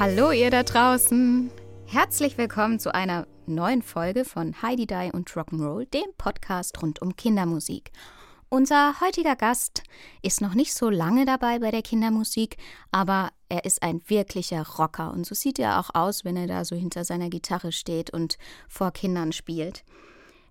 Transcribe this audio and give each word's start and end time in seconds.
Hallo 0.00 0.30
ihr 0.30 0.52
da 0.52 0.62
draußen. 0.62 1.50
Herzlich 1.86 2.38
willkommen 2.38 2.78
zu 2.78 2.94
einer 2.94 3.26
neuen 3.46 3.82
Folge 3.82 4.24
von 4.24 4.62
Heidi 4.62 4.86
Die 4.86 5.10
und 5.12 5.28
Rock'n'Roll, 5.28 5.90
dem 5.90 6.14
Podcast 6.16 6.80
rund 6.80 7.02
um 7.02 7.16
Kindermusik. 7.16 7.90
Unser 8.48 9.00
heutiger 9.00 9.34
Gast 9.34 9.82
ist 10.22 10.40
noch 10.40 10.54
nicht 10.54 10.72
so 10.72 10.88
lange 10.88 11.24
dabei 11.24 11.58
bei 11.58 11.72
der 11.72 11.82
Kindermusik, 11.82 12.58
aber 12.92 13.30
er 13.48 13.64
ist 13.64 13.82
ein 13.82 14.00
wirklicher 14.06 14.64
Rocker 14.78 15.12
und 15.12 15.26
so 15.26 15.34
sieht 15.34 15.58
er 15.58 15.80
auch 15.80 15.90
aus, 15.94 16.24
wenn 16.24 16.36
er 16.36 16.46
da 16.46 16.64
so 16.64 16.76
hinter 16.76 17.04
seiner 17.04 17.28
Gitarre 17.28 17.72
steht 17.72 18.10
und 18.10 18.38
vor 18.68 18.92
Kindern 18.92 19.32
spielt. 19.32 19.82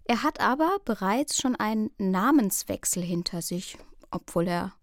Er 0.04 0.24
hat 0.24 0.42
aber 0.42 0.76
bereits 0.84 1.38
schon 1.38 1.56
einen 1.56 1.92
Namenswechsel 1.98 3.02
hinter 3.02 3.42
sich, 3.42 3.78
obwohl 4.12 4.50
er 4.50 4.74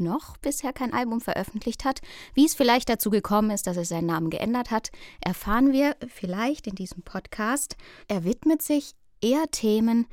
noch 0.00 0.36
bisher 0.38 0.72
kein 0.72 0.92
Album 0.92 1.20
veröffentlicht 1.20 1.84
hat. 1.84 2.00
Wie 2.34 2.44
es 2.44 2.54
vielleicht 2.54 2.88
dazu 2.88 3.10
gekommen 3.10 3.50
ist, 3.50 3.66
dass 3.66 3.76
er 3.76 3.84
seinen 3.84 4.06
Namen 4.06 4.30
geändert 4.30 4.70
hat, 4.70 4.90
erfahren 5.20 5.72
wir 5.72 5.96
vielleicht 6.08 6.66
in 6.66 6.74
diesem 6.74 7.02
Podcast. 7.02 7.76
Er 8.08 8.24
widmet 8.24 8.62
sich 8.62 8.94
eher 9.20 9.50
Themen, 9.50 10.06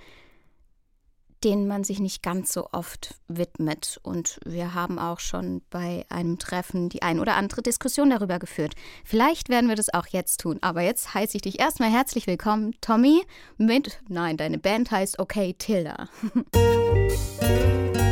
denen 1.43 1.67
man 1.67 1.83
sich 1.83 1.99
nicht 1.99 2.21
ganz 2.21 2.53
so 2.53 2.69
oft 2.71 3.15
widmet. 3.27 3.99
Und 4.03 4.39
wir 4.45 4.73
haben 4.73 4.99
auch 4.99 5.19
schon 5.19 5.61
bei 5.69 6.05
einem 6.09 6.37
Treffen 6.37 6.89
die 6.89 7.01
ein 7.01 7.19
oder 7.19 7.35
andere 7.35 7.61
Diskussion 7.61 8.09
darüber 8.09 8.39
geführt. 8.39 8.75
Vielleicht 9.03 9.49
werden 9.49 9.69
wir 9.69 9.75
das 9.75 9.93
auch 9.93 10.07
jetzt 10.07 10.41
tun. 10.41 10.59
Aber 10.61 10.81
jetzt 10.81 11.13
heiße 11.13 11.35
ich 11.35 11.41
dich 11.41 11.59
erstmal 11.59 11.91
herzlich 11.91 12.27
willkommen, 12.27 12.75
Tommy, 12.81 13.23
mit, 13.57 14.01
nein, 14.07 14.37
deine 14.37 14.57
Band 14.57 14.91
heißt 14.91 15.19
Okay 15.19 15.55
Tilda. 15.57 16.09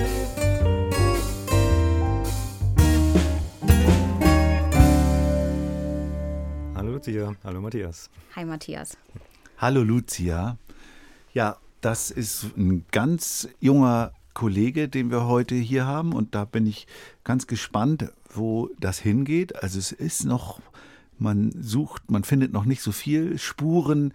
Hallo 6.90 6.98
Lucia, 6.98 7.36
hallo 7.44 7.62
Matthias. 7.62 8.09
Hi 8.36 8.44
Matthias. 8.45 8.98
Hallo 9.59 9.84
Lucia. 9.84 10.58
Ja, 11.34 11.58
das 11.82 12.09
ist 12.09 12.58
ein 12.58 12.84
ganz 12.92 13.48
junger 13.59 14.12
Kollege, 14.34 14.90
den 14.90 15.12
wir 15.12 15.28
heute 15.28 15.54
hier 15.54 15.86
haben 15.86 16.14
und 16.14 16.34
da 16.34 16.45
bin 16.45 16.66
ich 16.66 16.88
ganz 17.23 17.45
gespannt, 17.45 18.12
wo 18.34 18.72
das 18.80 18.98
hingeht. 18.98 19.62
Also 19.62 19.78
es 19.78 19.92
ist 19.92 20.26
noch, 20.26 20.62
man 21.20 21.52
sucht, 21.62 22.10
man 22.10 22.23
findet 22.23 22.54
noch 22.54 22.66
nicht 22.66 22.82
so 22.82 22.92
viel 22.92 23.38
Spuren, 23.38 24.12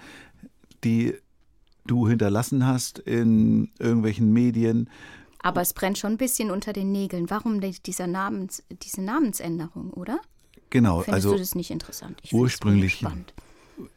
die 0.83 1.15
du 1.87 2.09
hinterlassen 2.09 2.67
hast 2.67 2.99
in 2.99 3.71
irgendwelchen 3.79 4.33
Medien. 4.33 4.91
Aber 5.39 5.61
es 5.61 5.75
brennt 5.75 5.99
schon 5.99 6.15
ein 6.15 6.19
bisschen 6.19 6.51
unter 6.51 6.73
den 6.73 6.91
Nägeln. 6.91 7.31
Warum 7.31 7.61
dieser 7.61 8.09
Namens, 8.09 8.65
diese 8.83 9.01
Namensänderung, 9.01 9.93
oder? 9.93 10.19
Genau, 10.71 11.01
Findest 11.01 11.15
also 11.15 11.33
du 11.33 11.39
das 11.39 11.55
nicht 11.55 11.71
interessant? 11.71 12.19
Ich 12.23 12.33
ursprünglich 12.33 12.95
spannend. 12.95 13.35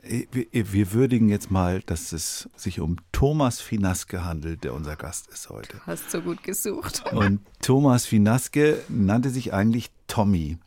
Wir, 0.01 0.47
wir 0.51 0.93
würdigen 0.93 1.29
jetzt 1.29 1.51
mal, 1.51 1.81
dass 1.81 2.11
es 2.11 2.49
sich 2.55 2.79
um 2.79 2.97
Thomas 3.11 3.61
Finaske 3.61 4.25
handelt, 4.25 4.63
der 4.63 4.73
unser 4.73 4.95
Gast 4.95 5.27
ist 5.27 5.49
heute. 5.49 5.79
Hast 5.85 6.09
so 6.09 6.21
gut 6.21 6.43
gesucht. 6.43 7.03
Und 7.13 7.41
Thomas 7.61 8.05
Finaske 8.05 8.81
nannte 8.89 9.29
sich 9.29 9.53
eigentlich 9.53 9.91
Tommy 10.07 10.57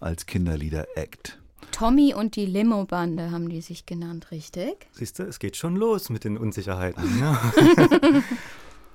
als 0.00 0.26
Kinderlieder-Act. 0.26 1.38
Tommy 1.70 2.14
und 2.14 2.36
die 2.36 2.46
Limo-Bande 2.46 3.30
haben 3.30 3.48
die 3.48 3.60
sich 3.60 3.86
genannt, 3.86 4.30
richtig? 4.30 4.88
Siehst 4.92 5.18
du, 5.18 5.24
es 5.24 5.38
geht 5.38 5.56
schon 5.56 5.76
los 5.76 6.08
mit 6.08 6.24
den 6.24 6.38
Unsicherheiten. 6.38 7.20
Ne? 7.20 7.38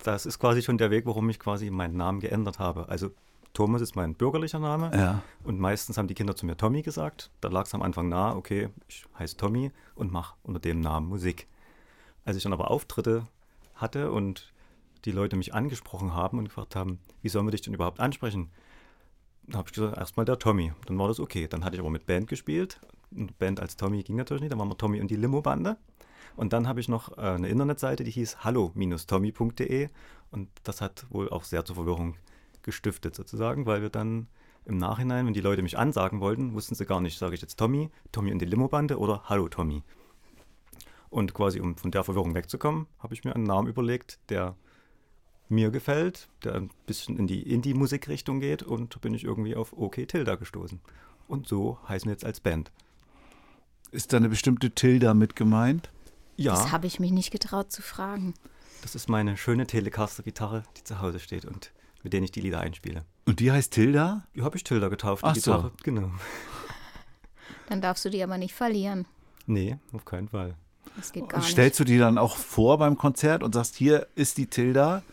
das 0.04 0.26
ist 0.26 0.40
quasi 0.40 0.64
schon 0.64 0.80
der 0.80 0.90
Weg, 0.90 1.06
warum 1.06 1.30
ich 1.30 1.40
quasi 1.40 1.70
meinen 1.70 1.96
Namen 1.96 2.20
geändert 2.20 2.60
habe. 2.60 2.90
Also 2.90 3.12
Thomas 3.54 3.82
ist 3.82 3.96
mein 3.96 4.16
bürgerlicher 4.16 4.60
Name. 4.60 4.92
Ja. 4.94 5.22
Und 5.44 5.60
meistens 5.60 5.98
haben 5.98 6.08
die 6.08 6.14
Kinder 6.14 6.36
zu 6.36 6.46
mir 6.46 6.56
Tommy 6.56 6.82
gesagt. 6.82 7.32
Da 7.42 7.50
lag 7.50 7.66
es 7.66 7.74
am 7.74 7.82
Anfang 7.82 8.08
nahe, 8.08 8.36
okay, 8.36 8.70
ich 8.88 9.06
heiße 9.20 9.38
Tommy 9.38 9.72
und 9.96 10.12
mache 10.12 10.36
unter 10.44 10.60
dem 10.60 10.80
Namen 10.80 11.08
Musik. 11.08 11.48
Als 12.24 12.38
ich 12.38 12.44
dann 12.44 12.54
aber 12.54 12.72
Auftritte 12.72 13.28
hatte 13.76 14.12
und 14.12 14.54
die 15.06 15.12
Leute 15.12 15.36
mich 15.36 15.54
angesprochen 15.54 16.14
haben 16.14 16.38
und 16.38 16.46
gefragt 16.46 16.76
haben, 16.76 17.00
wie 17.22 17.30
sollen 17.30 17.46
wir 17.46 17.52
dich 17.52 17.62
denn 17.62 17.74
überhaupt 17.74 18.00
ansprechen? 18.00 18.52
Dann 19.48 19.58
habe 19.58 19.70
ich 19.70 19.74
gesagt, 19.74 19.98
erstmal 19.98 20.26
der 20.26 20.40
Tommy. 20.40 20.72
Dann 20.86 20.98
war 20.98 21.08
das 21.08 21.20
okay. 21.20 21.48
Dann 21.48 21.66
hatte 21.66 21.76
ich 21.76 21.82
aber 21.82 21.90
mit 21.90 22.06
Band 22.06 22.28
gespielt. 22.28 22.80
Und 23.12 23.38
Band 23.40 23.60
als 23.60 23.76
Tommy 23.76 24.04
ging 24.04 24.16
natürlich 24.16 24.42
nicht. 24.42 24.52
Dann 24.52 24.60
waren 24.60 24.70
wir 24.70 24.78
Tommy 24.78 25.02
und 25.02 25.10
die 25.12 25.16
Limo-Bande. 25.16 25.78
Und 26.38 26.54
dann 26.54 26.68
habe 26.68 26.80
ich 26.80 26.88
noch 26.88 27.18
äh, 27.18 27.22
eine 27.22 27.50
Internetseite, 27.50 28.04
die 28.04 28.12
hieß 28.12 28.44
hallo-tommy.de. 28.44 29.90
Und 30.30 30.50
das 30.64 30.80
hat 30.80 31.06
wohl 31.10 31.30
auch 31.30 31.44
sehr 31.44 31.66
zur 31.66 31.76
Verwirrung 31.76 32.16
gestiftet 32.64 33.16
sozusagen, 33.16 33.66
weil 33.66 33.82
wir 33.82 33.90
dann 33.90 34.28
im 34.66 34.78
Nachhinein, 34.78 35.26
wenn 35.26 35.34
die 35.34 35.42
Leute 35.42 35.62
mich 35.64 35.78
ansagen 35.78 36.20
wollten, 36.20 36.54
wussten 36.54 36.76
sie 36.76 36.86
gar 36.86 37.02
nicht, 37.02 37.18
sage 37.18 37.34
ich 37.36 37.42
jetzt 37.42 37.58
Tommy, 37.58 37.90
Tommy 38.12 38.32
und 38.32 38.40
die 38.40 38.46
Limo-Bande 38.46 39.00
oder 39.00 39.24
Hallo 39.26 39.50
Tommy. 39.50 39.82
Und 41.10 41.34
quasi, 41.34 41.60
um 41.60 41.76
von 41.76 41.92
der 41.92 42.04
Verwirrung 42.04 42.36
wegzukommen, 42.36 42.88
habe 43.00 43.14
ich 43.14 43.24
mir 43.24 43.36
einen 43.36 43.44
Namen 43.44 43.68
überlegt, 43.68 44.20
der 44.30 44.56
mir 45.50 45.70
gefällt, 45.72 46.30
der 46.44 46.56
ein 46.56 46.70
bisschen 46.86 47.18
in 47.18 47.28
die 47.28 47.42
Indie-Musik-Richtung 47.52 48.40
geht 48.40 48.64
und 48.64 49.02
bin 49.02 49.14
ich 49.14 49.26
irgendwie 49.26 49.56
auf 49.56 49.74
OK 49.74 50.08
Tilda 50.08 50.36
gestoßen. 50.36 50.80
Und 51.28 51.48
so 51.48 51.78
heißen 51.90 52.08
wir 52.08 52.14
jetzt 52.14 52.24
als 52.26 52.40
Band. 52.40 52.72
Ist 53.92 54.14
da 54.14 54.18
eine 54.18 54.30
bestimmte 54.30 54.72
Tilda 54.72 55.14
mit 55.14 55.36
gemeint? 55.36 55.92
Ja, 56.38 56.54
Das 56.54 56.72
habe 56.72 56.88
ich 56.88 57.00
mich 57.02 57.12
nicht 57.12 57.32
getraut 57.32 57.72
zu 57.72 57.82
fragen. 57.82 58.34
das 58.82 58.96
ist 58.96 59.10
meine 59.10 59.36
schöne 59.36 59.68
Telecaster-Gitarre, 59.68 60.64
die 60.78 60.84
zu 60.86 61.02
Hause 61.02 61.20
steht 61.20 61.44
und 61.46 61.72
mit 62.04 62.14
denen 62.14 62.24
ich 62.24 62.32
die 62.32 62.42
Lieder 62.42 62.60
einspiele. 62.60 63.06
Und 63.26 63.40
die 63.40 63.52
heißt 63.52 63.74
Tilda? 63.74 64.26
Die 64.36 64.42
habe 64.42 64.58
ich 64.58 64.64
Tilda 64.64 64.90
getauft, 64.90 65.24
Ach 65.26 65.34
die 65.34 65.40
so. 65.40 65.52
Gitarre. 65.52 65.72
Genau. 65.84 66.12
Dann 67.70 67.82
darfst 67.82 68.04
du 68.06 68.10
die 68.10 68.24
aber 68.24 68.38
nicht 68.38 68.54
verlieren. 68.54 69.06
Nee, 69.46 69.78
auf 69.94 70.06
keinen 70.06 70.28
Fall. 70.28 70.56
Das 70.98 71.12
geht 71.12 71.30
gar 71.30 71.42
Stellst 71.42 71.80
du 71.80 71.84
die 71.84 71.98
dann 71.98 72.18
auch 72.18 72.36
vor 72.36 72.78
beim 72.78 72.98
Konzert 72.98 73.44
und 73.44 73.54
sagst, 73.54 73.76
hier 73.76 74.08
ist 74.16 74.38
die 74.38 74.48
Tilda? 74.48 75.04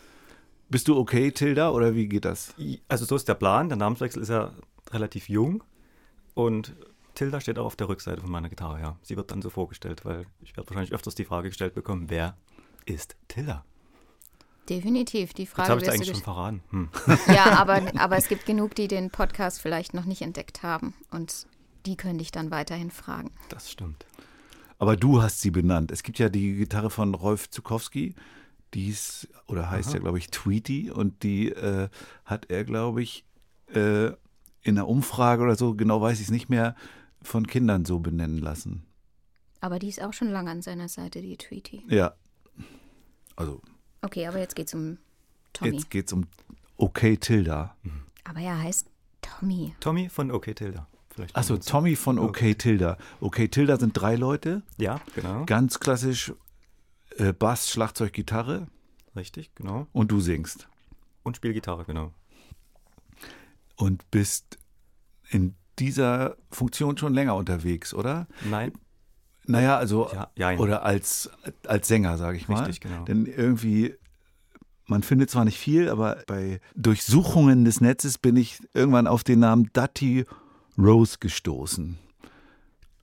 Bist 0.69 0.87
du 0.87 0.97
okay, 0.97 1.31
Tilda, 1.31 1.71
oder 1.71 1.95
wie 1.95 2.07
geht 2.07 2.25
das? 2.25 2.53
Also 2.87 3.05
so 3.05 3.15
ist 3.15 3.27
der 3.27 3.33
Plan. 3.35 3.69
Der 3.69 3.77
Namenswechsel 3.77 4.21
ist 4.21 4.29
ja 4.29 4.51
relativ 4.91 5.29
jung 5.29 5.63
und 6.33 6.75
Tilda 7.15 7.41
steht 7.41 7.59
auch 7.59 7.65
auf 7.65 7.75
der 7.75 7.89
Rückseite 7.89 8.21
von 8.21 8.31
meiner 8.31 8.49
Gitarre, 8.49 8.79
ja. 8.79 8.97
Sie 9.01 9.17
wird 9.17 9.31
dann 9.31 9.41
so 9.41 9.49
vorgestellt, 9.49 10.05
weil 10.05 10.25
ich 10.41 10.55
werde 10.55 10.69
wahrscheinlich 10.69 10.93
öfters 10.93 11.15
die 11.15 11.25
Frage 11.25 11.49
gestellt 11.49 11.73
bekommen, 11.73 12.05
wer 12.09 12.37
ist 12.85 13.15
Tilda? 13.27 13.65
Definitiv. 14.69 15.33
Die 15.33 15.45
Frage 15.45 15.69
habe 15.69 15.81
ich 15.81 15.89
eigentlich 15.89 16.09
schon 16.09 16.21
verraten. 16.21 16.61
Hm. 16.69 16.89
Ja, 17.27 17.59
aber, 17.59 17.81
aber 17.99 18.17
es 18.17 18.27
gibt 18.27 18.45
genug, 18.45 18.75
die 18.75 18.87
den 18.87 19.09
Podcast 19.09 19.61
vielleicht 19.61 19.93
noch 19.93 20.05
nicht 20.05 20.21
entdeckt 20.21 20.63
haben. 20.63 20.93
Und 21.11 21.47
die 21.85 21.95
können 21.95 22.19
dich 22.19 22.31
dann 22.31 22.51
weiterhin 22.51 22.91
fragen. 22.91 23.31
Das 23.49 23.71
stimmt. 23.71 24.05
Aber 24.77 24.95
du 24.95 25.21
hast 25.21 25.41
sie 25.41 25.51
benannt. 25.51 25.91
Es 25.91 26.03
gibt 26.03 26.19
ja 26.19 26.29
die 26.29 26.55
Gitarre 26.55 26.89
von 26.89 27.13
Rolf 27.13 27.49
Zukowski, 27.49 28.15
die 28.73 28.85
hieß, 28.85 29.27
oder 29.47 29.69
heißt 29.69 29.89
Aha. 29.89 29.95
ja, 29.95 30.01
glaube 30.01 30.19
ich, 30.19 30.29
Tweety. 30.29 30.91
Und 30.91 31.23
die 31.23 31.49
äh, 31.49 31.89
hat 32.25 32.49
er, 32.49 32.63
glaube 32.63 33.01
ich, 33.01 33.25
äh, 33.73 34.07
in 34.61 34.77
einer 34.77 34.87
Umfrage 34.87 35.43
oder 35.43 35.55
so, 35.55 35.73
genau 35.73 36.01
weiß 36.01 36.19
ich 36.19 36.27
es 36.27 36.31
nicht 36.31 36.49
mehr, 36.49 36.75
von 37.21 37.47
Kindern 37.47 37.85
so 37.85 37.99
benennen 37.99 38.37
lassen. 38.37 38.85
Aber 39.61 39.79
die 39.79 39.89
ist 39.89 40.01
auch 40.01 40.13
schon 40.13 40.29
lange 40.29 40.51
an 40.51 40.61
seiner 40.61 40.87
Seite, 40.87 41.21
die 41.21 41.37
Tweety. 41.37 41.83
Ja. 41.89 42.13
Also, 43.35 43.61
Okay, 44.01 44.27
aber 44.27 44.39
jetzt 44.39 44.55
geht's 44.55 44.73
um 44.73 44.97
Tommy. 45.53 45.71
jetzt 45.73 45.89
geht 45.89 46.07
es 46.07 46.13
um 46.13 46.27
Okay 46.77 47.17
Tilda. 47.17 47.75
Aber 48.23 48.39
er 48.39 48.61
heißt 48.61 48.87
Tommy. 49.21 49.75
Tommy 49.79 50.09
von 50.09 50.31
OK 50.31 50.55
Tilda. 50.55 50.87
Achso. 51.33 51.57
Tommy 51.57 51.95
von 51.95 52.17
Okay 52.17 52.55
Tilda. 52.55 52.97
Okay 53.19 53.47
Tilda 53.49 53.77
sind 53.77 53.93
drei 53.93 54.15
Leute. 54.15 54.63
Ja, 54.77 55.01
genau. 55.15 55.45
Ganz 55.45 55.79
klassisch 55.79 56.33
äh, 57.17 57.33
Bass, 57.33 57.69
Schlagzeug, 57.69 58.13
Gitarre. 58.13 58.67
Richtig, 59.15 59.53
genau. 59.55 59.87
Und 59.91 60.11
du 60.11 60.21
singst. 60.21 60.69
Und 61.23 61.35
Spielgitarre, 61.35 61.83
genau. 61.83 62.13
Und 63.75 64.09
bist 64.11 64.57
in 65.29 65.55
dieser 65.79 66.37
Funktion 66.51 66.97
schon 66.97 67.13
länger 67.13 67.35
unterwegs, 67.35 67.93
oder? 67.93 68.27
Nein, 68.49 68.73
Naja, 69.49 69.77
also, 69.77 70.09
Ja, 70.13 70.29
jein. 70.35 70.59
oder 70.59 70.83
als, 70.83 71.29
als 71.65 71.87
Sänger, 71.87 72.17
sage 72.17 72.37
ich 72.37 72.47
mal. 72.47 72.59
Richtig, 72.59 72.81
genau. 72.81 73.03
Denn 73.05 73.25
irgendwie 73.25 73.95
man 74.89 75.03
findet 75.03 75.29
zwar 75.29 75.45
nicht 75.45 75.59
viel, 75.59 75.87
aber 75.87 76.23
bei 76.25 76.59
Durchsuchungen 76.75 77.63
des 77.63 77.79
Netzes 77.79 78.17
bin 78.17 78.35
ich 78.35 78.59
irgendwann 78.73 79.05
auf 79.05 79.23
den 79.23 79.39
Namen 79.39 79.69
Dutty 79.71 80.25
Rose 80.79 81.17
gestoßen. 81.19 81.99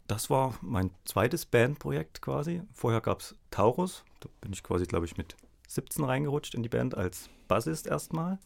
Das 0.08 0.28
war 0.28 0.54
mein 0.62 0.90
zweites 1.04 1.46
Bandprojekt 1.46 2.22
quasi. 2.22 2.62
Vorher 2.72 3.00
gab 3.00 3.20
es 3.20 3.36
Taurus. 3.50 4.04
Da 4.20 4.28
bin 4.40 4.52
ich 4.52 4.62
quasi, 4.64 4.86
glaube 4.86 5.06
ich, 5.06 5.16
mit 5.16 5.36
17 5.68 6.04
reingerutscht 6.04 6.54
in 6.54 6.62
die 6.62 6.68
Band 6.68 6.96
als 6.96 7.28
Bassist 7.48 7.86
erstmal. 7.86 8.38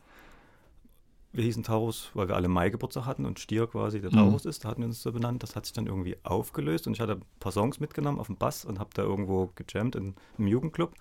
Wir 1.33 1.45
hießen 1.45 1.63
Taurus, 1.63 2.11
weil 2.15 2.29
wir 2.29 2.35
alle 2.35 2.49
Mai 2.49 2.71
Geburtstag 2.71 3.07
hatten 3.07 3.25
und 3.25 3.39
Stier 3.39 3.67
quasi 3.69 4.01
der 4.01 4.11
Mhm. 4.11 4.17
Taurus 4.17 4.45
ist. 4.47 4.65
Da 4.65 4.69
hatten 4.71 4.81
wir 4.83 4.89
uns 4.89 5.01
so 5.03 5.13
benannt. 5.13 5.43
Das 5.43 5.55
hat 5.55 5.65
sich 5.67 5.73
dann 5.73 5.87
irgendwie 5.87 6.17
aufgelöst 6.25 6.87
und 6.87 6.95
ich 6.95 7.01
hatte 7.01 7.13
ein 7.13 7.23
paar 7.39 7.53
Songs 7.53 7.79
mitgenommen 7.79 8.19
auf 8.19 8.27
dem 8.27 8.37
Bass 8.37 8.65
und 8.65 8.79
habe 8.81 8.91
da 8.95 9.03
irgendwo 9.03 9.51
gejammt 9.55 9.95
in, 9.95 10.15
im 10.39 10.47
Jugendclub. 10.49 10.93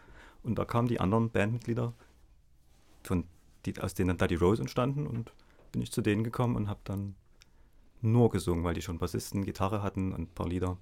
Und 0.43 0.55
da 0.59 0.65
kamen 0.65 0.87
die 0.87 0.99
anderen 0.99 1.29
Bandmitglieder, 1.31 1.93
von, 3.03 3.23
die, 3.65 3.79
aus 3.81 3.93
denen 3.95 4.09
dann 4.09 4.17
Daddy 4.19 4.35
Rose 4.35 4.61
entstanden 4.61 5.07
und 5.07 5.31
bin 5.71 5.81
ich 5.81 5.91
zu 5.91 6.01
denen 6.01 6.23
gekommen 6.23 6.55
und 6.55 6.69
habe 6.69 6.79
dann 6.83 7.15
nur 8.01 8.29
gesungen, 8.29 8.63
weil 8.63 8.73
die 8.73 8.81
schon 8.81 8.97
Bassisten, 8.99 9.43
Gitarre 9.43 9.81
hatten 9.83 10.13
und 10.13 10.21
ein 10.21 10.27
paar 10.27 10.47
Lieder, 10.47 10.77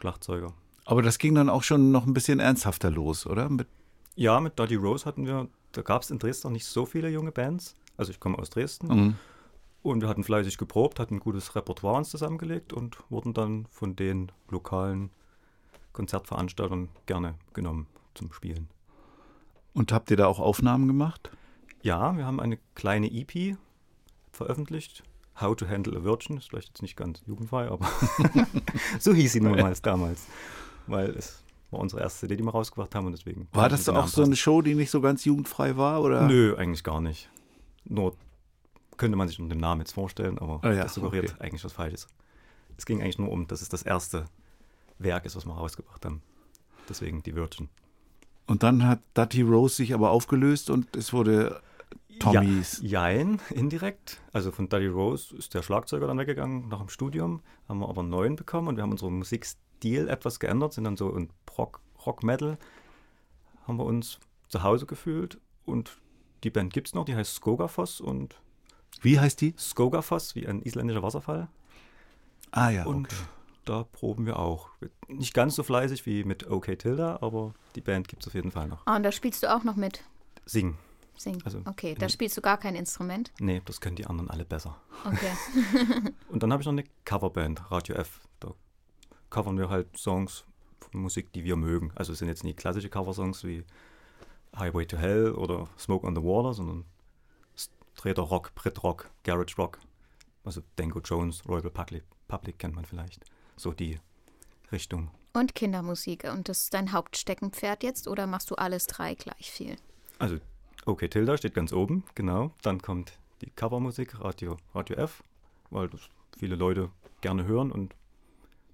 Schlagzeuger. 0.00 0.52
Aber 0.84 1.02
das 1.02 1.18
ging 1.18 1.34
dann 1.34 1.48
auch 1.48 1.62
schon 1.62 1.90
noch 1.90 2.06
ein 2.06 2.14
bisschen 2.14 2.40
ernsthafter 2.40 2.90
los, 2.90 3.26
oder? 3.26 3.48
Mit, 3.48 3.68
Ja, 4.16 4.40
mit 4.40 4.58
Daddy 4.58 4.74
Rose 4.74 5.04
hatten 5.04 5.26
wir, 5.26 5.48
da 5.72 5.82
gab 5.82 6.02
es 6.02 6.10
in 6.10 6.18
Dresden 6.18 6.48
noch 6.48 6.52
nicht 6.52 6.66
so 6.66 6.86
viele 6.86 7.08
junge 7.08 7.32
Bands. 7.32 7.76
Also 7.98 8.10
ich 8.12 8.20
komme 8.20 8.38
aus 8.38 8.48
Dresden 8.48 8.86
Mhm. 8.88 9.14
und 9.82 10.00
wir 10.00 10.08
hatten 10.08 10.24
fleißig 10.24 10.56
geprobt, 10.56 10.98
hatten 11.00 11.16
ein 11.16 11.20
gutes 11.20 11.54
Repertoire 11.54 11.96
uns 11.98 12.08
zusammengelegt 12.10 12.72
und 12.72 12.96
wurden 13.10 13.34
dann 13.34 13.66
von 13.66 13.94
den 13.96 14.32
lokalen 14.48 15.10
Konzertveranstaltern 15.92 16.88
gerne 17.06 17.34
genommen 17.52 17.86
zum 18.14 18.32
Spielen. 18.32 18.68
Und 19.74 19.92
habt 19.92 20.10
ihr 20.10 20.16
da 20.16 20.26
auch 20.26 20.38
Aufnahmen 20.38 20.86
gemacht? 20.86 21.30
Ja, 21.82 22.16
wir 22.16 22.24
haben 22.24 22.40
eine 22.40 22.58
kleine 22.74 23.10
EP 23.12 23.56
veröffentlicht. 24.32 25.02
How 25.40 25.54
to 25.54 25.68
Handle 25.68 25.96
a 25.96 26.02
Virgin, 26.02 26.36
ist 26.36 26.48
vielleicht 26.50 26.68
jetzt 26.68 26.82
nicht 26.82 26.96
ganz 26.96 27.22
jugendfrei, 27.26 27.68
aber 27.68 27.86
so 28.98 29.12
hieß 29.12 29.32
sie 29.32 29.40
nochmals 29.40 29.82
damals. 29.82 30.26
Weil 30.88 31.10
es 31.10 31.44
war 31.70 31.78
unsere 31.80 32.00
erste 32.02 32.20
CD, 32.20 32.36
die 32.36 32.42
wir 32.42 32.50
rausgebracht 32.50 32.94
haben 32.96 33.06
und 33.06 33.12
deswegen. 33.12 33.46
War 33.52 33.68
das 33.68 33.88
auch 33.88 34.08
so 34.08 34.22
eine. 34.24 34.34
Show, 34.34 34.62
die 34.62 34.74
nicht 34.74 34.90
so 34.90 35.00
ganz 35.00 35.24
jugendfrei 35.24 35.76
war? 35.76 36.02
Oder? 36.02 36.26
Nö, 36.26 36.56
eigentlich 36.56 36.82
gar 36.82 37.00
nicht. 37.00 37.30
Nur 37.88 38.16
könnte 38.96 39.16
man 39.16 39.28
sich 39.28 39.38
unter 39.38 39.54
dem 39.54 39.60
Namen 39.60 39.80
jetzt 39.80 39.92
vorstellen, 39.92 40.38
aber 40.38 40.60
Ah 40.62 40.72
ja, 40.72 40.82
das 40.84 40.94
suggeriert 40.94 41.32
okay. 41.32 41.42
eigentlich 41.42 41.64
was 41.64 41.72
Falsches. 41.72 42.08
Es 42.76 42.86
ging 42.86 43.00
eigentlich 43.00 43.18
nur 43.18 43.30
um, 43.30 43.46
dass 43.46 43.62
es 43.62 43.68
das 43.68 43.82
erste 43.82 44.26
Werk 44.98 45.24
ist, 45.24 45.36
was 45.36 45.46
wir 45.46 45.52
rausgebracht 45.52 46.04
haben. 46.04 46.22
Deswegen 46.88 47.22
die 47.22 47.34
Virgin. 47.34 47.68
Und 48.46 48.62
dann 48.62 48.86
hat 48.86 49.00
Dutty 49.14 49.42
Rose 49.42 49.76
sich 49.76 49.94
aber 49.94 50.10
aufgelöst 50.10 50.70
und 50.70 50.96
es 50.96 51.12
wurde 51.12 51.60
Tommys. 52.18 52.80
Ja, 52.82 53.08
jein, 53.08 53.40
indirekt. 53.50 54.20
Also 54.32 54.50
von 54.50 54.68
Daddy 54.68 54.86
Rose 54.86 55.36
ist 55.36 55.54
der 55.54 55.62
Schlagzeuger 55.62 56.06
dann 56.06 56.18
weggegangen 56.18 56.68
nach 56.68 56.80
dem 56.80 56.88
Studium, 56.88 57.42
haben 57.68 57.78
wir 57.80 57.88
aber 57.88 58.00
einen 58.00 58.10
neuen 58.10 58.36
bekommen 58.36 58.68
und 58.68 58.76
wir 58.76 58.82
haben 58.82 58.90
unseren 58.90 59.18
Musikstil 59.18 60.08
etwas 60.08 60.40
geändert, 60.40 60.72
sind 60.72 60.84
dann 60.84 60.96
so 60.96 61.14
in 61.14 61.30
Rock, 61.56 61.80
Rock 62.04 62.22
Metal, 62.22 62.58
haben 63.66 63.78
wir 63.78 63.84
uns 63.84 64.18
zu 64.48 64.62
Hause 64.62 64.86
gefühlt 64.86 65.38
und 65.64 66.00
die 66.44 66.50
Band 66.50 66.72
gibt 66.72 66.88
es 66.88 66.94
noch, 66.94 67.04
die 67.04 67.14
heißt 67.16 67.34
Skogafoss 67.34 68.00
und 68.00 68.40
Wie 69.00 69.18
heißt 69.18 69.40
die? 69.40 69.54
Skogafoss, 69.58 70.34
wie 70.34 70.46
ein 70.46 70.62
isländischer 70.62 71.02
Wasserfall. 71.02 71.48
Ah 72.50 72.70
ja, 72.70 72.84
Und 72.86 73.06
okay. 73.06 73.22
da 73.64 73.84
proben 73.84 74.26
wir 74.26 74.38
auch. 74.38 74.70
Nicht 75.08 75.34
ganz 75.34 75.54
so 75.54 75.62
fleißig 75.62 76.06
wie 76.06 76.24
mit 76.24 76.50
OK 76.50 76.78
Tilda, 76.78 77.18
aber 77.20 77.54
die 77.74 77.80
Band 77.80 78.08
gibt 78.08 78.22
es 78.22 78.28
auf 78.28 78.34
jeden 78.34 78.50
Fall 78.50 78.68
noch. 78.68 78.86
Ah, 78.86 78.96
und 78.96 79.02
da 79.02 79.12
spielst 79.12 79.42
du 79.42 79.54
auch 79.54 79.64
noch 79.64 79.76
mit. 79.76 80.02
Singen. 80.46 80.78
Singen. 81.16 81.42
Also, 81.44 81.60
okay, 81.66 81.94
da 81.98 82.08
spielst 82.08 82.36
du 82.36 82.40
gar 82.40 82.58
kein 82.58 82.76
Instrument. 82.76 83.32
Nee, 83.40 83.60
das 83.64 83.80
können 83.80 83.96
die 83.96 84.06
anderen 84.06 84.30
alle 84.30 84.44
besser. 84.44 84.80
Okay. 85.04 85.32
Und 86.28 86.44
dann 86.44 86.52
habe 86.52 86.62
ich 86.62 86.66
noch 86.66 86.72
eine 86.72 86.84
Coverband, 87.04 87.70
Radio 87.72 87.96
F. 87.96 88.20
Da 88.38 88.54
covern 89.28 89.58
wir 89.58 89.68
halt 89.68 89.96
Songs 89.96 90.44
von 90.78 91.00
Musik, 91.00 91.32
die 91.32 91.42
wir 91.42 91.56
mögen. 91.56 91.90
Also 91.96 92.12
es 92.12 92.20
sind 92.20 92.28
jetzt 92.28 92.44
nicht 92.44 92.56
klassische 92.56 92.88
Coversongs 92.88 93.42
wie 93.42 93.64
Highway 94.58 94.86
to 94.86 94.96
Hell 94.96 95.32
oder 95.32 95.68
Smoke 95.78 96.06
on 96.06 96.14
the 96.14 96.22
Water, 96.22 96.54
sondern 96.54 96.84
Streeter 97.96 98.22
Rock, 98.22 98.54
Brit 98.54 98.82
Rock, 98.82 99.10
Garage 99.24 99.56
Rock. 99.58 99.80
Also 100.44 100.62
Danko 100.76 101.00
Jones, 101.00 101.46
Royal 101.48 101.70
Public, 101.70 102.04
Public 102.28 102.58
kennt 102.58 102.74
man 102.74 102.84
vielleicht. 102.84 103.24
So 103.56 103.72
die 103.72 103.98
Richtung. 104.70 105.10
Und 105.32 105.54
Kindermusik. 105.54 106.24
Und 106.24 106.48
das 106.48 106.64
ist 106.64 106.74
dein 106.74 106.92
Hauptsteckenpferd 106.92 107.82
jetzt 107.82 108.08
oder 108.08 108.26
machst 108.26 108.50
du 108.50 108.54
alles 108.54 108.86
drei 108.86 109.14
gleich 109.14 109.50
viel? 109.50 109.76
Also 110.18 110.38
OK 110.86 111.10
Tilda 111.10 111.36
steht 111.36 111.54
ganz 111.54 111.72
oben, 111.72 112.04
genau. 112.14 112.52
Dann 112.62 112.80
kommt 112.80 113.12
die 113.42 113.50
Covermusik, 113.50 114.20
Radio, 114.20 114.56
Radio 114.74 114.96
F, 114.96 115.22
weil 115.70 115.88
das 115.88 116.00
viele 116.38 116.56
Leute 116.56 116.90
gerne 117.20 117.44
hören 117.44 117.70
und 117.70 117.94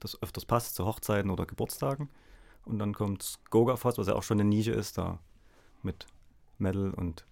das 0.01 0.23
öfters 0.23 0.45
passt 0.45 0.75
zu 0.75 0.85
Hochzeiten 0.85 1.31
oder 1.31 1.47
Geburtstagen. 1.47 2.09
Und 2.65 2.79
dann 2.79 2.95
kommt 2.95 3.23
Skogafoss, 3.23 3.99
was 3.99 4.07
ja 4.07 4.15
auch 4.15 4.23
schon 4.23 4.41
eine 4.41 4.49
Nische 4.49 4.73
ist, 4.73 4.97
da 4.99 5.19
mit 5.85 6.07
Metal 6.59 6.91
und 6.91 7.25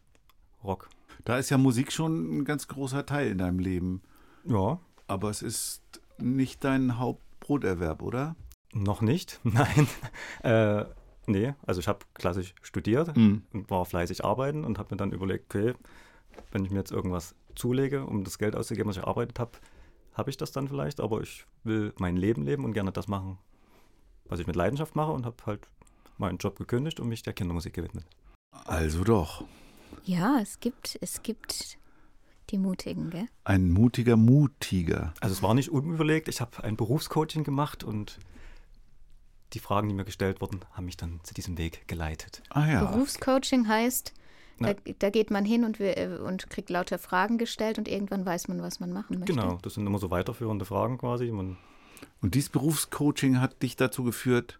Rock. 0.63 0.89
Da 1.25 1.39
ist 1.39 1.51
ja 1.51 1.59
Musik 1.59 1.93
schon 1.93 2.39
ein 2.39 2.45
ganz 2.45 2.69
großer 2.69 3.05
Teil 3.07 3.29
in 3.33 3.39
deinem 3.39 3.59
Leben. 3.59 4.03
Ja, 4.45 4.79
Aber 5.07 5.31
es 5.31 5.43
ist 5.43 5.83
nicht 6.19 6.65
dein 6.65 6.99
Hauptbroterwerb, 6.99 8.03
oder? 8.03 8.37
noch 8.75 9.03
nicht, 9.03 9.39
nein. 9.45 9.87
äh, 10.43 10.87
nee, 11.27 11.53
also 11.67 11.81
ich 11.81 11.89
habe 11.89 12.07
klassisch 12.15 12.55
studiert 12.63 13.15
Mhm. 13.17 13.43
und 13.53 13.69
war 13.71 13.85
fleißig 13.85 14.25
arbeiten 14.25 14.65
und 14.65 14.79
habe 14.79 14.95
mir 14.95 14.97
dann 14.97 15.13
überlegt, 15.13 15.55
okay, 15.55 15.75
wenn 16.53 16.65
ich 16.65 16.71
mir 16.71 16.79
jetzt 16.79 16.91
irgendwas 16.91 17.35
zulege, 17.55 18.07
um 18.07 18.25
das 18.25 18.39
Geld 18.39 18.57
auszugeben, 18.57 18.89
was 18.89 18.97
ich 18.97 19.03
erarbeitet 19.03 19.39
habe, 19.39 19.53
habe 20.15 20.31
ich 20.31 20.39
das 20.39 20.53
dann 20.53 20.69
vielleicht, 20.69 21.01
aber 21.01 21.21
ich 21.21 21.45
will 21.65 21.93
mein 21.99 22.17
Leben 22.17 22.43
leben 22.45 22.65
und 22.65 22.73
gerne 22.73 22.93
das 22.93 23.09
machen, 23.09 23.37
was 24.25 24.41
ich 24.41 24.47
mit 24.47 24.57
Leidenschaft 24.57 24.97
mache 24.97 25.13
und 25.13 25.27
habe 25.27 25.37
halt 25.45 25.69
meinen 26.17 26.39
Job 26.39 26.57
gekündigt 26.57 26.99
und 26.99 27.09
mich 27.09 27.23
der 27.23 27.35
Kindermusik 27.35 27.75
gewidmet. 27.75 28.07
Also 28.53 29.05
doch. 29.05 29.45
Ja, 30.05 30.39
es 30.41 30.61
gibt, 30.61 30.99
es 31.01 31.23
gibt 31.23 31.79
die 32.51 32.59
Mutigen, 32.59 33.11
gell? 33.11 33.27
Ein 33.45 33.71
mutiger 33.71 34.17
Mutiger. 34.17 35.15
Also 35.21 35.33
es 35.35 35.43
war 35.43 35.55
nicht 35.55 35.71
unüberlegt, 35.71 36.29
ich 36.29 36.41
habe 36.41 36.63
ein 36.63 36.77
Berufscoaching 36.77 37.45
gemacht 37.45 37.83
und 37.83 38.19
die 39.53 39.59
Fragen, 39.59 39.89
die 39.89 39.95
mir 39.95 40.05
gestellt 40.05 40.41
wurden, 40.41 40.61
haben 40.73 40.87
mich 40.87 40.97
dann 40.97 41.21
zu 41.23 41.35
diesem 41.35 41.59
Weg 41.59 41.87
geleitet. 41.89 42.43
Ah 42.51 42.67
ja. 42.67 42.85
Berufscoaching 42.85 43.69
heißt, 43.69 44.13
da, 44.59 44.75
da 44.99 45.11
geht 45.11 45.31
man 45.31 45.45
hin 45.45 45.65
und, 45.65 45.79
wir, 45.79 45.97
äh, 45.97 46.19
und 46.19 46.49
kriegt 46.51 46.71
lauter 46.71 46.99
Fragen 46.99 47.39
gestellt 47.39 47.79
und 47.79 47.89
irgendwann 47.89 48.25
weiß 48.25 48.49
man, 48.49 48.63
was 48.63 48.81
man 48.81 48.93
machen 48.93 49.19
möchte. 49.19 49.35
Genau, 49.35 49.59
das 49.63 49.75
sind 49.75 49.87
immer 49.87 49.99
so 49.99 50.11
weiterführende 50.11 50.65
Fragen 50.65 50.99
quasi. 50.99 51.31
Man, 51.31 51.57
Und 52.21 52.35
dieses 52.35 52.51
Berufscoaching 52.51 53.41
hat 53.41 53.63
dich 53.63 53.77
dazu 53.77 54.05
geführt, 54.05 54.59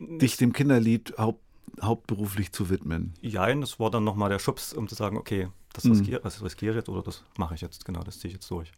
dich 0.00 0.36
dem 0.36 0.52
Kinderlied 0.52 1.14
haupt, 1.18 1.40
hauptberuflich 1.82 2.52
zu 2.52 2.70
widmen. 2.70 3.14
ja, 3.20 3.52
das 3.54 3.78
war 3.80 3.90
dann 3.90 4.04
nochmal 4.04 4.30
der 4.30 4.38
Schubs, 4.38 4.72
um 4.72 4.88
zu 4.88 4.94
sagen, 4.94 5.16
okay, 5.16 5.48
das 5.72 5.84
Mhm. 5.84 5.92
riskiere, 5.92 6.20
das 6.22 6.42
riskiere 6.42 6.72
ich 6.72 6.76
jetzt 6.76 6.88
oder 6.88 7.02
das 7.02 7.22
mache 7.36 7.54
ich 7.54 7.60
jetzt, 7.60 7.84
genau, 7.84 8.02
das 8.02 8.18
ziehe 8.20 8.28
ich 8.28 8.34
jetzt 8.34 8.50
durch. 8.50 8.70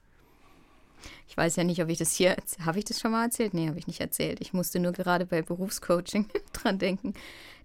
Ich 1.28 1.36
weiß 1.36 1.56
ja 1.56 1.64
nicht, 1.64 1.82
ob 1.82 1.88
ich 1.88 1.98
das 1.98 2.12
hier, 2.14 2.36
habe 2.64 2.78
ich 2.78 2.84
das 2.84 2.98
schon 3.00 3.10
mal 3.12 3.24
erzählt? 3.24 3.52
Nee, 3.54 3.68
habe 3.68 3.78
ich 3.78 3.86
nicht 3.86 4.00
erzählt. 4.00 4.40
Ich 4.40 4.52
musste 4.52 4.80
nur 4.80 4.92
gerade 4.92 5.26
bei 5.26 5.42
Berufscoaching 5.42 6.28
dran 6.52 6.78
denken, 6.78 7.14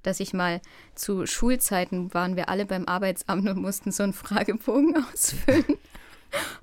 dass 0.03 0.19
ich 0.19 0.33
mal 0.33 0.61
zu 0.95 1.25
Schulzeiten 1.25 2.13
waren 2.13 2.35
wir 2.35 2.49
alle 2.49 2.65
beim 2.65 2.85
Arbeitsamt 2.85 3.47
und 3.47 3.61
mussten 3.61 3.91
so 3.91 4.03
einen 4.03 4.13
Fragebogen 4.13 5.03
ausfüllen. 5.13 5.77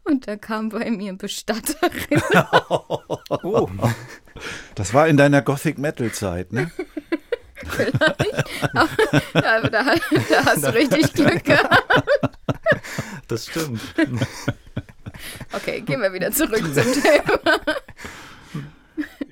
Und 0.04 0.26
da 0.28 0.36
kam 0.36 0.68
bei 0.70 0.90
mir 0.90 1.14
Bestatterin. 1.14 2.22
Oh, 2.70 3.68
Das 4.74 4.94
war 4.94 5.08
in 5.08 5.16
deiner 5.16 5.42
Gothic 5.42 5.78
Metal 5.78 6.12
Zeit, 6.12 6.52
ne? 6.52 6.70
Aber 9.34 9.68
da, 9.70 9.94
da 9.94 10.44
hast 10.44 10.64
du 10.64 10.74
richtig 10.74 11.12
Glück 11.12 11.44
gehabt. 11.44 12.38
das 13.28 13.46
stimmt. 13.46 13.80
Okay, 15.52 15.80
gehen 15.80 16.00
wir 16.00 16.12
wieder 16.12 16.30
zurück 16.32 16.62
zum 16.74 16.92
Thema. 17.02 17.60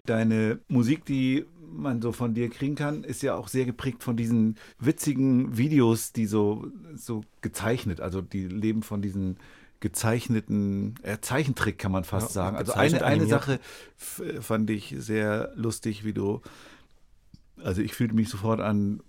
Deine 0.05 0.61
Musik, 0.69 1.05
die 1.05 1.47
man 1.73 2.01
so 2.01 2.13
von 2.13 2.35
dir 2.35 2.49
kriegen 2.49 2.75
kann, 2.75 3.05
ist 3.05 3.23
ja 3.23 3.35
auch 3.35 3.49
sehr 3.49 3.65
geprägt 3.65 4.03
von 4.03 4.17
diesen 4.17 4.57
witzigen 4.79 5.57
Videos, 5.57 6.13
die 6.13 6.27
so, 6.27 6.69
so 6.95 7.23
gezeichnet, 7.41 8.01
also 8.01 8.23
die 8.23 8.47
leben 8.47 8.83
von 8.83 9.03
diesen 9.03 9.37
gezeichneten, 9.81 10.95
äh, 11.03 11.19
Zeichentrick 11.21 11.79
kann 11.79 11.93
man 11.93 12.05
fast 12.05 12.29
Ja, 12.29 12.33
sagen. 12.33 12.57
Also 12.57 12.73
eine, 12.73 13.05
eine. 13.05 13.27
Sache 13.27 13.61
fand 13.97 14.71
ich 14.71 14.95
sehr 14.99 15.53
lustig, 15.55 16.05
wie 16.05 16.15
du, 16.15 16.41
also 17.63 17.83
ich 17.83 17.95
fühlte 17.95 18.15
mich 18.15 18.29
sofort 18.29 18.61
an 18.61 19.01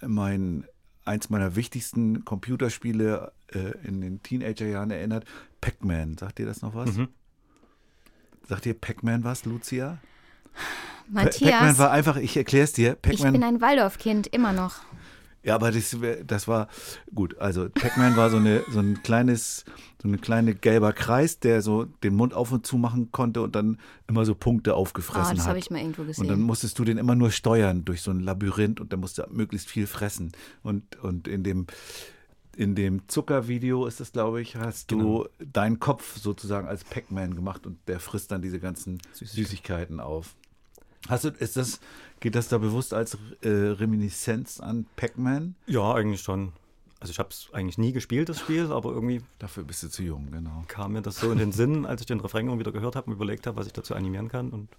mein, 0.00 0.64
eins 1.04 1.30
meiner 1.30 1.56
wichtigsten 1.56 2.24
Computerspiele 2.24 3.32
äh, 3.52 3.72
in 3.86 4.00
den 4.00 4.22
Teenagerjahren 4.22 4.90
erinnert, 4.90 5.24
Pac-Man. 5.60 6.18
Sagt 6.18 6.38
dir 6.38 6.46
das 6.46 6.62
noch 6.62 6.74
was? 6.74 6.96
Mhm. 6.96 7.08
Sagt 8.48 8.64
dir 8.64 8.74
Pac-Man 8.74 9.24
was, 9.24 9.44
Lucia? 9.44 9.98
Pa- 11.14 11.22
Pac-Man 11.24 11.24
Matthias, 11.24 11.78
war 11.78 11.90
einfach, 11.90 12.16
ich 12.16 12.36
erkläre 12.36 12.64
es 12.64 12.72
dir, 12.72 12.96
ich 13.08 13.22
bin 13.22 13.42
ein 13.42 13.60
Waldorfkind, 13.60 14.26
immer 14.28 14.52
noch. 14.52 14.80
Ja, 15.46 15.54
aber 15.54 15.70
das, 15.70 15.96
das 16.26 16.48
war 16.48 16.68
gut. 17.14 17.38
Also 17.38 17.68
Pac-Man 17.70 18.16
war 18.16 18.30
so, 18.30 18.36
eine, 18.36 18.64
so 18.68 18.80
ein 18.80 19.02
kleines, 19.02 19.64
so 20.02 20.08
eine 20.08 20.18
kleine 20.18 20.54
gelber 20.54 20.92
Kreis, 20.92 21.38
der 21.38 21.62
so 21.62 21.84
den 21.84 22.14
Mund 22.16 22.34
auf 22.34 22.50
und 22.52 22.66
zu 22.66 22.76
machen 22.76 23.12
konnte 23.12 23.40
und 23.42 23.54
dann 23.54 23.78
immer 24.08 24.24
so 24.24 24.34
Punkte 24.34 24.72
Ah, 24.72 24.74
aufgefressen 24.74 25.36
das 25.36 25.44
hat. 25.44 25.50
habe 25.50 25.58
ich 25.60 25.70
mal 25.70 25.78
irgendwo 25.80 26.02
Und 26.02 26.08
dann 26.18 26.26
gesehen. 26.26 26.40
musstest 26.42 26.78
du 26.78 26.84
den 26.84 26.98
immer 26.98 27.14
nur 27.14 27.30
steuern 27.30 27.84
durch 27.84 28.02
so 28.02 28.10
ein 28.10 28.20
Labyrinth 28.20 28.80
und 28.80 28.92
dann 28.92 29.00
musste 29.00 29.22
er 29.22 29.30
möglichst 29.30 29.68
viel 29.70 29.86
fressen. 29.86 30.32
Und, 30.62 30.96
und 30.96 31.28
in 31.28 31.42
dem 31.44 31.66
in 32.56 32.74
dem 32.74 33.06
Zuckervideo 33.06 33.84
ist 33.86 34.00
das, 34.00 34.12
glaube 34.12 34.40
ich, 34.40 34.56
hast 34.56 34.90
du 34.90 35.28
deinen 35.38 35.78
Kopf 35.78 36.16
sozusagen 36.16 36.66
als 36.66 36.84
Pac-Man 36.84 37.34
gemacht 37.34 37.66
und 37.66 37.78
der 37.86 38.00
frisst 38.00 38.32
dann 38.32 38.40
diese 38.40 38.58
ganzen 38.58 38.98
Süßigkeiten 39.12 40.00
auf. 40.00 40.34
Hast 41.08 41.24
du, 41.24 41.28
ist 41.28 41.56
das, 41.56 41.80
geht 42.20 42.34
das 42.34 42.48
da 42.48 42.58
bewusst 42.58 42.94
als 42.94 43.16
äh, 43.42 43.48
Reminiszenz 43.48 44.60
an 44.60 44.86
Pac-Man? 44.96 45.54
Ja, 45.66 45.94
eigentlich 45.94 46.22
schon. 46.22 46.52
Also 46.98 47.10
ich 47.10 47.18
habe 47.18 47.28
es 47.30 47.48
eigentlich 47.52 47.78
nie 47.78 47.92
gespielt, 47.92 48.28
das 48.28 48.40
Spiel, 48.40 48.72
aber 48.72 48.90
irgendwie 48.90 49.20
Dafür 49.38 49.64
bist 49.64 49.82
du 49.82 49.88
zu 49.88 50.02
jung, 50.02 50.30
genau. 50.30 50.64
kam 50.66 50.92
mir 50.92 51.02
das 51.02 51.16
so 51.20 51.30
in 51.30 51.38
den 51.38 51.52
Sinn, 51.52 51.84
als 51.84 52.00
ich 52.00 52.06
den 52.06 52.20
Refrain 52.20 52.58
wieder 52.58 52.72
gehört 52.72 52.96
habe 52.96 53.08
und 53.08 53.12
überlegt 53.12 53.46
habe, 53.46 53.56
was 53.56 53.66
ich 53.66 53.72
dazu 53.74 53.94
animieren 53.94 54.28
kann. 54.28 54.50
Und 54.50 54.70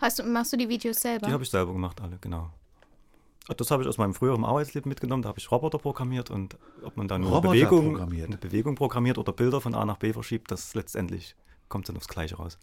Hast 0.00 0.18
du, 0.18 0.24
machst 0.24 0.52
du 0.52 0.56
die 0.56 0.68
Videos 0.68 1.00
selber? 1.00 1.28
die 1.28 1.32
habe 1.32 1.44
ich 1.44 1.50
selber 1.50 1.72
gemacht, 1.72 2.00
alle, 2.00 2.18
genau. 2.20 2.50
Das 3.56 3.70
habe 3.70 3.82
ich 3.82 3.88
aus 3.88 3.98
meinem 3.98 4.14
früheren 4.14 4.44
Arbeitsleben 4.44 4.88
mitgenommen. 4.88 5.22
Da 5.22 5.28
habe 5.28 5.38
ich 5.38 5.50
Roboter 5.50 5.78
programmiert 5.78 6.30
und 6.30 6.56
ob 6.82 6.96
man 6.96 7.08
dann 7.08 7.22
nur 7.22 7.30
Roboter 7.30 7.54
Bewegung, 7.54 7.90
programmiert? 7.90 8.28
eine 8.28 8.36
Bewegung 8.36 8.74
programmiert 8.74 9.18
oder 9.18 9.32
Bilder 9.32 9.60
von 9.60 9.74
A 9.74 9.84
nach 9.84 9.96
B 9.98 10.12
verschiebt, 10.12 10.50
das 10.50 10.74
letztendlich 10.74 11.34
kommt 11.68 11.88
dann 11.88 11.96
aufs 11.96 12.08
Gleiche 12.08 12.36
raus. 12.36 12.58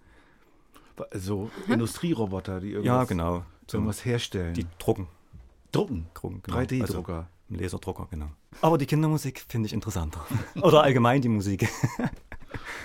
So 1.13 1.49
Industrieroboter, 1.67 2.59
die 2.59 2.71
irgendwas, 2.71 2.85
Ja, 2.85 3.03
genau. 3.03 3.43
Zum, 3.67 3.81
irgendwas 3.81 4.05
herstellen. 4.05 4.53
die 4.53 4.65
drucken. 4.79 5.07
drucken. 5.71 6.07
drucken 6.13 6.41
genau. 6.43 6.57
3D-Drucker. 6.57 7.13
Also, 7.13 7.27
ein 7.49 7.55
Laserdrucker, 7.55 8.07
genau. 8.09 8.29
Aber 8.61 8.77
die 8.77 8.85
Kindermusik 8.85 9.43
finde 9.47 9.67
ich 9.67 9.73
interessanter. 9.73 10.25
Oder 10.61 10.83
allgemein 10.83 11.21
die 11.21 11.29
Musik. 11.29 11.67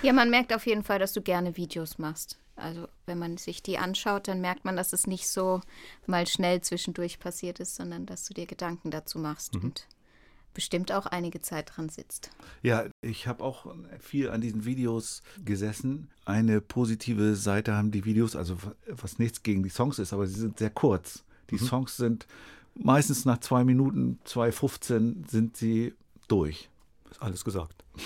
Ja, 0.01 0.13
man 0.13 0.29
merkt 0.29 0.53
auf 0.53 0.67
jeden 0.67 0.83
Fall, 0.83 0.99
dass 0.99 1.13
du 1.13 1.21
gerne 1.21 1.57
Videos 1.57 1.97
machst. 1.97 2.37
Also 2.55 2.87
wenn 3.05 3.17
man 3.17 3.37
sich 3.37 3.63
die 3.63 3.77
anschaut, 3.79 4.27
dann 4.27 4.39
merkt 4.39 4.63
man, 4.63 4.75
dass 4.75 4.93
es 4.93 5.07
nicht 5.07 5.27
so 5.27 5.61
mal 6.05 6.27
schnell 6.27 6.61
zwischendurch 6.61 7.19
passiert 7.19 7.59
ist, 7.59 7.75
sondern 7.75 8.05
dass 8.05 8.25
du 8.25 8.33
dir 8.33 8.45
Gedanken 8.45 8.91
dazu 8.91 9.17
machst 9.17 9.55
und 9.55 9.87
bestimmt 10.55 10.91
auch 10.91 11.05
einige 11.05 11.41
Zeit 11.41 11.73
dran 11.75 11.89
sitzt. 11.89 12.31
Ja, 12.63 12.85
ich 13.01 13.27
habe 13.27 13.43
auch 13.43 13.67
viel 13.99 14.31
an 14.31 14.41
diesen 14.41 14.65
Videos 14.65 15.21
gesessen. 15.43 16.09
Eine 16.25 16.61
positive 16.61 17.35
Seite 17.35 17.75
haben 17.75 17.91
die 17.91 18.05
Videos, 18.05 18.35
also 18.35 18.57
was 18.87 19.19
nichts 19.19 19.43
gegen 19.43 19.61
die 19.61 19.69
Songs 19.69 19.99
ist, 19.99 20.13
aber 20.13 20.25
sie 20.25 20.39
sind 20.39 20.57
sehr 20.57 20.71
kurz. 20.71 21.23
Die 21.51 21.59
Songs 21.59 21.97
sind 21.97 22.25
meistens 22.73 23.25
nach 23.25 23.39
zwei 23.39 23.63
Minuten, 23.63 24.19
2,15 24.25 25.29
sind 25.29 25.55
sie 25.55 25.93
durch. 26.27 26.69
Ist 27.11 27.21
alles 27.21 27.45
gesagt. 27.45 27.83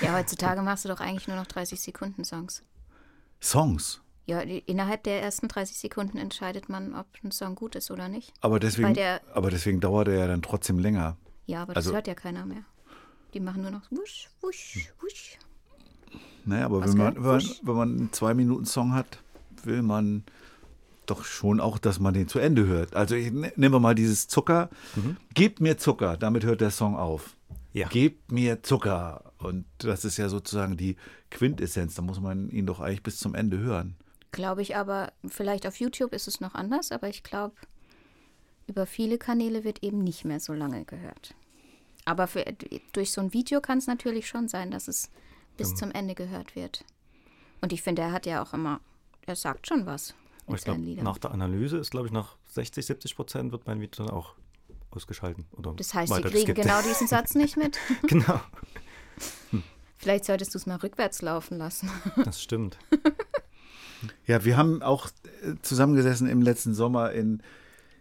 Ja, 0.00 0.14
heutzutage 0.14 0.62
machst 0.62 0.84
du 0.84 0.88
doch 0.88 1.00
eigentlich 1.00 1.28
nur 1.28 1.36
noch 1.36 1.46
30 1.46 1.80
Sekunden 1.80 2.24
Songs. 2.24 2.62
Songs. 3.40 4.01
Ja, 4.26 4.40
innerhalb 4.40 5.02
der 5.02 5.20
ersten 5.20 5.48
30 5.48 5.78
Sekunden 5.78 6.16
entscheidet 6.16 6.68
man, 6.68 6.94
ob 6.94 7.06
ein 7.24 7.32
Song 7.32 7.54
gut 7.56 7.74
ist 7.74 7.90
oder 7.90 8.08
nicht. 8.08 8.32
Aber 8.40 8.60
deswegen, 8.60 8.94
der- 8.94 9.20
aber 9.34 9.50
deswegen 9.50 9.80
dauert 9.80 10.08
er 10.08 10.14
ja 10.14 10.26
dann 10.28 10.42
trotzdem 10.42 10.78
länger. 10.78 11.16
Ja, 11.46 11.62
aber 11.62 11.74
das 11.74 11.86
Also- 11.86 11.94
hört 11.96 12.06
ja 12.06 12.14
keiner 12.14 12.46
mehr. 12.46 12.62
Die 13.34 13.40
machen 13.40 13.62
nur 13.62 13.70
noch 13.72 13.90
wusch, 13.90 14.28
wusch, 14.40 14.92
wusch. 15.00 15.38
Naja, 16.44 16.66
aber 16.66 16.84
wenn 16.84 16.96
man, 16.96 17.14
wenn, 17.16 17.22
man, 17.22 17.42
wenn 17.62 17.74
man 17.74 17.88
einen 17.98 18.12
Zwei-Minuten-Song 18.12 18.92
hat, 18.94 19.18
will 19.64 19.82
man 19.82 20.24
doch 21.06 21.24
schon 21.24 21.58
auch, 21.60 21.78
dass 21.78 21.98
man 21.98 22.14
den 22.14 22.28
zu 22.28 22.38
Ende 22.38 22.66
hört. 22.66 22.94
Also 22.94 23.14
ich, 23.16 23.32
ne- 23.32 23.52
nehmen 23.56 23.74
wir 23.74 23.80
mal 23.80 23.94
dieses 23.94 24.28
Zucker. 24.28 24.70
Gebt 25.34 25.60
mir 25.60 25.78
Zucker, 25.78 26.16
damit 26.16 26.44
hört 26.44 26.60
der 26.60 26.70
Song 26.70 26.96
auf. 26.96 27.36
Ja. 27.72 27.88
Gebt 27.88 28.30
mir 28.30 28.62
Zucker. 28.62 29.32
Und 29.38 29.64
das 29.78 30.04
ist 30.04 30.16
ja 30.18 30.28
sozusagen 30.28 30.76
die 30.76 30.96
Quintessenz. 31.30 31.94
Da 31.94 32.02
muss 32.02 32.20
man 32.20 32.50
ihn 32.50 32.66
doch 32.66 32.80
eigentlich 32.80 33.02
bis 33.02 33.18
zum 33.18 33.34
Ende 33.34 33.58
hören. 33.58 33.96
Glaube 34.32 34.62
ich 34.62 34.76
aber, 34.76 35.12
vielleicht 35.26 35.66
auf 35.66 35.76
YouTube 35.76 36.12
ist 36.12 36.26
es 36.26 36.40
noch 36.40 36.54
anders, 36.54 36.90
aber 36.90 37.08
ich 37.08 37.22
glaube, 37.22 37.54
über 38.66 38.86
viele 38.86 39.18
Kanäle 39.18 39.64
wird 39.64 39.82
eben 39.82 40.02
nicht 40.02 40.24
mehr 40.24 40.40
so 40.40 40.52
lange 40.52 40.84
gehört. 40.84 41.34
Aber 42.04 42.26
für, 42.26 42.44
durch 42.92 43.12
so 43.12 43.20
ein 43.20 43.32
Video 43.32 43.60
kann 43.60 43.78
es 43.78 43.86
natürlich 43.86 44.26
schon 44.26 44.48
sein, 44.48 44.70
dass 44.70 44.88
es 44.88 45.10
bis 45.56 45.74
zum 45.74 45.92
Ende 45.92 46.14
gehört 46.14 46.56
wird. 46.56 46.84
Und 47.60 47.72
ich 47.72 47.82
finde, 47.82 48.02
er 48.02 48.12
hat 48.12 48.26
ja 48.26 48.42
auch 48.42 48.52
immer, 48.54 48.80
er 49.26 49.36
sagt 49.36 49.68
schon 49.68 49.86
was 49.86 50.14
mit 50.48 50.58
ich 50.58 50.64
glaube, 50.64 50.80
nach 50.80 51.18
der 51.18 51.30
Analyse 51.30 51.78
ist, 51.78 51.92
glaube 51.92 52.08
ich, 52.08 52.12
nach 52.12 52.36
60, 52.46 52.84
70 52.84 53.14
Prozent 53.14 53.52
wird 53.52 53.66
mein 53.66 53.80
Video 53.80 54.04
dann 54.04 54.12
auch 54.12 54.34
ausgeschalten. 54.90 55.46
Oder 55.52 55.72
Das 55.74 55.94
heißt, 55.94 56.12
sie 56.12 56.22
kriegen 56.22 56.54
genau 56.54 56.82
diesen 56.82 57.06
Satz 57.08 57.34
nicht 57.34 57.56
mit. 57.56 57.78
genau, 58.08 58.40
Vielleicht 60.02 60.24
solltest 60.24 60.52
du 60.52 60.58
es 60.58 60.66
mal 60.66 60.78
rückwärts 60.78 61.22
laufen 61.22 61.58
lassen. 61.58 61.88
das 62.24 62.42
stimmt. 62.42 62.76
Ja, 64.26 64.44
wir 64.44 64.56
haben 64.56 64.82
auch 64.82 65.08
äh, 65.42 65.54
zusammengesessen 65.62 66.28
im 66.28 66.42
letzten 66.42 66.74
Sommer 66.74 67.12
in 67.12 67.42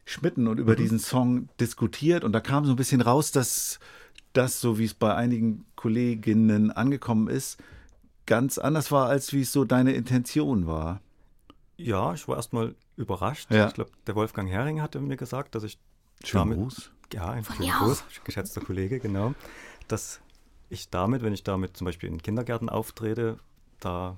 Schmitten 0.06 0.48
und 0.48 0.60
über 0.60 0.76
diesen 0.76 1.00
Song 1.00 1.50
diskutiert. 1.60 2.24
Und 2.24 2.34
da 2.34 2.40
kam 2.40 2.66
so 2.66 2.72
ein 2.72 2.76
bisschen 2.76 3.02
raus, 3.02 3.32
dass 3.32 3.80
das, 4.34 4.60
so 4.60 4.78
wie 4.78 4.86
es 4.86 4.94
bei 4.94 5.14
einigen 5.16 5.66
Kolleginnen 5.76 6.72
angekommen 6.72 7.28
ist, 7.28 7.60
ganz 8.26 8.58
anders 8.58 8.92
war, 8.92 9.08
als 9.08 9.34
wie 9.34 9.42
es 9.42 9.52
so 9.52 9.66
deine 9.66 9.94
Intention 9.94 10.68
war. 10.68 11.02
Ja, 11.78 12.14
ich 12.14 12.28
war 12.28 12.38
erstmal 12.38 12.76
überrascht. 12.96 13.52
Ja. 13.52 13.68
Ich 13.68 13.74
glaube, 13.74 13.92
der 14.08 14.16
Wolfgang 14.16 14.50
Hering 14.50 14.82
hatte 14.82 15.00
mir 15.00 15.18
gesagt, 15.18 15.56
dass 15.56 15.64
ich 15.64 15.80
Schönen 16.24 16.52
damit, 16.52 16.58
Gruß. 16.58 16.92
Ja, 17.14 17.32
ein 17.32 17.44
Von 17.44 17.56
schönen 17.56 17.72
Gruß, 17.72 18.04
geschätzter 18.24 18.62
Kollege, 18.62 19.00
genau. 19.00 19.34
Dass 19.88 20.22
ich 20.70 20.90
damit, 20.90 21.24
wenn 21.24 21.34
ich 21.34 21.44
damit 21.44 21.76
zum 21.76 21.86
Beispiel 21.86 22.10
in 22.10 22.22
Kindergärten 22.22 22.70
auftrete, 22.70 23.38
da 23.80 24.18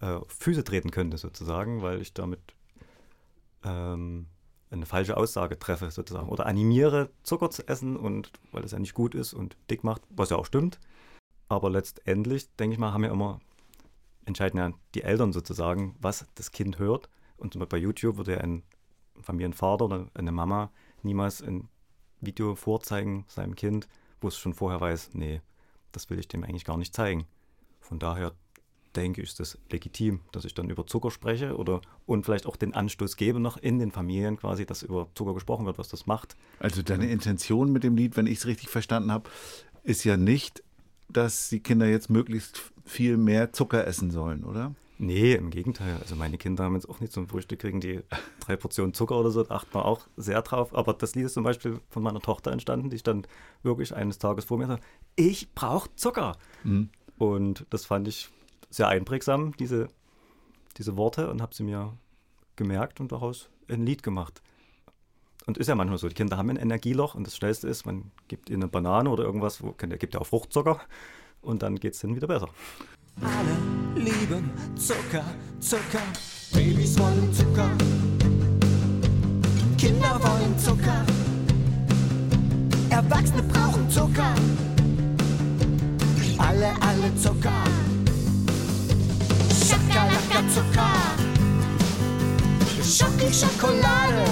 äh, 0.00 0.20
Füße 0.28 0.64
treten 0.64 0.90
könnte 0.90 1.18
sozusagen, 1.18 1.82
weil 1.82 2.00
ich 2.00 2.14
damit 2.14 2.40
ähm, 3.64 4.26
eine 4.70 4.86
falsche 4.86 5.16
Aussage 5.16 5.58
treffe 5.58 5.90
sozusagen 5.90 6.28
oder 6.28 6.46
animiere, 6.46 7.10
Zucker 7.22 7.50
zu 7.50 7.66
essen 7.68 7.96
und 7.96 8.32
weil 8.52 8.62
das 8.62 8.72
ja 8.72 8.78
nicht 8.78 8.94
gut 8.94 9.14
ist 9.14 9.32
und 9.34 9.56
dick 9.70 9.84
macht, 9.84 10.02
was 10.10 10.30
ja 10.30 10.36
auch 10.36 10.46
stimmt. 10.46 10.80
Aber 11.48 11.70
letztendlich, 11.70 12.54
denke 12.56 12.74
ich 12.74 12.78
mal, 12.78 12.92
haben 12.92 13.04
ja 13.04 13.12
immer, 13.12 13.40
entscheiden 14.24 14.58
ja 14.58 14.72
die 14.94 15.02
Eltern 15.02 15.32
sozusagen, 15.32 15.94
was 16.00 16.26
das 16.34 16.50
Kind 16.50 16.78
hört. 16.78 17.08
Und 17.36 17.52
zum 17.52 17.60
Beispiel 17.60 17.78
bei 17.78 17.82
YouTube 17.82 18.16
würde 18.16 18.32
ja 18.32 18.38
ein 18.38 18.62
Familienvater 19.20 19.84
oder 19.84 20.10
eine 20.14 20.32
Mama 20.32 20.70
niemals 21.02 21.42
ein 21.42 21.68
Video 22.20 22.54
vorzeigen 22.56 23.24
seinem 23.28 23.54
Kind, 23.54 23.88
wo 24.20 24.28
es 24.28 24.38
schon 24.38 24.54
vorher 24.54 24.80
weiß, 24.80 25.10
nee, 25.12 25.42
das 25.92 26.08
will 26.10 26.18
ich 26.18 26.28
dem 26.28 26.42
eigentlich 26.42 26.64
gar 26.64 26.78
nicht 26.78 26.94
zeigen. 26.94 27.26
Von 27.80 27.98
daher 27.98 28.32
denke 28.96 29.22
ich, 29.22 29.28
ist 29.28 29.40
das 29.40 29.58
legitim, 29.70 30.20
dass 30.32 30.44
ich 30.44 30.54
dann 30.54 30.70
über 30.70 30.86
Zucker 30.86 31.10
spreche 31.10 31.56
oder 31.56 31.80
und 32.06 32.24
vielleicht 32.24 32.46
auch 32.46 32.56
den 32.56 32.74
Anstoß 32.74 33.16
gebe 33.16 33.40
noch 33.40 33.56
in 33.56 33.78
den 33.78 33.90
Familien 33.90 34.36
quasi, 34.36 34.66
dass 34.66 34.82
über 34.82 35.08
Zucker 35.14 35.34
gesprochen 35.34 35.66
wird, 35.66 35.78
was 35.78 35.88
das 35.88 36.06
macht. 36.06 36.36
Also 36.58 36.82
deine 36.82 37.10
Intention 37.10 37.72
mit 37.72 37.84
dem 37.84 37.96
Lied, 37.96 38.16
wenn 38.16 38.26
ich 38.26 38.38
es 38.38 38.46
richtig 38.46 38.68
verstanden 38.68 39.12
habe, 39.12 39.30
ist 39.82 40.04
ja 40.04 40.16
nicht, 40.16 40.62
dass 41.08 41.48
die 41.48 41.60
Kinder 41.60 41.86
jetzt 41.86 42.10
möglichst 42.10 42.72
viel 42.84 43.16
mehr 43.16 43.52
Zucker 43.52 43.86
essen 43.86 44.10
sollen, 44.10 44.44
oder? 44.44 44.74
Nee, 44.96 45.34
im 45.34 45.50
Gegenteil. 45.50 45.96
Also 46.00 46.14
meine 46.14 46.38
Kinder 46.38 46.64
haben 46.64 46.74
jetzt 46.74 46.88
auch 46.88 47.00
nicht 47.00 47.12
zum 47.12 47.26
Frühstück 47.26 47.58
kriegen 47.58 47.80
die 47.80 48.00
drei 48.40 48.56
Portionen 48.56 48.94
Zucker 48.94 49.18
oder 49.18 49.30
so, 49.30 49.42
da 49.42 49.56
achten 49.56 49.74
wir 49.74 49.84
auch 49.84 50.06
sehr 50.16 50.40
drauf. 50.42 50.74
Aber 50.74 50.94
das 50.94 51.14
Lied 51.14 51.26
ist 51.26 51.34
zum 51.34 51.44
Beispiel 51.44 51.80
von 51.90 52.02
meiner 52.02 52.20
Tochter 52.20 52.52
entstanden, 52.52 52.90
die 52.90 52.98
stand 52.98 53.28
wirklich 53.62 53.94
eines 53.94 54.18
Tages 54.18 54.44
vor 54.44 54.56
mir 54.56 54.64
und 54.64 54.70
sagte, 54.70 54.86
ich 55.16 55.52
brauche 55.54 55.90
Zucker. 55.96 56.36
Und 57.18 57.66
das 57.70 57.84
fand 57.84 58.06
ich 58.08 58.30
sehr 58.74 58.88
einprägsam, 58.88 59.56
diese, 59.56 59.88
diese 60.76 60.96
Worte, 60.96 61.30
und 61.30 61.40
habe 61.40 61.54
sie 61.54 61.62
mir 61.62 61.96
gemerkt 62.56 63.00
und 63.00 63.12
daraus 63.12 63.48
ein 63.68 63.84
Lied 63.86 64.02
gemacht. 64.02 64.42
Und 65.46 65.58
ist 65.58 65.68
ja 65.68 65.74
manchmal 65.74 65.98
so, 65.98 66.08
die 66.08 66.14
Kinder 66.14 66.36
haben 66.36 66.50
ein 66.50 66.56
Energieloch 66.56 67.14
und 67.14 67.26
das 67.26 67.36
Schnellste 67.36 67.68
ist, 67.68 67.84
man 67.84 68.10
gibt 68.28 68.48
ihnen 68.48 68.62
eine 68.62 68.70
Banane 68.70 69.10
oder 69.10 69.24
irgendwas, 69.24 69.62
wo, 69.62 69.72
der 69.72 69.98
gibt 69.98 70.14
ja 70.14 70.20
auch 70.20 70.26
Fruchtzucker 70.26 70.80
und 71.42 71.62
dann 71.62 71.76
geht 71.76 71.94
es 71.94 72.00
denen 72.00 72.16
wieder 72.16 72.26
besser. 72.26 72.48
Alle 73.20 74.02
lieben 74.02 74.50
Zucker, 74.76 75.24
Zucker. 75.60 76.02
Babys 76.52 76.98
wollen 76.98 77.32
Zucker. 77.32 77.70
Kinder 79.78 80.20
wollen 80.22 80.58
Zucker. 80.58 81.04
Erwachsene 82.90 83.42
brauchen 83.42 83.90
Zucker. 83.90 84.34
Alle, 86.38 86.72
alle 86.80 87.16
Zucker. 87.16 87.64
Zucker. 90.48 90.94
Schoki 92.82 93.32
Schokolade. 93.32 94.24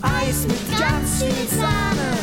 Eis 0.00 0.46
mit 0.46 0.78
ganz 0.78 1.22
viel 1.22 1.48
Sahne. 1.48 2.16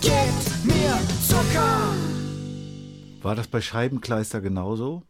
Gebt 0.00 0.64
mir 0.64 0.98
Zucker. 1.26 1.94
War 3.22 3.34
das 3.34 3.48
bei 3.48 3.60
Scheibenkleister 3.60 4.40
genauso? 4.40 5.02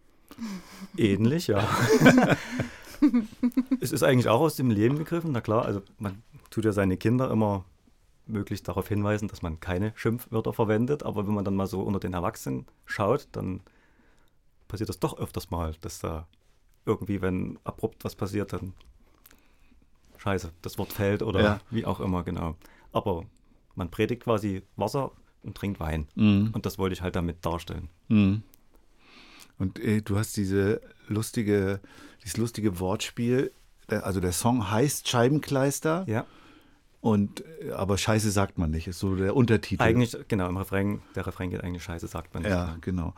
Ähnlich, 0.97 1.49
ja. 1.49 1.67
es 3.81 3.93
ist 3.93 4.03
eigentlich 4.03 4.29
auch 4.29 4.41
aus 4.41 4.57
dem 4.57 4.71
Leben 4.71 4.99
gegriffen, 4.99 5.33
na 5.33 5.41
klar, 5.41 5.65
also 5.65 5.83
man 5.99 6.23
tut 6.51 6.65
ja 6.65 6.73
seine 6.73 6.97
Kinder 6.97 7.31
immer 7.31 7.65
möglichst 8.27 8.69
darauf 8.69 8.89
hinweisen, 8.89 9.29
dass 9.29 9.43
man 9.43 9.61
keine 9.61 9.93
Schimpfwörter 9.97 10.53
verwendet. 10.53 11.03
Aber 11.03 11.27
wenn 11.27 11.35
man 11.35 11.45
dann 11.45 11.57
mal 11.57 11.67
so 11.67 11.83
unter 11.83 12.01
den 12.01 12.15
Erwachsenen 12.15 12.67
schaut, 12.87 13.29
dann 13.33 13.61
passiert 14.69 14.89
das 14.89 14.99
doch 14.99 15.19
öfters 15.19 15.51
mal, 15.51 15.75
dass 15.81 15.99
da 16.01 16.27
irgendwie, 16.87 17.23
wenn 17.23 17.59
abrupt 17.65 18.05
was 18.05 18.15
passiert, 18.15 18.53
dann 18.53 18.75
scheiße, 20.19 20.53
das 20.63 20.79
Wort 20.79 20.93
fällt 20.93 21.23
oder 21.23 21.43
Ja. 21.43 21.61
wie 21.71 21.85
auch 21.85 22.01
immer, 22.01 22.23
genau. 22.23 22.57
Aber 22.93 23.25
man 23.75 23.91
predigt 23.91 24.23
quasi 24.23 24.63
Wasser 24.77 25.11
und 25.43 25.57
trinkt 25.57 25.81
Wein. 25.81 26.07
Mhm. 26.15 26.51
Und 26.53 26.65
das 26.67 26.79
wollte 26.79 26.95
ich 26.95 27.03
halt 27.03 27.17
damit 27.17 27.45
darstellen. 27.45 27.89
Mhm. 28.09 28.43
Und 29.59 29.79
äh, 29.79 30.01
du 30.03 30.17
hast 30.19 30.37
diese 30.37 30.81
lustige, 31.09 31.81
dieses 32.23 32.37
lustige 32.37 32.81
Wortspiel. 32.81 33.53
äh, 33.89 33.97
Also 33.97 34.21
der 34.21 34.33
Song 34.33 34.71
heißt 34.71 35.09
Scheibenkleister 35.09 36.05
Ja, 36.09 36.27
und 37.01 37.45
äh, 37.63 37.73
aber 37.73 37.99
Scheiße 37.99 38.31
sagt 38.31 38.57
man 38.59 38.71
nicht, 38.71 38.87
ist 38.89 38.99
so 38.99 39.15
der 39.15 39.37
Untertitel. 39.37 39.83
eigentlich, 39.83 40.17
genau, 40.29 40.49
im 40.49 40.57
Refrain, 40.57 41.03
der 41.15 41.27
Refrain 41.27 41.51
geht 41.51 41.63
eigentlich 41.63 41.83
scheiße, 41.85 42.07
sagt 42.07 42.33
man 42.35 42.43
nicht. 42.45 42.51
Ja, 42.53 42.77
genau. 42.81 43.13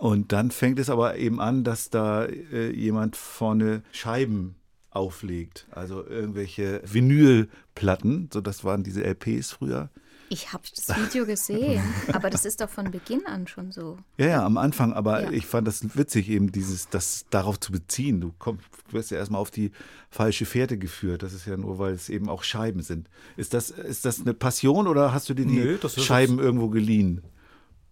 Und 0.00 0.32
dann 0.32 0.50
fängt 0.50 0.78
es 0.78 0.90
aber 0.90 1.16
eben 1.16 1.40
an, 1.40 1.64
dass 1.64 1.88
da 1.90 2.24
äh, 2.26 2.70
jemand 2.70 3.16
vorne 3.16 3.82
Scheiben 3.92 4.56
auflegt, 4.90 5.66
also 5.70 6.06
irgendwelche 6.06 6.80
Vinylplatten, 6.84 8.28
so 8.32 8.40
das 8.40 8.64
waren 8.64 8.82
diese 8.84 9.02
LPs 9.04 9.52
früher. 9.52 9.90
Ich 10.30 10.52
habe 10.52 10.64
das 10.74 10.96
Video 10.96 11.26
gesehen, 11.26 11.82
aber 12.12 12.30
das 12.30 12.44
ist 12.44 12.60
doch 12.60 12.68
von 12.70 12.90
Beginn 12.90 13.26
an 13.26 13.46
schon 13.46 13.72
so. 13.72 13.98
Ja, 14.16 14.26
ja, 14.26 14.44
am 14.46 14.56
Anfang, 14.56 14.92
aber 14.92 15.24
Ja. 15.24 15.30
ich 15.30 15.46
fand 15.46 15.68
das 15.68 15.96
witzig, 15.96 16.28
eben 16.30 16.50
dieses, 16.50 16.88
das 16.88 17.26
darauf 17.30 17.60
zu 17.60 17.72
beziehen. 17.72 18.20
Du 18.20 18.32
kommst, 18.38 18.64
du 18.88 18.94
wirst 18.94 19.10
ja 19.10 19.18
erstmal 19.18 19.40
auf 19.40 19.50
die 19.50 19.70
falsche 20.10 20.46
Fährte 20.46 20.78
geführt. 20.78 21.22
Das 21.22 21.34
ist 21.34 21.46
ja 21.46 21.56
nur, 21.56 21.78
weil 21.78 21.92
es 21.92 22.08
eben 22.08 22.28
auch 22.28 22.42
Scheiben 22.42 22.82
sind. 22.82 23.08
Ist 23.36 23.52
das, 23.54 23.70
ist 23.70 24.04
das 24.06 24.20
eine 24.20 24.32
Passion 24.34 24.86
oder 24.88 25.12
hast 25.12 25.28
du 25.28 25.34
dir 25.34 25.44
die 25.46 25.58
Nö, 25.58 25.78
das 25.80 25.96
ist 25.96 26.04
Scheiben 26.04 26.38
irgendwo 26.38 26.68
geliehen? 26.68 27.20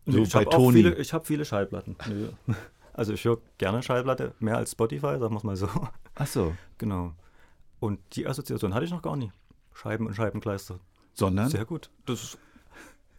So 0.06 0.18
ich 0.18 0.34
habe 0.34 0.72
viele, 0.72 0.94
ich 0.96 1.12
habe 1.12 1.24
viele 1.24 1.44
Schallplatten. 1.44 1.96
Also 2.94 3.14
ich 3.14 3.24
höre 3.24 3.38
gerne 3.56 3.82
Schallplatte, 3.82 4.34
mehr 4.38 4.58
als 4.58 4.72
Spotify, 4.72 5.18
sagen 5.18 5.32
wir 5.32 5.38
es 5.38 5.44
mal 5.44 5.56
so. 5.56 5.66
Ach 6.14 6.26
so. 6.26 6.54
Genau. 6.76 7.14
Und 7.80 8.00
die 8.16 8.26
Assoziation 8.26 8.74
hatte 8.74 8.84
ich 8.84 8.90
noch 8.90 9.00
gar 9.00 9.16
nicht. 9.16 9.32
Scheiben 9.72 10.06
und 10.06 10.14
Scheibenkleister. 10.14 10.78
Sondern? 11.14 11.48
Sehr 11.48 11.64
gut. 11.64 11.90
Das 12.04 12.22
ist, 12.22 12.38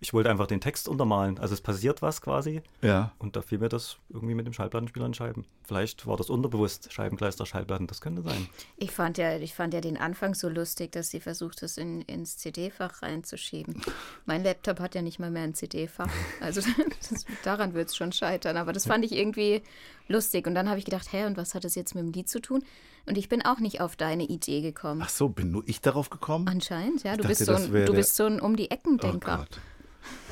ich 0.03 0.13
wollte 0.13 0.29
einfach 0.29 0.47
den 0.47 0.59
Text 0.59 0.89
untermalen. 0.89 1.39
Also 1.39 1.53
es 1.53 1.61
passiert 1.61 2.01
was 2.01 2.21
quasi. 2.21 2.61
Ja. 2.81 3.13
Und 3.19 3.37
da 3.37 3.41
fiel 3.41 3.57
mir 3.57 3.69
das 3.69 3.97
irgendwie 4.09 4.35
mit 4.35 4.45
dem 4.45 4.51
Schallplattenspieler 4.51 5.05
in 5.05 5.13
Scheiben. 5.13 5.45
Vielleicht 5.63 6.05
war 6.05 6.17
das 6.17 6.29
unterbewusst, 6.29 6.91
Scheibenkleister, 6.91 7.45
Schallplatten, 7.45 7.87
das 7.87 8.01
könnte 8.01 8.21
sein. 8.21 8.49
Ich 8.75 8.91
fand 8.91 9.17
ja, 9.17 9.37
ich 9.37 9.53
fand 9.53 9.73
ja 9.73 9.79
den 9.79 9.95
Anfang 9.95 10.35
so 10.35 10.49
lustig, 10.49 10.91
dass 10.91 11.09
sie 11.09 11.21
versucht, 11.21 11.61
das 11.61 11.77
in, 11.77 12.01
ins 12.01 12.37
CD-Fach 12.37 13.01
reinzuschieben. 13.01 13.81
Mein 14.25 14.43
Laptop 14.43 14.81
hat 14.81 14.93
ja 14.93 15.01
nicht 15.01 15.19
mal 15.19 15.31
mehr 15.31 15.43
ein 15.43 15.53
CD-Fach. 15.53 16.11
Also 16.41 16.59
das, 17.09 17.25
daran 17.45 17.73
wird 17.73 17.87
es 17.87 17.95
schon 17.95 18.11
scheitern. 18.11 18.57
Aber 18.57 18.73
das 18.73 18.85
fand 18.85 19.05
ich 19.05 19.13
irgendwie 19.13 19.61
lustig. 20.09 20.47
Und 20.47 20.53
dann 20.53 20.67
habe 20.67 20.79
ich 20.79 20.85
gedacht, 20.85 21.13
hä, 21.13 21.23
und 21.25 21.37
was 21.37 21.55
hat 21.55 21.63
das 21.63 21.75
jetzt 21.75 21.95
mit 21.95 22.03
dem 22.03 22.11
Lied 22.11 22.27
zu 22.27 22.41
tun? 22.41 22.61
Und 23.05 23.17
ich 23.17 23.29
bin 23.29 23.41
auch 23.41 23.59
nicht 23.59 23.79
auf 23.79 23.95
deine 23.95 24.23
Idee 24.23 24.61
gekommen. 24.61 25.01
Ach 25.03 25.09
so, 25.09 25.29
bin 25.29 25.51
nur 25.51 25.63
ich 25.65 25.79
darauf 25.79 26.09
gekommen? 26.09 26.47
Anscheinend, 26.49 27.03
ja. 27.03 27.15
Du, 27.15 27.23
dachte, 27.23 27.29
bist, 27.29 27.45
so 27.45 27.53
ein, 27.53 27.85
du 27.85 27.93
bist 27.93 28.15
so 28.15 28.25
ein 28.25 28.41
um 28.41 28.55
die 28.55 28.69
Oh. 28.71 29.45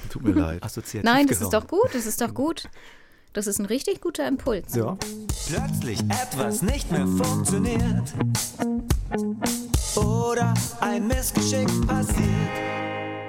Tut 0.10 0.24
mir 0.24 0.32
leid. 0.34 0.64
Assoziativ 0.64 1.04
Nein, 1.10 1.28
das 1.28 1.38
ist 1.42 1.50
gehören. 1.52 1.68
doch 1.68 1.68
gut, 1.68 1.90
das 1.94 2.06
ist 2.06 2.22
doch 2.22 2.34
gut. 2.34 2.70
Das 3.34 3.48
ist 3.48 3.60
ein 3.60 3.66
richtig 3.66 4.02
guter 4.02 4.28
Impuls. 4.28 4.76
Ja. 4.76 4.98
plötzlich 5.48 6.00
etwas 6.02 6.62
nicht 6.62 6.92
mehr 6.92 7.08
funktioniert 7.08 8.14
oder 9.96 10.54
ein 10.82 11.08
Missgeschick 11.08 11.68
passiert, 11.88 12.52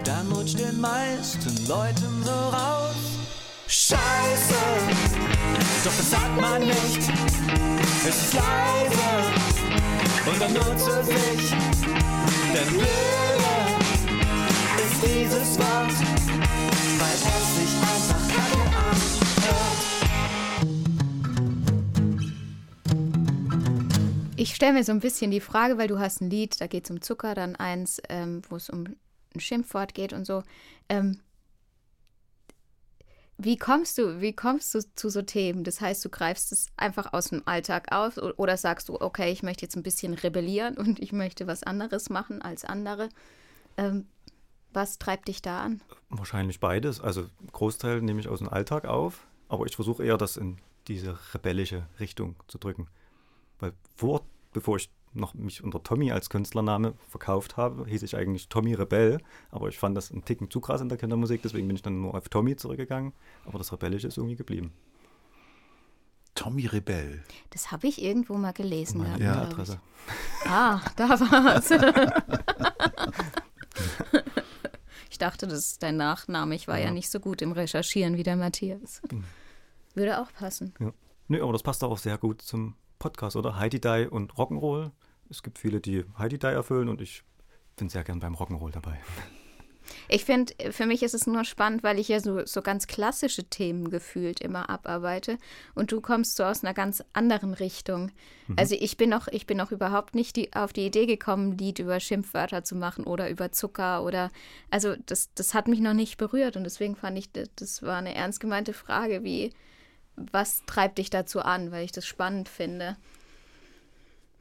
dann 0.05 0.31
rutscht 0.33 0.59
den 0.59 0.81
meisten 0.81 1.67
Leuten 1.69 2.23
so 2.25 2.31
raus. 2.33 2.95
Scheiße, 3.69 4.55
doch 5.85 5.97
das 5.97 6.11
sagt 6.11 6.41
man 6.41 6.61
nicht. 6.67 6.99
Es 8.09 8.17
ist 8.25 8.35
leise 8.35 9.23
und 10.31 10.41
dann 10.41 10.53
nutze 10.53 11.05
sich, 11.05 11.51
denn 12.53 12.69
blöde 12.69 12.87
ist 12.87 13.52
dieses 15.03 15.59
Wort, 15.59 15.93
weil 16.99 17.15
es 17.15 17.57
sich 17.57 17.75
einfach 17.81 18.23
kacke 18.29 18.63
anhört. 18.77 19.83
Ich 24.37 24.55
stelle 24.55 24.75
mir 24.75 24.85
so 24.85 24.93
ein 24.93 25.01
bisschen 25.01 25.33
die 25.33 25.41
Frage, 25.41 25.77
weil 25.79 25.89
du 25.89 25.99
hast 25.99 26.21
ein 26.21 26.31
Lied, 26.31 26.61
da 26.61 26.69
geht 26.69 26.85
es 26.85 26.91
um 26.91 27.01
Zucker, 27.03 27.35
dann 27.35 27.57
eins, 27.57 28.01
ähm, 28.09 28.43
wo 28.49 28.57
es 28.57 28.71
um 28.71 28.85
ein 29.35 29.41
Schimpfwort 29.41 29.95
geht 29.95 30.13
und 30.13 30.25
so. 30.25 30.45
Ähm, 30.89 31.21
wie 33.39 33.57
kommst 33.57 33.99
du, 33.99 34.21
wie 34.21 34.35
kommst 34.35 34.73
du 34.75 34.81
zu 34.95 35.09
so 35.09 35.23
Themen? 35.23 35.65
Das 35.65 35.81
heißt, 35.81 36.05
du 36.05 36.11
greifst 36.11 36.53
es 36.53 36.67
einfach 36.77 37.13
aus 37.13 37.31
dem 37.31 37.43
Alltag 37.47 37.91
auf 37.91 38.19
oder 38.19 38.57
sagst 38.57 38.89
du, 38.89 39.01
okay, 39.01 39.33
ich 39.33 39.43
möchte 39.43 39.63
jetzt 39.63 39.75
ein 39.75 39.83
bisschen 39.83 40.15
rebellieren 40.15 40.77
und 40.77 41.01
ich 41.01 41.13
möchte 41.13 41.49
was 41.49 41.65
anderes 41.65 42.09
machen 42.09 42.41
als 42.41 42.65
andere. 42.65 43.09
Ähm, 43.77 44.07
was 44.73 44.99
treibt 44.99 45.29
dich 45.29 45.43
da 45.43 45.63
an? 45.63 45.81
Wahrscheinlich 46.09 46.61
beides. 46.61 47.01
Also 47.01 47.27
Großteil 47.53 48.03
nehme 48.03 48.21
ich 48.21 48.29
aus 48.29 48.39
dem 48.39 48.49
Alltag 48.49 48.87
auf, 48.87 49.27
aber 49.49 49.67
ich 49.67 49.77
versuche 49.77 50.05
eher 50.05 50.19
das 50.19 50.37
in 50.37 50.59
diese 50.89 51.19
rebellische 51.35 51.87
Richtung 52.01 52.37
zu 52.49 52.59
drücken. 52.59 52.89
Weil 53.59 53.73
vor, 53.97 54.23
bevor 54.53 54.77
ich 54.77 54.91
noch 55.15 55.35
mich 55.35 55.63
unter 55.63 55.83
Tommy 55.83 56.11
als 56.11 56.31
Künstlername 56.31 56.95
verkauft 57.09 57.57
habe, 57.57 57.87
hieß 57.87 58.03
ich 58.03 58.17
eigentlich 58.17 58.49
Tommy 58.49 58.75
Rebell, 58.75 59.19
aber 59.51 59.69
ich 59.69 59.79
fand 59.79 59.97
das 59.97 60.11
einen 60.11 60.25
Ticken 60.25 60.51
zu 60.51 60.61
krass 60.61 60.81
in 60.81 60.89
der 60.89 60.99
Kindermusik, 60.99 61.43
deswegen 61.43 61.67
bin 61.67 61.77
ich 61.77 61.83
dann 61.83 62.01
nur 62.01 62.15
auf 62.15 62.29
Tommy 62.29 62.57
zurückgegangen, 62.57 63.13
aber 63.45 63.59
das 63.59 63.73
Rebellische 63.73 64.09
ist 64.09 64.17
irgendwie 64.17 64.37
geblieben. 64.37 64.73
Tommy 66.35 66.67
Rebell. 66.67 67.23
Das 67.51 67.71
habe 67.73 67.87
ich 67.87 68.03
irgendwo 68.03 68.35
mal 68.39 68.53
gelesen. 68.53 68.99
Meine 68.99 69.17
E-Mail-Adresse. 69.17 69.81
Ich. 70.45 70.51
Ah, 70.51 70.81
da 70.97 71.09
war's. 71.11 71.71
ich 71.71 71.79
dachte, 75.23 75.47
das 75.47 75.59
ist 75.61 75.83
dein 75.83 75.97
Nachname. 75.97 76.55
Ich 76.55 76.69
war 76.69 76.79
ja, 76.79 76.87
Ja. 76.87 76.91
nicht 76.91 77.11
so 77.11 77.21
gut 77.21 77.41
im 77.43 77.53
Recherchieren 77.53 78.17
wie 78.17 78.23
der 78.23 78.37
Matthias. 78.37 79.01
Würde 79.95 80.21
auch 80.21 80.33
passen. 80.33 80.75
Ja. 80.81 80.93
Nö, 81.29 81.43
aber 81.43 81.53
das 81.53 81.63
passt 81.63 81.83
auch 81.85 81.97
sehr 81.99 82.19
gut 82.19 82.43
zum 82.43 82.75
Podcast, 82.99 83.37
oder? 83.37 83.57
Heidi 83.59 83.81
Die 83.81 84.07
und 84.11 84.35
Rock'n'Roll. 84.35 84.91
Es 85.31 85.43
gibt 85.43 85.59
viele, 85.59 85.81
die 85.81 86.05
Heidi 86.19 86.39
Die 86.39 86.47
erfüllen 86.47 86.89
und 86.89 87.01
ich 87.01 87.23
bin 87.77 87.89
sehr 87.89 88.05
gern 88.05 88.19
beim 88.21 88.35
Rock'n'Roll 88.35 88.71
dabei. 88.71 89.01
Ich 90.09 90.25
finde, 90.25 90.53
für 90.71 90.87
mich 90.87 91.03
ist 91.03 91.15
es 91.15 91.27
nur 91.27 91.45
spannend, 91.45 91.83
weil 91.83 91.99
ich 91.99 92.09
ja 92.09 92.21
so, 92.21 92.45
so 92.45 92.63
ganz 92.63 92.87
klassische 92.87 93.45
Themen 93.45 93.91
gefühlt 93.91 94.41
immer 94.41 94.71
abarbeite 94.71 95.39
und 95.75 95.93
du 95.93 96.01
kommst 96.01 96.37
so 96.37 96.45
aus 96.45 96.63
einer 96.63 96.75
ganz 96.75 97.03
anderen 97.13 97.55
Richtung. 97.55 98.11
Also 98.57 98.77
ich 98.79 98.97
bin 98.97 99.11
noch, 99.11 99.29
ich 99.29 99.47
bin 99.47 99.57
noch 99.57 99.73
überhaupt 99.73 100.15
nicht 100.15 100.37
die, 100.37 100.53
auf 100.53 100.73
die 100.73 100.87
Idee 100.87 101.07
gekommen, 101.07 101.53
ein 101.53 101.59
Lied 101.59 101.79
über 101.79 102.01
Schimpfwörter 102.01 102.65
zu 102.65 102.75
machen 102.75 103.05
oder 103.05 103.31
über 103.31 103.53
Zucker 103.53 104.05
oder 104.05 104.31
also 104.71 104.95
das, 105.07 105.33
das 105.35 105.55
hat 105.55 105.69
mich 105.69 105.81
noch 105.81 105.95
nicht 105.95 106.19
berührt 106.19 106.57
und 106.57 106.65
deswegen 106.65 106.97
fand 106.97 107.19
ich, 107.19 107.31
das, 107.33 107.83
war 107.83 107.97
eine 107.97 108.15
ernst 108.15 108.41
gemeinte 108.41 108.73
Frage, 108.73 109.25
wie 109.25 109.53
was 110.17 110.63
treibt 110.67 110.99
dich 110.99 111.11
dazu 111.11 111.41
an, 111.41 111.73
weil 111.73 111.85
ich 111.85 111.93
das 111.93 112.07
spannend 112.07 112.49
finde. 112.49 112.97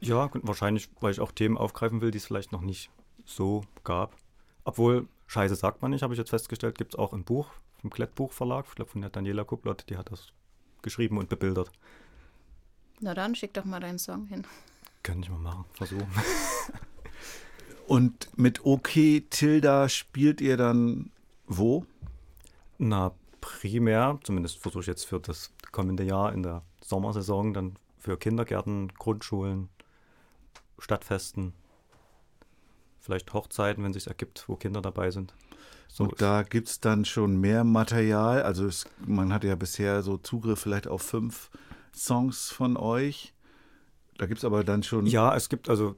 Ja, 0.00 0.28
wahrscheinlich, 0.34 0.90
weil 1.00 1.12
ich 1.12 1.20
auch 1.20 1.32
Themen 1.32 1.56
aufgreifen 1.56 2.00
will, 2.00 2.10
die 2.10 2.18
es 2.18 2.26
vielleicht 2.26 2.52
noch 2.52 2.60
nicht 2.60 2.90
so 3.24 3.62
gab. 3.84 4.16
Obwohl, 4.64 5.08
Scheiße 5.32 5.54
sagt 5.56 5.80
man 5.80 5.92
nicht, 5.92 6.02
habe 6.02 6.12
ich 6.12 6.18
jetzt 6.18 6.28
festgestellt, 6.28 6.76
gibt 6.76 6.92
es 6.92 6.98
auch 6.98 7.14
ein 7.14 7.24
Buch 7.24 7.48
vom 7.80 7.88
Klettbuch 7.88 8.32
Verlag, 8.32 8.66
ich 8.68 8.74
glaube 8.74 8.90
von 8.90 9.00
der 9.00 9.08
Daniela 9.08 9.44
Kublott, 9.44 9.86
die 9.88 9.96
hat 9.96 10.12
das 10.12 10.26
geschrieben 10.82 11.16
und 11.16 11.30
bebildert. 11.30 11.72
Na 13.00 13.14
dann, 13.14 13.34
schick 13.34 13.54
doch 13.54 13.64
mal 13.64 13.80
deinen 13.80 13.98
Song 13.98 14.26
hin. 14.26 14.46
Könnte 15.02 15.22
ich 15.22 15.30
mal 15.30 15.38
machen, 15.38 15.64
versuchen. 15.72 16.06
Und 17.86 18.28
mit 18.36 18.66
OK 18.66 18.90
Tilda 19.30 19.88
spielt 19.88 20.42
ihr 20.42 20.58
dann 20.58 21.10
wo? 21.46 21.86
Na, 22.76 23.12
primär, 23.40 24.18
zumindest 24.24 24.58
versuche 24.58 24.82
ich 24.82 24.86
jetzt 24.86 25.06
für 25.06 25.18
das 25.18 25.50
kommende 25.72 26.04
Jahr 26.04 26.34
in 26.34 26.42
der 26.42 26.62
Sommersaison, 26.82 27.54
dann 27.54 27.76
für 27.98 28.18
Kindergärten, 28.18 28.88
Grundschulen, 28.98 29.70
Stadtfesten, 30.78 31.54
vielleicht 33.02 33.32
Hochzeiten, 33.34 33.84
wenn 33.84 33.90
es 33.90 33.96
sich 33.96 34.06
ergibt, 34.06 34.44
wo 34.48 34.56
Kinder 34.56 34.80
dabei 34.80 35.10
sind. 35.10 35.34
So 35.88 36.04
Und 36.04 36.22
da 36.22 36.42
gibt 36.42 36.68
es 36.68 36.80
dann 36.80 37.04
schon 37.04 37.36
mehr 37.36 37.64
Material. 37.64 38.42
Also 38.42 38.66
es, 38.66 38.86
man 39.04 39.30
hatte 39.32 39.48
ja 39.48 39.56
bisher 39.56 40.02
so 40.02 40.16
Zugriff 40.16 40.60
vielleicht 40.60 40.86
auf 40.88 41.02
fünf 41.02 41.50
Songs 41.94 42.50
von 42.50 42.78
euch. 42.78 43.34
Da 44.16 44.24
gibt 44.26 44.38
es 44.38 44.44
aber 44.44 44.64
dann 44.64 44.82
schon. 44.82 45.04
Ja, 45.06 45.34
es 45.36 45.48
gibt 45.50 45.68
also, 45.68 45.96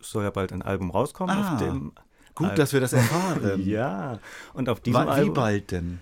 es 0.00 0.10
soll 0.10 0.24
ja 0.24 0.30
bald 0.30 0.52
ein 0.52 0.60
Album 0.60 0.90
rauskommen 0.90 1.34
Ah, 1.34 1.54
auf 1.54 1.58
dem. 1.62 1.92
Gut, 2.34 2.58
dass 2.58 2.72
wir 2.74 2.80
das 2.80 2.92
erfahren. 2.92 3.62
Ja, 3.66 4.18
und 4.54 4.68
auf 4.68 4.80
diesem 4.80 5.00
Wa- 5.00 5.06
Wie 5.06 5.10
Album 5.10 5.34
bald 5.34 5.70
denn? 5.70 5.98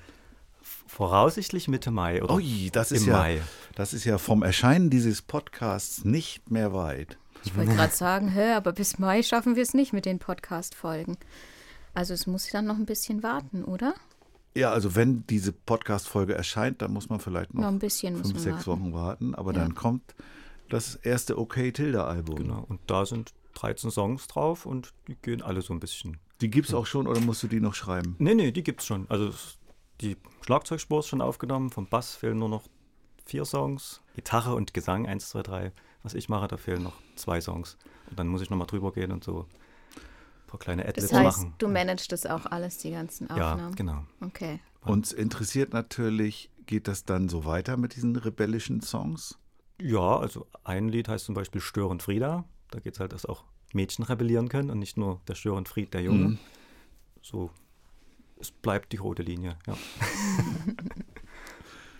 voraussichtlich 0.87 1.69
Mitte 1.69 1.91
Mai 1.91 2.23
oder 2.23 2.35
Ui, 2.35 2.71
das 2.73 2.91
ist 2.93 3.03
im 3.03 3.09
ja, 3.09 3.19
Mai. 3.19 3.43
das 3.75 3.93
ist 3.93 4.05
ja 4.05 4.19
vom 4.19 4.43
Erscheinen 4.43 4.91
dieses 4.91 5.23
Podcasts 5.23 6.05
nicht 6.05 6.51
mehr 6.51 6.73
weit. 6.73 7.19
Ich 7.45 7.57
wollte 7.57 7.75
gerade 7.75 7.93
sagen, 7.95 8.29
hä, 8.29 8.53
aber 8.53 8.73
bis 8.73 8.99
Mai 8.99 9.23
schaffen 9.23 9.57
wir 9.57 9.63
es 9.63 9.75
nicht 9.75 9.93
mit 9.93 10.05
den 10.05 10.19
Podcast-Folgen. 10.19 11.17
Also 11.95 12.15
es 12.15 12.27
muss 12.27 12.49
dann 12.51 12.67
noch 12.67 12.77
ein 12.77 12.87
bisschen 12.87 13.23
warten, 13.23 13.65
oder? 13.65 13.95
Ja, 14.55 14.71
also 14.71 14.95
wenn 14.97 15.25
diese 15.29 15.53
Podcast-Folge 15.53 16.35
erscheint, 16.35 16.83
dann 16.83 16.93
muss 16.93 17.09
man 17.09 17.21
vielleicht 17.21 17.55
noch, 17.55 17.63
Noch 17.63 17.69
ein 17.69 17.79
bisschen 17.79 18.17
fünf, 18.17 18.39
sechs 18.39 18.67
warten. 18.67 18.83
Wochen 18.83 18.93
warten. 18.95 19.35
Aber 19.35 19.53
Ja. 19.53 19.61
dann 19.61 19.75
kommt 19.75 20.15
das 20.69 20.95
erste 20.97 21.39
OK 21.39 21.73
Tilda-Album. 21.73 22.37
Genau. 22.37 22.65
Und 22.69 22.81
da 22.87 23.07
sind 23.07 23.33
13 23.55 23.91
Songs 23.91 24.27
drauf 24.27 24.67
und 24.67 24.93
die 25.07 25.17
gehen 25.17 25.43
alle 25.43 25.63
so 25.63 25.73
ein 25.73 25.81
bisschen. 25.81 26.19
Die 26.41 26.51
gibt's 26.51 26.75
auch 26.75 26.87
schon 26.87 27.07
oder 27.07 27.21
musst 27.21 27.43
du 27.43 27.49
die 27.49 27.61
noch 27.61 27.75
schreiben? 27.75 28.15
Nee, 28.19 28.35
nee, 28.35 28.53
die 28.53 28.63
gibt's 28.63 28.85
schon. 28.87 29.07
Also 29.09 29.29
es- 29.29 29.59
die 30.01 30.17
Schlagzeugspur 30.43 31.01
ist 31.01 31.09
schon 31.09 31.21
aufgenommen, 31.21 31.71
vom 31.71 31.87
Bass 31.87 32.15
fehlen 32.15 32.39
nur 32.39 32.49
noch 32.49 32.63
vier 33.25 33.45
Songs. 33.45 34.01
Gitarre 34.15 34.55
und 34.55 34.73
Gesang, 34.75 35.07
1, 35.09 35.29
2, 35.31 35.43
3. 35.43 35.73
Was 36.03 36.15
ich 36.15 36.29
mache, 36.29 36.49
da 36.49 36.57
fehlen 36.57 36.83
noch 36.83 36.95
zwei 37.17 37.41
Songs. 37.41 37.77
Und 38.09 38.19
dann 38.19 38.29
muss 38.29 38.43
ich 38.43 38.51
nochmal 38.51 38.67
drüber 38.67 38.93
gehen 38.93 39.13
und 39.13 39.25
so 39.25 39.47
ein 39.97 40.47
paar 40.47 40.61
kleine 40.61 40.87
Adlibs 40.87 41.09
Das 41.09 41.19
heißt, 41.19 41.39
machen. 41.39 41.55
du 41.59 41.69
managst 41.69 42.13
das 42.13 42.27
auch 42.27 42.47
alles, 42.47 42.79
die 42.79 42.93
ganzen 42.93 43.29
ja, 43.29 43.53
Aufnahmen? 43.53 43.75
genau. 43.75 44.05
Okay. 44.21 44.61
Uns 44.83 45.13
interessiert 45.13 45.73
natürlich, 45.73 46.51
geht 46.67 46.89
das 46.89 47.05
dann 47.05 47.29
so 47.29 47.45
weiter 47.45 47.77
mit 47.77 47.97
diesen 47.97 48.17
rebellischen 48.17 48.81
Songs? 48.81 49.39
Ja, 49.81 50.19
also 50.19 50.47
ein 50.65 50.89
Lied 50.89 51.09
heißt 51.09 51.27
zum 51.27 51.35
Beispiel 51.35 51.61
Störend 51.61 52.03
Frieda. 52.03 52.45
Da 52.71 52.81
geht 52.81 52.95
es 52.95 53.01
halt, 53.01 53.13
dass 53.13 53.27
auch 53.27 53.45
Mädchen 53.73 54.05
rebellieren 54.05 54.49
können 54.49 54.71
und 54.71 54.79
nicht 54.79 54.97
nur 54.97 55.21
der 55.29 55.35
Störend 55.35 55.69
Fried, 55.69 55.93
der 55.95 56.03
Junge. 56.03 56.29
Mhm. 56.29 56.39
So, 57.23 57.51
es 58.41 58.51
bleibt 58.51 58.93
die 58.93 58.97
rote 58.97 59.23
Linie, 59.23 59.57
ja. 59.67 59.77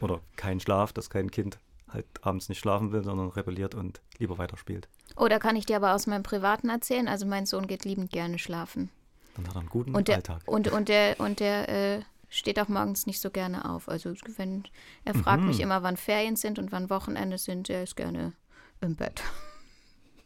Oder 0.01 0.21
kein 0.37 0.61
Schlaf, 0.61 0.93
dass 0.93 1.11
kein 1.11 1.31
Kind 1.31 1.59
halt 1.93 2.07
abends 2.23 2.49
nicht 2.49 2.59
schlafen 2.59 2.93
will, 2.93 3.03
sondern 3.05 3.29
rebelliert 3.31 3.75
und 3.75 4.01
lieber 4.19 4.39
weiterspielt. 4.39 4.89
Oh, 5.17 5.29
da 5.29 5.39
kann 5.39 5.57
ich 5.57 5.67
dir 5.67 5.77
aber 5.77 5.95
aus 5.95 6.07
meinem 6.07 6.23
Privaten 6.23 6.69
erzählen. 6.69 7.09
Also 7.09 7.27
mein 7.27 7.47
Sohn 7.47 7.67
geht 7.67 7.85
liebend 7.85 8.11
gerne 8.11 8.39
schlafen. 8.39 8.91
Dann 9.35 9.47
hat 9.49 9.55
er 9.57 9.61
einen 9.61 9.69
guten 9.69 9.95
Und 9.95 10.09
der, 10.09 10.17
Alltag. 10.17 10.43
und, 10.47 10.69
und 10.69 10.89
der, 10.89 11.19
und 11.21 11.41
der 11.41 11.69
äh, 11.69 12.03
steht 12.29 12.59
auch 12.61 12.69
morgens 12.69 13.07
nicht 13.07 13.21
so 13.21 13.31
gerne 13.31 13.69
auf. 13.71 13.89
Also 13.89 14.13
wenn 14.37 14.65
er 15.05 15.15
fragt 15.15 15.43
Mhm. 15.43 15.49
mich 15.49 15.61
immer, 15.61 15.83
wann 15.83 15.97
Ferien 15.97 16.37
sind 16.37 16.59
und 16.59 16.73
wann 16.73 16.91
Wochenende 16.91 17.39
sind, 17.39 17.71
er 17.71 17.83
ist 17.85 17.97
gerne 17.97 18.33
im 18.81 18.97
Bett. 18.97 19.23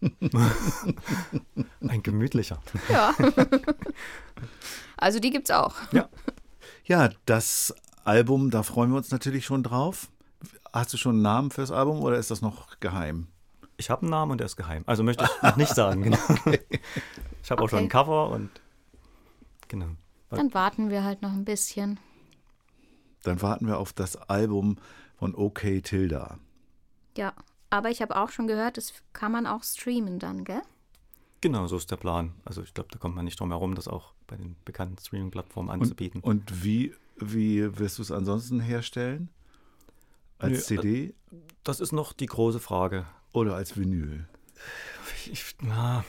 Ein 1.89 2.03
gemütlicher. 2.03 2.61
Ja. 2.89 3.15
also 4.97 5.19
die 5.21 5.31
gibt's 5.31 5.51
auch. 5.51 5.75
Ja, 6.85 7.11
das 7.27 7.73
Album, 8.05 8.51
da 8.51 8.65
freuen 8.65 8.91
wir 8.91 8.97
uns 8.97 9.13
natürlich 9.13 9.45
schon 9.45 9.63
drauf. 9.63 10.09
Hast 10.73 10.93
du 10.93 10.97
schon 10.97 11.17
einen 11.17 11.23
Namen 11.23 11.51
fürs 11.51 11.71
Album 11.71 12.01
oder 12.03 12.17
ist 12.19 12.31
das 12.31 12.41
noch 12.43 12.79
geheim? 12.81 13.27
Ich 13.77 13.91
habe 13.91 14.03
einen 14.03 14.11
Namen 14.11 14.33
und 14.33 14.39
der 14.39 14.47
ist 14.47 14.57
geheim. 14.57 14.85
Also 14.87 15.03
möchte 15.03 15.25
ich 15.25 15.43
noch 15.43 15.57
nicht 15.57 15.75
sagen. 15.75 16.03
Genau. 16.45 16.59
Ich 17.43 17.51
habe 17.51 17.63
auch 17.63 17.69
schon 17.69 17.79
Okay. 17.81 17.87
ein 17.87 17.89
Cover 17.89 18.29
und 18.31 18.51
genau. 19.69 19.87
Dann 20.31 20.55
warten 20.55 20.91
wir 20.91 21.03
halt 21.03 21.21
noch 21.23 21.33
ein 21.33 21.45
bisschen. 21.45 21.99
Dann 23.25 23.43
warten 23.43 23.67
wir 23.67 23.79
auf 23.79 23.93
das 23.93 24.17
Album 24.17 24.79
von 25.19 25.35
OK 25.35 25.61
Tilda. 25.83 26.39
Ja. 27.17 27.33
Aber 27.71 27.91
ich 27.91 28.01
habe 28.03 28.17
auch 28.17 28.29
schon 28.31 28.47
gehört, 28.47 28.77
das 28.77 28.93
kann 29.13 29.33
man 29.33 29.47
auch 29.47 29.63
streamen 29.65 30.19
dann, 30.19 30.45
gell? 30.45 30.63
Genau, 31.41 31.67
so 31.67 31.77
ist 31.77 31.91
der 31.91 31.97
Plan. 31.97 32.33
Also 32.45 32.63
ich 32.63 32.75
glaube, 32.75 32.91
da 32.93 32.99
kommt 32.99 33.17
man 33.17 33.25
nicht 33.25 33.41
drum 33.41 33.51
herum, 33.51 33.75
das 33.75 33.89
auch 33.89 34.13
bei 34.27 34.37
den 34.37 34.57
bekannten 34.65 34.99
Streaming-Plattformen 34.99 35.71
Und, 35.71 35.81
anzubieten. 35.83 36.21
und 36.21 36.63
wie, 36.63 36.95
wie 37.17 37.79
wirst 37.79 37.99
du 37.99 38.03
es 38.03 38.13
ansonsten 38.13 38.61
herstellen? 38.61 39.31
Als 40.43 40.71
Nö, 40.71 40.77
äh, 40.77 40.81
CD 40.81 41.15
das 41.65 41.81
ist 41.81 41.93
noch 41.93 42.13
die 42.13 42.27
große 42.27 42.61
Frage. 42.61 43.07
oder 43.33 43.55
als 43.55 43.77
Vinyl? 43.77 44.27
Ich, 45.31 45.57
na, 45.61 46.05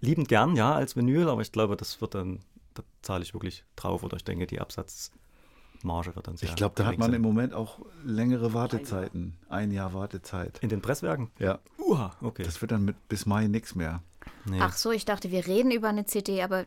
liebend 0.00 0.28
gern, 0.28 0.54
ja, 0.56 0.74
als 0.74 0.94
Vinyl, 0.96 1.28
aber 1.28 1.42
ich 1.42 1.52
glaube, 1.52 1.76
das 1.76 2.00
wird 2.00 2.14
dann, 2.14 2.40
da 2.74 2.82
zahle 3.02 3.22
ich 3.22 3.34
wirklich 3.34 3.64
drauf 3.76 4.02
oder 4.02 4.16
ich 4.16 4.24
denke, 4.24 4.46
die 4.46 4.60
Absatzmarge 4.60 6.14
wird 6.14 6.26
dann 6.28 6.36
sehr 6.36 6.48
Ich 6.48 6.56
glaube, 6.56 6.74
da 6.76 6.84
hat 6.86 6.98
man 6.98 7.10
sein. 7.10 7.16
im 7.16 7.22
Moment 7.22 7.54
auch 7.54 7.80
längere 8.04 8.52
Wartezeiten. 8.52 9.36
Ein 9.48 9.70
Jahr 9.70 9.94
Wartezeit. 9.94 10.58
In 10.60 10.68
den 10.68 10.82
Presswerken? 10.82 11.30
Ja, 11.38 11.58
Uha, 11.78 12.14
okay. 12.20 12.42
das 12.42 12.60
wird 12.60 12.72
dann 12.72 12.84
mit 12.84 13.08
bis 13.08 13.26
Mai 13.26 13.46
nichts 13.46 13.74
mehr. 13.74 14.02
nee. 14.44 14.58
Ach 14.60 14.74
so, 14.74 14.90
ich 14.92 15.04
dachte, 15.06 15.30
wir 15.30 15.46
reden 15.46 15.70
über 15.70 15.88
eine 15.88 16.04
CD, 16.04 16.42
aber 16.42 16.66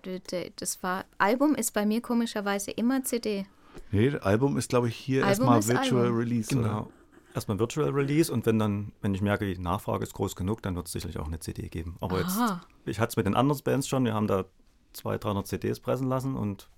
das 0.56 0.82
war 0.84 1.06
Album 1.17 1.56
ist 1.56 1.73
bei 1.73 1.86
mir 1.86 2.02
komischerweise 2.02 2.71
immer 2.71 3.04
CD. 3.04 3.45
Nee, 3.91 4.10
das 4.10 4.21
Album 4.23 4.58
ist, 4.58 4.69
glaube 4.69 4.88
ich, 4.89 4.95
hier 4.95 5.23
erstmal 5.23 5.65
Virtual 5.67 6.06
Album. 6.06 6.17
Release. 6.17 6.49
Genau. 6.49 6.82
Oder? 6.82 6.88
Erstmal 7.34 7.60
Virtual 7.60 7.89
Release 7.89 8.32
und 8.32 8.46
wenn 8.46 8.60
dann, 8.60 8.91
wenn 9.02 9.13
ich 9.13 9.22
merke, 9.22 9.52
die 9.52 9.60
Nachfrage 9.60 10.04
ist 10.04 10.13
groß 10.13 10.36
genug, 10.36 10.62
dann 10.62 10.76
wird 10.76 10.88
es 10.88 10.93
sicherlich 10.93 11.17
auch 11.17 11.28
eine 11.28 11.39
CD 11.39 11.69
geben. 11.69 11.98
Aber 12.00 12.17
Aha. 12.17 12.22
jetzt, 12.22 12.88
ich 12.88 13.00
hatte 13.00 13.12
es 13.12 13.15
mit 13.17 13.26
den 13.26 13.36
anderen 13.36 13.62
Bands 13.63 13.88
schon, 13.88 14.06
wir 14.06 14.13
haben 14.13 14.28
da 14.28 14.46
200, 14.93 15.24
300 15.24 15.48
CDs 15.48 15.80
pressen 15.80 16.08
lassen 16.08 16.36
und 16.36 16.69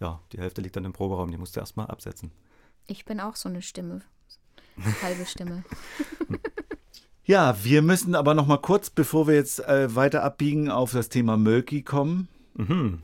ja, 0.00 0.20
die 0.32 0.38
Hälfte 0.38 0.60
liegt 0.60 0.76
dann 0.76 0.84
im 0.84 0.92
Proberaum, 0.92 1.30
die 1.30 1.36
musst 1.36 1.56
du 1.56 1.60
erstmal 1.60 1.86
absetzen. 1.86 2.30
Ich 2.86 3.04
bin 3.04 3.20
auch 3.20 3.36
so 3.36 3.48
eine 3.48 3.62
Stimme. 3.62 4.02
Halbe 5.02 5.26
Stimme. 5.26 5.64
Ja, 7.26 7.56
wir 7.64 7.80
müssen 7.80 8.14
aber 8.14 8.34
noch 8.34 8.46
mal 8.46 8.58
kurz, 8.58 8.90
bevor 8.90 9.26
wir 9.26 9.34
jetzt 9.34 9.58
äh, 9.60 9.94
weiter 9.94 10.22
abbiegen, 10.22 10.70
auf 10.70 10.92
das 10.92 11.08
Thema 11.08 11.38
Mölki 11.38 11.82
kommen. 11.82 12.28
Mhm. 12.52 13.02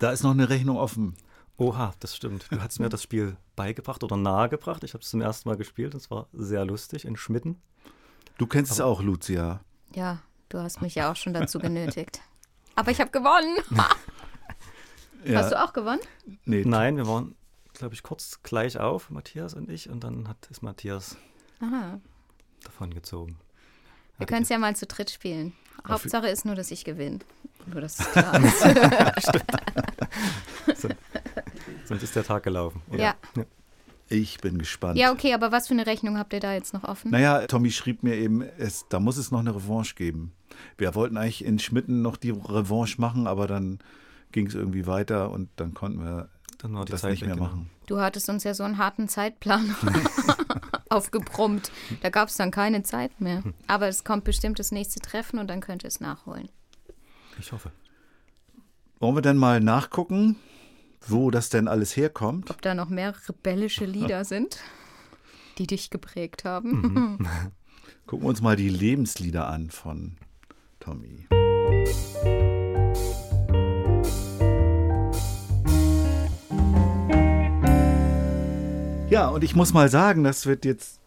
Da 0.00 0.10
ist 0.10 0.24
noch 0.24 0.32
eine 0.32 0.48
Rechnung 0.48 0.78
offen. 0.78 1.14
Oha, 1.58 1.94
das 2.00 2.16
stimmt. 2.16 2.46
Du 2.50 2.60
hast 2.60 2.80
mir 2.80 2.88
das 2.88 3.04
Spiel 3.04 3.36
beigebracht 3.56 4.02
oder 4.04 4.16
nahegebracht. 4.16 4.82
Ich 4.84 4.94
habe 4.94 5.02
es 5.02 5.10
zum 5.10 5.20
ersten 5.20 5.48
Mal 5.48 5.56
gespielt. 5.56 5.94
Es 5.94 6.10
war 6.10 6.26
sehr 6.32 6.64
lustig 6.64 7.04
in 7.04 7.16
Schmitten. 7.16 7.60
Du 8.38 8.46
kennst 8.46 8.72
es 8.72 8.80
auch, 8.80 9.02
Lucia. 9.02 9.60
Ja, 9.94 10.18
du 10.48 10.58
hast 10.58 10.80
mich 10.82 10.94
ja 10.94 11.10
auch 11.12 11.16
schon 11.16 11.34
dazu 11.34 11.58
genötigt. 11.58 12.20
Aber 12.74 12.90
ich 12.90 13.00
habe 13.00 13.10
gewonnen. 13.10 13.56
Ja, 15.24 15.38
Hast 15.38 15.52
du 15.52 15.62
auch 15.62 15.72
gewonnen? 15.72 16.00
nee, 16.46 16.64
Nein, 16.66 16.96
wir 16.96 17.06
waren, 17.06 17.36
glaube 17.74 17.94
ich, 17.94 18.02
kurz 18.02 18.40
gleich 18.42 18.78
auf, 18.80 19.08
Matthias 19.08 19.54
und 19.54 19.70
ich, 19.70 19.88
und 19.88 20.02
dann 20.02 20.26
hat, 20.26 20.48
ist 20.50 20.64
Matthias 20.64 21.16
Aha. 21.60 22.00
davon 22.64 22.92
gezogen. 22.92 23.38
Wir 24.18 24.26
können 24.26 24.42
es 24.42 24.48
ja 24.48 24.58
mal 24.58 24.74
zu 24.74 24.84
dritt 24.84 25.10
spielen. 25.10 25.52
Auf- 25.84 25.90
Hauptsache 25.90 26.26
ist 26.26 26.44
nur, 26.44 26.56
dass 26.56 26.72
ich 26.72 26.84
gewinne. 26.84 27.20
Nur, 27.66 27.80
dass 27.82 28.00
es 28.00 28.10
klar 28.10 28.34
ist. 29.16 30.88
Sonst 31.84 32.02
ist 32.02 32.16
der 32.16 32.24
Tag 32.24 32.42
gelaufen. 32.42 32.82
oder? 32.90 33.02
Ja. 33.02 33.14
ich 34.08 34.38
bin 34.38 34.58
gespannt. 34.58 34.98
ja, 34.98 35.12
okay, 35.12 35.34
aber 35.34 35.52
was 35.52 35.68
für 35.68 35.74
eine 35.74 35.86
Rechnung 35.86 36.18
habt 36.18 36.32
ihr 36.32 36.40
da 36.40 36.52
jetzt 36.52 36.72
noch 36.74 36.84
offen? 36.84 37.10
Naja, 37.10 37.46
Tommy 37.46 37.70
schrieb 37.70 38.02
mir 38.02 38.14
eben, 38.16 38.42
es, 38.58 38.86
da 38.88 39.00
muss 39.00 39.16
es 39.16 39.30
noch 39.30 39.40
eine 39.40 39.54
Revanche 39.54 39.94
geben. 39.94 40.32
Wir 40.78 40.94
wollten 40.94 41.16
eigentlich 41.16 41.44
in 41.44 41.58
Schmitten 41.58 42.02
noch 42.02 42.16
die 42.16 42.30
Revanche 42.30 43.00
machen, 43.00 43.26
aber 43.26 43.46
dann 43.46 43.78
ging 44.32 44.46
es 44.46 44.54
irgendwie 44.54 44.86
weiter 44.86 45.30
und 45.30 45.48
dann 45.56 45.74
konnten 45.74 46.00
wir 46.04 46.28
Dann 46.58 46.74
war 46.74 46.84
die 46.84 46.92
das 46.92 47.02
Zeit 47.02 47.12
nicht 47.12 47.24
mehr 47.26 47.34
genau. 47.34 47.46
machen. 47.46 47.70
Du 47.86 48.00
hattest 48.00 48.28
uns 48.28 48.44
ja 48.44 48.54
so 48.54 48.62
einen 48.64 48.78
harten 48.78 49.08
Zeitplan 49.08 49.74
aufgebrummt. 50.88 51.70
Da 52.02 52.10
gab 52.10 52.28
es 52.28 52.36
dann 52.36 52.50
keine 52.50 52.82
Zeit 52.82 53.20
mehr. 53.20 53.42
Aber 53.66 53.88
es 53.88 54.04
kommt 54.04 54.24
bestimmt 54.24 54.58
das 54.58 54.72
nächste 54.72 55.00
Treffen 55.00 55.38
und 55.38 55.48
dann 55.48 55.60
könnt 55.60 55.84
ihr 55.84 55.88
es 55.88 56.00
nachholen. 56.00 56.48
Ich 57.38 57.50
hoffe. 57.52 57.72
Wollen 59.00 59.16
wir 59.16 59.22
dann 59.22 59.36
mal 59.36 59.60
nachgucken, 59.60 60.36
wo 61.10 61.30
das 61.30 61.48
denn 61.48 61.68
alles 61.68 61.96
herkommt? 61.96 62.50
Ob 62.50 62.62
da 62.62 62.74
noch 62.74 62.88
mehr 62.88 63.14
rebellische 63.28 63.84
Lieder 63.84 64.24
sind, 64.24 64.58
die 65.58 65.66
dich 65.66 65.90
geprägt 65.90 66.44
haben. 66.44 66.70
Mhm. 66.70 67.28
Gucken 68.06 68.24
wir 68.24 68.30
uns 68.30 68.42
mal 68.42 68.56
die 68.56 68.68
Lebenslieder 68.68 69.48
an 69.48 69.70
von 69.70 70.16
Tommy. 70.80 71.26
Ja, 79.08 79.28
und 79.28 79.44
ich 79.44 79.54
muss 79.54 79.74
mal 79.74 79.90
sagen, 79.90 80.24
das 80.24 80.46
wird 80.46 80.64
jetzt 80.64 81.01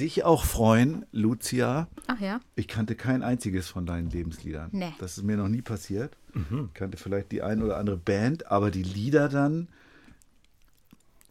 dich 0.00 0.24
auch 0.24 0.44
freuen, 0.44 1.06
Lucia. 1.12 1.88
Ach 2.06 2.20
ja. 2.20 2.40
Ich 2.56 2.68
kannte 2.68 2.94
kein 2.94 3.22
einziges 3.22 3.68
von 3.68 3.86
deinen 3.86 4.10
Lebensliedern. 4.10 4.70
Nee. 4.72 4.92
Das 4.98 5.16
ist 5.18 5.24
mir 5.24 5.36
noch 5.36 5.48
nie 5.48 5.62
passiert. 5.62 6.16
Ich 6.34 6.74
kannte 6.74 6.96
vielleicht 6.98 7.30
die 7.30 7.42
ein 7.42 7.62
oder 7.62 7.76
andere 7.76 7.96
Band, 7.96 8.50
aber 8.50 8.70
die 8.72 8.82
Lieder 8.82 9.28
dann 9.28 9.68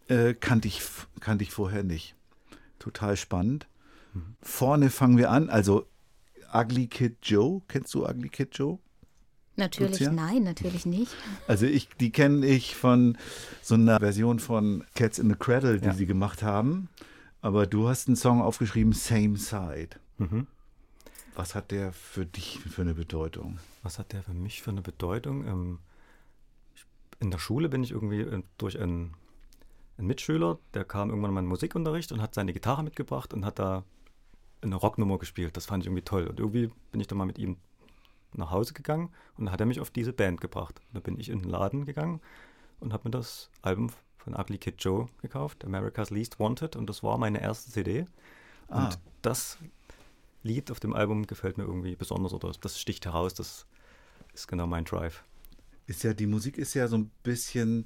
äh, 0.07 0.33
kannte, 0.33 0.67
ich, 0.67 0.81
kannte 1.19 1.43
ich 1.43 1.51
vorher 1.51 1.83
nicht. 1.83 2.15
Total 2.79 3.17
spannend. 3.17 3.67
Vorne 4.41 4.89
fangen 4.89 5.17
wir 5.17 5.29
an. 5.31 5.49
Also 5.49 5.87
Ugly 6.53 6.87
Kid 6.87 7.17
Joe. 7.23 7.61
Kennst 7.67 7.93
du 7.93 8.05
Ugly 8.07 8.29
Kid 8.29 8.49
Joe? 8.57 8.77
Natürlich 9.55 9.99
Lucia? 9.99 10.11
nein, 10.11 10.43
natürlich 10.43 10.85
nicht. 10.85 11.15
Also 11.47 11.65
ich, 11.65 11.89
die 11.99 12.11
kenne 12.11 12.45
ich 12.45 12.75
von 12.75 13.17
so 13.61 13.75
einer 13.75 13.99
Version 13.99 14.39
von 14.39 14.83
Cats 14.95 15.19
in 15.19 15.29
the 15.29 15.35
Cradle, 15.35 15.79
die 15.79 15.85
Ja. 15.87 15.93
sie 15.93 16.05
gemacht 16.05 16.41
haben. 16.43 16.89
Aber 17.43 17.67
du 17.67 17.89
hast 17.89 18.07
einen 18.07 18.15
Song 18.15 18.41
aufgeschrieben, 18.41 18.93
Same 18.93 19.35
Side. 19.35 19.99
Mhm. 20.17 20.47
Was 21.35 21.55
hat 21.55 21.71
der 21.71 21.91
für 21.91 22.25
dich 22.25 22.61
für 22.61 22.83
eine 22.83 22.93
Bedeutung? 22.93 23.59
Was 23.83 23.99
hat 23.99 24.13
der 24.13 24.23
für 24.23 24.33
mich 24.33 24.61
für 24.61 24.71
eine 24.71 24.81
Bedeutung? 24.81 25.45
Ähm, 25.45 25.79
in 27.19 27.31
der 27.31 27.39
Schule 27.39 27.67
bin 27.67 27.83
ich 27.83 27.91
irgendwie 27.91 28.21
äh, 28.21 28.43
durch 28.57 28.79
einen, 28.79 29.13
einen 29.97 30.07
Mitschüler, 30.07 30.57
der 30.73 30.85
kam 30.85 31.09
irgendwann 31.09 31.31
in 31.31 31.35
den 31.35 31.47
Musikunterricht 31.47 32.13
und 32.13 32.21
hat 32.21 32.33
seine 32.33 32.53
Gitarre 32.53 32.81
mitgebracht 32.81 33.33
und 33.33 33.43
hat 33.43 33.59
da 33.59 33.83
eine 34.61 34.75
Rocknummer 34.75 35.17
gespielt. 35.17 35.57
Das 35.57 35.65
fand 35.65 35.83
ich 35.83 35.87
irgendwie 35.87 36.03
toll. 36.03 36.27
Und 36.27 36.39
irgendwie 36.39 36.71
bin 36.93 37.01
ich 37.01 37.07
dann 37.07 37.17
mal 37.17 37.25
mit 37.25 37.39
ihm 37.39 37.57
nach 38.31 38.51
Hause 38.51 38.73
gegangen 38.73 39.09
und 39.37 39.45
dann 39.45 39.51
hat 39.51 39.59
er 39.59 39.65
mich 39.65 39.81
auf 39.81 39.91
diese 39.91 40.13
Band 40.13 40.39
gebracht. 40.39 40.79
Dann 40.93 41.03
bin 41.03 41.19
ich 41.19 41.27
in 41.27 41.41
den 41.41 41.49
Laden 41.49 41.83
gegangen 41.83 42.21
und 42.79 42.93
habe 42.93 43.09
mir 43.09 43.11
das 43.11 43.49
Album 43.61 43.89
von 44.23 44.35
Ugly 44.35 44.57
Kid 44.57 44.75
Joe 44.79 45.07
gekauft, 45.21 45.65
America's 45.65 46.09
Least 46.09 46.39
Wanted, 46.39 46.75
und 46.75 46.87
das 46.89 47.03
war 47.03 47.17
meine 47.17 47.41
erste 47.41 47.71
CD. 47.71 48.01
Und 48.67 48.77
Ah. 48.77 48.89
das 49.21 49.57
Lied 50.43 50.71
auf 50.71 50.79
dem 50.79 50.93
Album 50.93 51.27
gefällt 51.27 51.57
mir 51.57 51.63
irgendwie 51.65 51.95
besonders 51.95 52.33
oder 52.33 52.51
das 52.61 52.79
sticht 52.79 53.05
heraus, 53.05 53.33
das 53.33 53.65
ist 54.33 54.47
genau 54.47 54.67
mein 54.67 54.85
Drive. 54.85 55.23
Ist 55.87 56.03
ja, 56.03 56.13
die 56.13 56.27
Musik 56.27 56.57
ist 56.57 56.73
ja 56.73 56.87
so 56.87 56.97
ein 56.97 57.11
bisschen, 57.23 57.85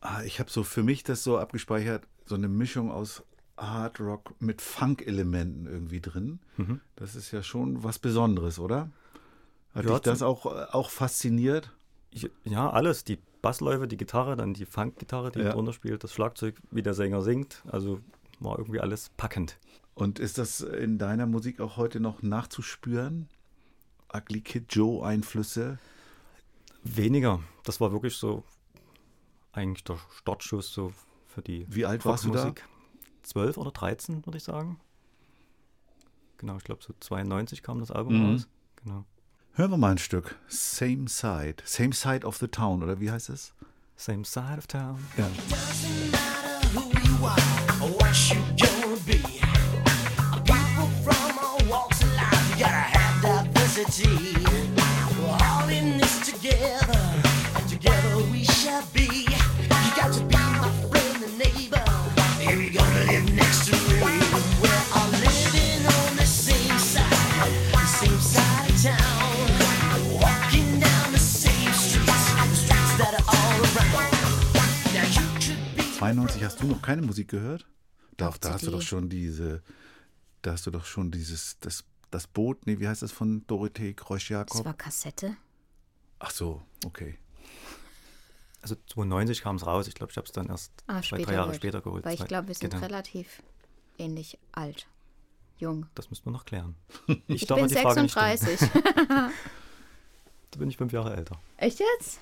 ah, 0.00 0.22
ich 0.22 0.40
habe 0.40 0.50
so 0.50 0.62
für 0.62 0.82
mich 0.82 1.02
das 1.04 1.22
so 1.22 1.38
abgespeichert, 1.38 2.04
so 2.24 2.34
eine 2.34 2.48
Mischung 2.48 2.90
aus 2.90 3.22
Hard 3.58 4.00
Rock 4.00 4.34
mit 4.40 4.62
Funk-Elementen 4.62 5.66
irgendwie 5.66 6.00
drin. 6.00 6.40
Mhm. 6.56 6.80
Das 6.96 7.14
ist 7.14 7.30
ja 7.30 7.42
schon 7.42 7.84
was 7.84 7.98
Besonderes, 7.98 8.58
oder? 8.58 8.90
Hat 9.74 9.84
Ja, 9.84 9.92
dich 9.92 10.00
das 10.00 10.22
auch, 10.22 10.46
auch 10.46 10.90
fasziniert? 10.90 11.70
Ja, 12.44 12.70
alles. 12.70 13.04
Die 13.04 13.18
Bassläufe, 13.42 13.88
die 13.88 13.96
Gitarre, 13.96 14.36
dann 14.36 14.54
die 14.54 14.64
Funk-Gitarre, 14.64 15.32
die 15.32 15.40
Ja. 15.40 15.52
drunter 15.52 15.72
spielt, 15.72 16.02
das 16.04 16.12
Schlagzeug, 16.14 16.56
wie 16.70 16.82
der 16.82 16.94
Sänger 16.94 17.22
singt. 17.22 17.62
Also 17.70 18.00
war 18.40 18.58
irgendwie 18.58 18.80
alles 18.80 19.10
packend. 19.16 19.58
Und 19.94 20.18
ist 20.18 20.38
das 20.38 20.60
in 20.62 20.96
deiner 20.98 21.26
Musik 21.26 21.60
auch 21.60 21.76
heute 21.76 22.00
noch 22.00 22.22
nachzuspüren? 22.22 23.28
Ugly 24.14 24.40
Kid 24.40 24.66
Joe 24.74 25.04
Einflüsse? 25.04 25.78
Weniger. 26.84 27.40
Das 27.64 27.80
war 27.80 27.92
wirklich 27.92 28.16
so 28.16 28.44
eigentlich 29.52 29.84
der 29.84 29.98
Startschuss 30.16 30.72
so 30.72 30.92
für 31.26 31.42
die 31.42 31.66
Wie 31.68 31.84
alt 31.84 32.04
warst 32.04 32.24
du 32.24 32.30
da? 32.30 32.44
Rockmusik. 32.44 32.68
12 33.22 33.56
oder 33.58 33.70
13, 33.70 34.24
würde 34.26 34.38
ich 34.38 34.44
sagen. 34.44 34.80
Genau, 36.38 36.56
ich 36.56 36.64
glaube 36.64 36.82
so 36.82 36.92
92 36.98 37.62
kam 37.62 37.78
das 37.80 37.90
Album 37.90 38.18
Mhm. 38.18 38.32
raus. 38.32 38.48
Genau. 38.82 39.04
Hören 39.54 39.70
wir 39.70 39.76
mal 39.76 39.90
ein 39.90 39.98
Stück. 39.98 40.36
Same 40.48 41.08
Side. 41.08 41.56
Same 41.66 41.92
Side 41.92 42.26
of 42.26 42.38
the 42.38 42.48
Town, 42.48 42.82
oder 42.82 43.00
wie 43.00 43.10
heißt 43.10 43.28
es? 43.28 43.52
Same 43.96 44.24
side 44.24 44.56
of 44.56 44.66
town. 44.66 44.98
Ja. 45.18 45.26
Doesn't 45.50 46.10
matter 46.10 46.66
who 46.74 46.88
you 47.06 47.26
are 47.26 47.36
or 47.82 47.90
what 48.00 48.16
you 48.30 48.40
gonna 48.56 48.96
be. 49.06 49.18
People 50.46 50.88
from 51.04 51.38
all 51.38 51.58
walks 51.68 52.02
of 52.02 52.08
life, 52.16 52.50
you 52.50 52.64
gotta 52.64 52.72
have 52.72 53.20
diversity. 53.20 54.08
We're 55.20 55.36
all 55.46 55.68
in 55.68 55.98
this 55.98 56.20
together, 56.24 56.98
and 57.54 57.68
together 57.68 58.16
we 58.32 58.44
shall 58.44 58.82
be. 58.94 59.26
You 59.28 59.94
got 59.94 60.12
to 60.14 60.31
92 76.02 76.44
hast 76.44 76.60
du 76.60 76.66
noch 76.66 76.82
keine 76.82 77.02
Musik 77.02 77.28
gehört? 77.28 77.66
Da, 78.16 78.28
Auf 78.28 78.38
da 78.38 78.54
hast 78.54 78.66
du 78.66 78.70
doch 78.70 78.82
schon 78.82 79.08
diese, 79.08 79.62
da 80.42 80.52
hast 80.52 80.66
du 80.66 80.70
doch 80.70 80.84
schon 80.84 81.10
dieses, 81.10 81.58
das, 81.60 81.84
das 82.10 82.26
Boot, 82.26 82.66
nee, 82.66 82.78
wie 82.78 82.88
heißt 82.88 83.02
das 83.02 83.12
von 83.12 83.46
Dorothee 83.46 83.94
Das 83.94 84.04
Kreusch-Jakob? 84.04 84.64
war 84.64 84.74
Kassette. 84.74 85.36
Ach 86.18 86.30
so, 86.30 86.62
okay. 86.84 87.18
Also 88.60 88.76
92 88.86 89.42
kam 89.42 89.56
es 89.56 89.66
raus. 89.66 89.88
Ich 89.88 89.94
glaube, 89.94 90.12
ich 90.12 90.16
habe 90.16 90.26
es 90.26 90.32
dann 90.32 90.48
erst 90.48 90.72
Ah, 90.86 91.02
zwei, 91.02 91.22
drei 91.22 91.32
Jahre 91.32 91.46
geholt. 91.46 91.56
später 91.56 91.80
geholt. 91.80 92.04
Weil 92.04 92.14
ich 92.14 92.24
glaube, 92.26 92.48
wir 92.48 92.54
sind 92.54 92.70
genau. 92.70 92.84
relativ 92.84 93.42
ähnlich 93.98 94.38
alt. 94.52 94.86
Jung. 95.58 95.86
Das 95.94 96.10
müssen 96.10 96.24
wir 96.26 96.32
noch 96.32 96.44
klären. 96.44 96.76
Ich 97.26 97.46
darf 97.46 97.58
bin 97.58 97.68
die 97.68 97.74
Frage 97.74 98.02
nicht 98.02 98.12
stellen. 98.12 98.38
36. 98.38 98.70
Da 100.52 100.58
bin 100.58 100.68
ich 100.68 100.76
fünf 100.76 100.92
Jahre 100.92 101.16
älter. 101.16 101.40
Echt 101.56 101.80
jetzt? 101.80 102.20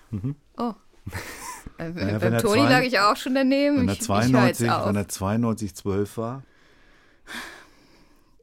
Oh. 0.56 0.72
Äh, 1.78 1.88
Mhm. 1.90 1.96
wenn 1.96 2.20
beim 2.20 2.38
Toni 2.38 2.62
lag 2.62 2.82
ich 2.82 2.98
auch 3.00 3.16
schon 3.16 3.34
daneben. 3.34 3.78
Wenn 3.78 3.88
er 3.88 3.94
ich, 3.94 4.00
ich 4.02 4.08
höre 4.08 4.16
jetzt 4.46 4.58
92, 4.58 4.70
auf. 4.70 4.86
wenn 4.88 4.96
er 4.96 5.08
92, 5.08 5.74
12 5.74 6.16
war. 6.18 6.42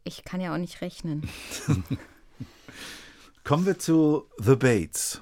ich 0.03 0.23
kann 0.23 0.41
ja 0.41 0.53
auch 0.53 0.57
nicht 0.57 0.81
rechnen. 0.81 1.27
Kommen 3.43 3.65
wir 3.65 3.77
zu 3.79 4.25
The 4.37 4.55
Bates. 4.55 5.21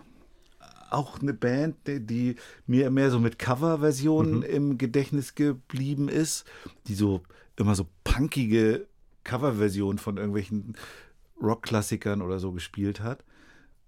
Auch 0.89 1.19
eine 1.21 1.33
Band, 1.33 1.75
die, 1.87 1.99
die 2.05 2.35
mir 2.67 2.89
mehr 2.89 3.11
so 3.11 3.19
mit 3.19 3.37
Coverversionen 3.37 4.43
im 4.43 4.77
Gedächtnis 4.77 5.35
geblieben 5.35 6.07
ist, 6.09 6.45
die 6.87 6.95
so 6.95 7.21
immer 7.57 7.75
so 7.75 7.87
punkige 8.03 8.87
Coverversionen 9.23 9.97
von 9.99 10.17
irgendwelchen 10.17 10.75
Rockklassikern 11.41 12.21
oder 12.21 12.39
so 12.39 12.51
gespielt 12.51 12.99
hat. 13.01 13.23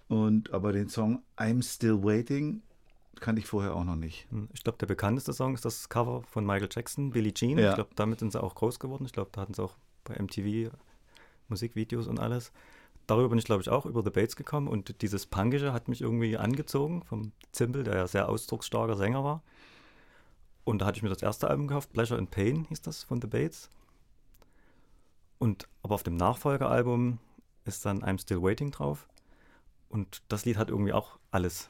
Und 0.07 0.51
aber 0.53 0.71
den 0.73 0.89
Song 0.89 1.21
I'm 1.37 1.63
Still 1.63 2.03
Waiting 2.03 2.61
kannte 3.21 3.41
ich 3.41 3.47
vorher 3.47 3.75
auch 3.75 3.83
noch 3.83 3.95
nicht. 3.95 4.27
Hm, 4.31 4.49
Ich 4.53 4.63
glaube, 4.63 4.77
der 4.77 4.87
bekannteste 4.87 5.33
Song 5.33 5.53
ist 5.53 5.65
das 5.65 5.89
Cover 5.89 6.23
von 6.23 6.45
Michael 6.45 6.69
Jackson, 6.71 7.11
Billie 7.11 7.33
Jean. 7.33 7.57
Ja. 7.57 7.69
Ich 7.69 7.75
glaube, 7.75 7.91
damit 7.95 8.19
sind 8.19 8.31
sie 8.31 8.41
auch 8.41 8.55
groß 8.55 8.79
geworden. 8.79 9.05
Ich 9.05 9.13
glaube, 9.13 9.29
da 9.31 9.41
hatten 9.41 9.53
sie 9.53 9.63
auch 9.63 9.75
bei 10.03 10.15
MTV 10.21 10.71
Musikvideos 11.49 12.07
und 12.07 12.19
alles. 12.19 12.51
Darüber 13.07 13.29
bin 13.29 13.37
ich, 13.37 13.45
glaube 13.45 13.61
ich, 13.61 13.69
auch 13.69 13.85
über 13.85 14.03
The 14.03 14.09
Bates 14.09 14.35
gekommen 14.35 14.67
und 14.67 15.01
dieses 15.01 15.25
Punkische 15.25 15.71
hat 15.71 15.87
mich 15.87 16.01
irgendwie 16.01 16.37
angezogen 16.37 17.03
vom 17.03 17.31
Zimbel, 17.53 17.83
der 17.83 17.95
ja 17.95 18.07
sehr 18.07 18.27
ausdrucksstarker 18.27 18.97
Sänger 18.97 19.23
war. 19.23 19.43
Und 20.65 20.79
da 20.81 20.85
hatte 20.87 20.97
ich 20.97 21.03
mir 21.03 21.09
das 21.09 21.21
erste 21.21 21.49
Album 21.49 21.67
gekauft, 21.67 21.93
Pleasure 21.93 22.19
and 22.19 22.31
Pain 22.31 22.65
hieß 22.65 22.81
das 22.81 23.03
von 23.03 23.21
The 23.21 23.27
Bates. 23.27 23.69
Und 25.37 25.69
aber 25.83 25.95
auf 25.95 26.03
dem 26.03 26.17
Nachfolgealbum 26.17 27.19
ist 27.63 27.85
dann 27.85 28.03
I'm 28.03 28.19
Still 28.19 28.41
Waiting 28.41 28.71
drauf. 28.71 29.07
Und 29.87 30.21
das 30.27 30.43
Lied 30.43 30.57
hat 30.57 30.69
irgendwie 30.69 30.91
auch 30.91 31.17
alles, 31.31 31.69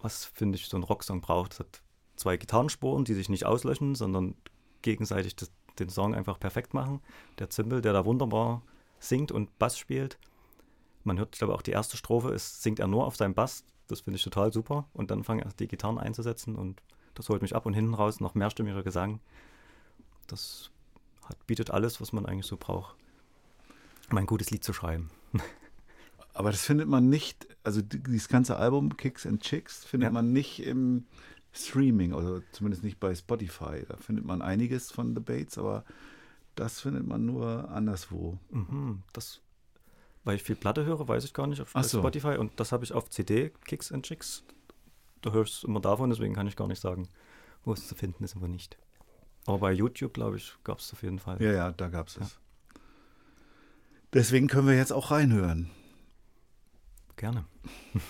was, 0.00 0.24
finde 0.24 0.56
ich, 0.56 0.68
so 0.68 0.76
ein 0.76 0.82
Rocksong 0.82 1.20
braucht. 1.20 1.54
Es 1.54 1.60
hat 1.60 1.82
zwei 2.16 2.36
Gitarrenspuren, 2.36 3.04
die 3.04 3.14
sich 3.14 3.28
nicht 3.28 3.46
auslöschen, 3.46 3.94
sondern 3.94 4.34
gegenseitig 4.82 5.36
das, 5.36 5.50
den 5.78 5.88
Song 5.88 6.14
einfach 6.14 6.38
perfekt 6.38 6.74
machen. 6.74 7.00
Der 7.38 7.50
Zimbel, 7.50 7.80
der 7.80 7.92
da 7.92 8.04
wunderbar 8.04 8.62
singt 8.98 9.32
und 9.32 9.58
Bass 9.58 9.78
spielt. 9.78 10.18
Man 11.04 11.18
hört, 11.18 11.34
ich 11.34 11.38
glaube, 11.38 11.54
auch 11.54 11.62
die 11.62 11.70
erste 11.70 11.96
Strophe, 11.96 12.30
es 12.30 12.62
singt 12.62 12.80
er 12.80 12.86
nur 12.86 13.06
auf 13.06 13.16
seinem 13.16 13.34
Bass. 13.34 13.64
Das 13.86 14.02
finde 14.02 14.16
ich 14.16 14.24
total 14.24 14.52
super. 14.52 14.88
Und 14.92 15.10
dann 15.10 15.24
fangen 15.24 15.40
erst 15.40 15.60
die 15.60 15.68
Gitarren 15.68 15.98
einzusetzen 15.98 16.56
und 16.56 16.82
das 17.14 17.28
holt 17.28 17.42
mich 17.42 17.56
ab. 17.56 17.66
Und 17.66 17.74
hinten 17.74 17.94
raus 17.94 18.20
noch 18.20 18.34
mehrstimmiger 18.34 18.82
Gesang. 18.82 19.20
Das 20.26 20.70
hat, 21.24 21.46
bietet 21.46 21.70
alles, 21.70 22.00
was 22.00 22.12
man 22.12 22.26
eigentlich 22.26 22.46
so 22.46 22.56
braucht, 22.56 22.96
um 24.10 24.18
ein 24.18 24.26
gutes 24.26 24.50
Lied 24.50 24.64
zu 24.64 24.72
schreiben. 24.72 25.10
Aber 26.38 26.52
das 26.52 26.62
findet 26.62 26.86
man 26.88 27.08
nicht, 27.08 27.48
also 27.64 27.82
die- 27.82 28.00
dieses 28.00 28.28
ganze 28.28 28.56
Album 28.58 28.96
Kicks 28.96 29.26
and 29.26 29.42
Chicks 29.42 29.84
findet 29.84 30.06
Ja. 30.08 30.12
man 30.12 30.32
nicht 30.32 30.60
im 30.62 31.04
Streaming, 31.52 32.12
oder 32.12 32.42
zumindest 32.52 32.84
nicht 32.84 33.00
bei 33.00 33.12
Spotify. 33.12 33.84
Da 33.88 33.96
findet 33.96 34.24
man 34.24 34.40
einiges 34.40 34.92
von 34.92 35.16
The 35.16 35.20
Bates, 35.20 35.58
aber 35.58 35.84
das 36.54 36.80
findet 36.80 37.04
man 37.08 37.26
nur 37.26 37.68
anderswo. 37.70 38.38
Mhm, 38.50 39.02
das, 39.12 39.40
weil 40.22 40.36
ich 40.36 40.44
viel 40.44 40.54
Platte 40.54 40.84
höre, 40.84 41.08
weiß 41.08 41.24
ich 41.24 41.34
gar 41.34 41.48
nicht 41.48 41.60
auf 41.60 41.72
so. 41.82 41.98
Spotify 41.98 42.36
und 42.38 42.60
das 42.60 42.70
habe 42.70 42.84
ich 42.84 42.92
auf 42.92 43.10
CD, 43.10 43.50
Kicks 43.64 43.90
and 43.90 44.06
Chicks. 44.06 44.44
Ich 45.26 45.34
es 45.34 45.64
immer 45.64 45.80
davon, 45.80 46.08
deswegen 46.10 46.34
kann 46.34 46.46
ich 46.46 46.54
gar 46.54 46.68
nicht 46.68 46.80
sagen, 46.80 47.08
wo 47.64 47.72
es 47.72 47.88
zu 47.88 47.96
finden 47.96 48.22
ist 48.22 48.36
und 48.36 48.42
wo 48.42 48.46
nicht. 48.46 48.78
Aber 49.46 49.58
bei 49.58 49.72
YouTube, 49.72 50.14
glaube 50.14 50.36
ich, 50.36 50.54
gab 50.62 50.78
es 50.78 50.92
auf 50.92 51.02
jeden 51.02 51.18
Fall. 51.18 51.42
Ja, 51.42 51.50
ja, 51.50 51.72
da 51.72 51.88
gab 51.88 52.06
es 52.06 52.16
es. 52.18 52.38
Deswegen 54.12 54.46
können 54.46 54.68
wir 54.68 54.76
jetzt 54.76 54.92
auch 54.92 55.10
reinhören. 55.10 55.70
Gerne. 57.18 57.44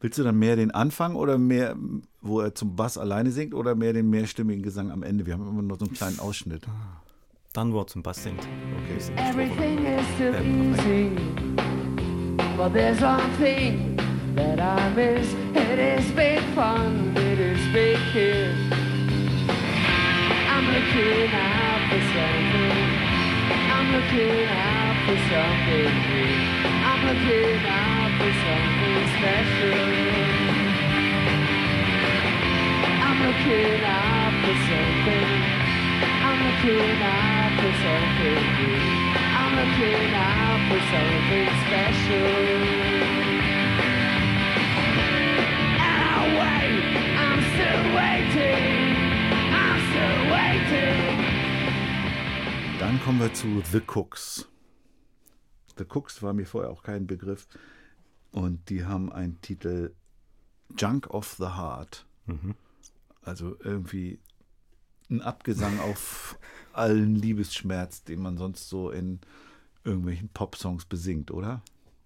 Willst 0.00 0.18
du 0.18 0.24
dann 0.24 0.38
mehr 0.38 0.56
den 0.56 0.70
Anfang 0.72 1.14
oder 1.14 1.38
mehr, 1.38 1.76
wo 2.20 2.40
er 2.40 2.54
zum 2.54 2.76
Bass 2.76 2.98
alleine 2.98 3.30
singt 3.30 3.54
oder 3.54 3.74
mehr 3.74 3.92
den 3.92 4.10
mehrstimmigen 4.10 4.62
Gesang 4.62 4.90
am 4.90 5.02
Ende? 5.02 5.24
Wir 5.26 5.34
haben 5.34 5.48
immer 5.48 5.62
nur 5.62 5.78
so 5.78 5.86
einen 5.86 5.94
kleinen 5.94 6.18
Ausschnitt. 6.18 6.62
Dann, 7.52 7.72
wo 7.72 7.80
er 7.80 7.86
zum 7.86 8.02
Bass 8.02 8.22
singt. 8.22 8.40
Okay. 8.40 8.98
Everything 9.16 9.86
is 9.86 10.04
Ähm, 10.20 10.74
easy. 10.74 11.10
But 12.56 12.72
there's 12.72 13.00
one 13.02 13.22
thing 13.38 13.96
that 14.34 14.58
I 14.58 14.88
miss. 14.94 15.34
It 15.54 15.78
is 15.78 16.10
big 16.12 16.40
fun, 16.54 17.14
it 17.16 17.38
is 17.38 17.58
big 17.72 17.98
kiss. 18.12 18.54
I'm 20.48 20.66
looking 20.66 21.30
out 21.34 21.80
for 21.90 22.00
something. 22.14 22.88
I'm 23.70 23.92
looking 23.92 24.46
out 24.48 24.75
for 25.06 25.14
something. 25.30 25.86
I'm 26.66 27.00
looking 27.06 27.62
out 27.62 28.10
for 28.18 28.32
something 28.42 29.00
special. 29.14 29.78
I'm 33.06 33.18
looking 33.26 33.82
out 33.86 34.34
for 34.42 34.56
something. 34.66 35.30
I'm 36.26 36.38
looking 36.46 36.98
out 37.06 37.52
for 37.60 37.72
something. 37.86 38.42
I'm 39.40 39.52
looking 39.60 40.10
out 40.26 40.60
for 40.68 40.80
something 40.90 41.48
special. 41.62 42.34
And 45.86 46.02
I'll 46.10 46.30
wait. 46.42 46.82
I'm 47.26 47.40
still 47.54 47.84
waiting. 47.94 48.90
I'm 49.54 49.78
still 49.88 50.20
waiting. 50.34 51.06
Dann 52.80 52.98
kommen 53.04 53.20
wir 53.20 53.32
zu 53.32 53.62
The 53.70 53.80
Cooks. 53.86 54.55
The 55.78 55.84
Cooks 55.84 56.22
war 56.22 56.32
mir 56.32 56.46
vorher 56.46 56.70
auch 56.70 56.82
kein 56.82 57.06
Begriff. 57.06 57.46
Und 58.32 58.68
die 58.70 58.84
haben 58.84 59.12
einen 59.12 59.40
Titel 59.40 59.94
Junk 60.76 61.08
of 61.10 61.34
the 61.38 61.44
Heart. 61.56 62.06
Also 63.22 63.56
irgendwie 63.60 64.18
ein 65.10 65.22
Abgesang 65.22 65.78
auf 65.80 66.38
allen 66.72 67.14
Liebesschmerz, 67.14 68.02
den 68.04 68.20
man 68.20 68.36
sonst 68.36 68.68
so 68.68 68.90
in 68.90 69.20
irgendwelchen 69.84 70.28
Popsongs 70.30 70.84
besingt, 70.84 71.30
oder? 71.30 71.62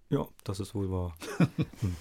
Ja, 0.09 0.27
das 0.43 0.59
ist 0.59 0.75
wohl 0.75 0.91
wahr. 0.91 1.15
Hm. 1.81 1.95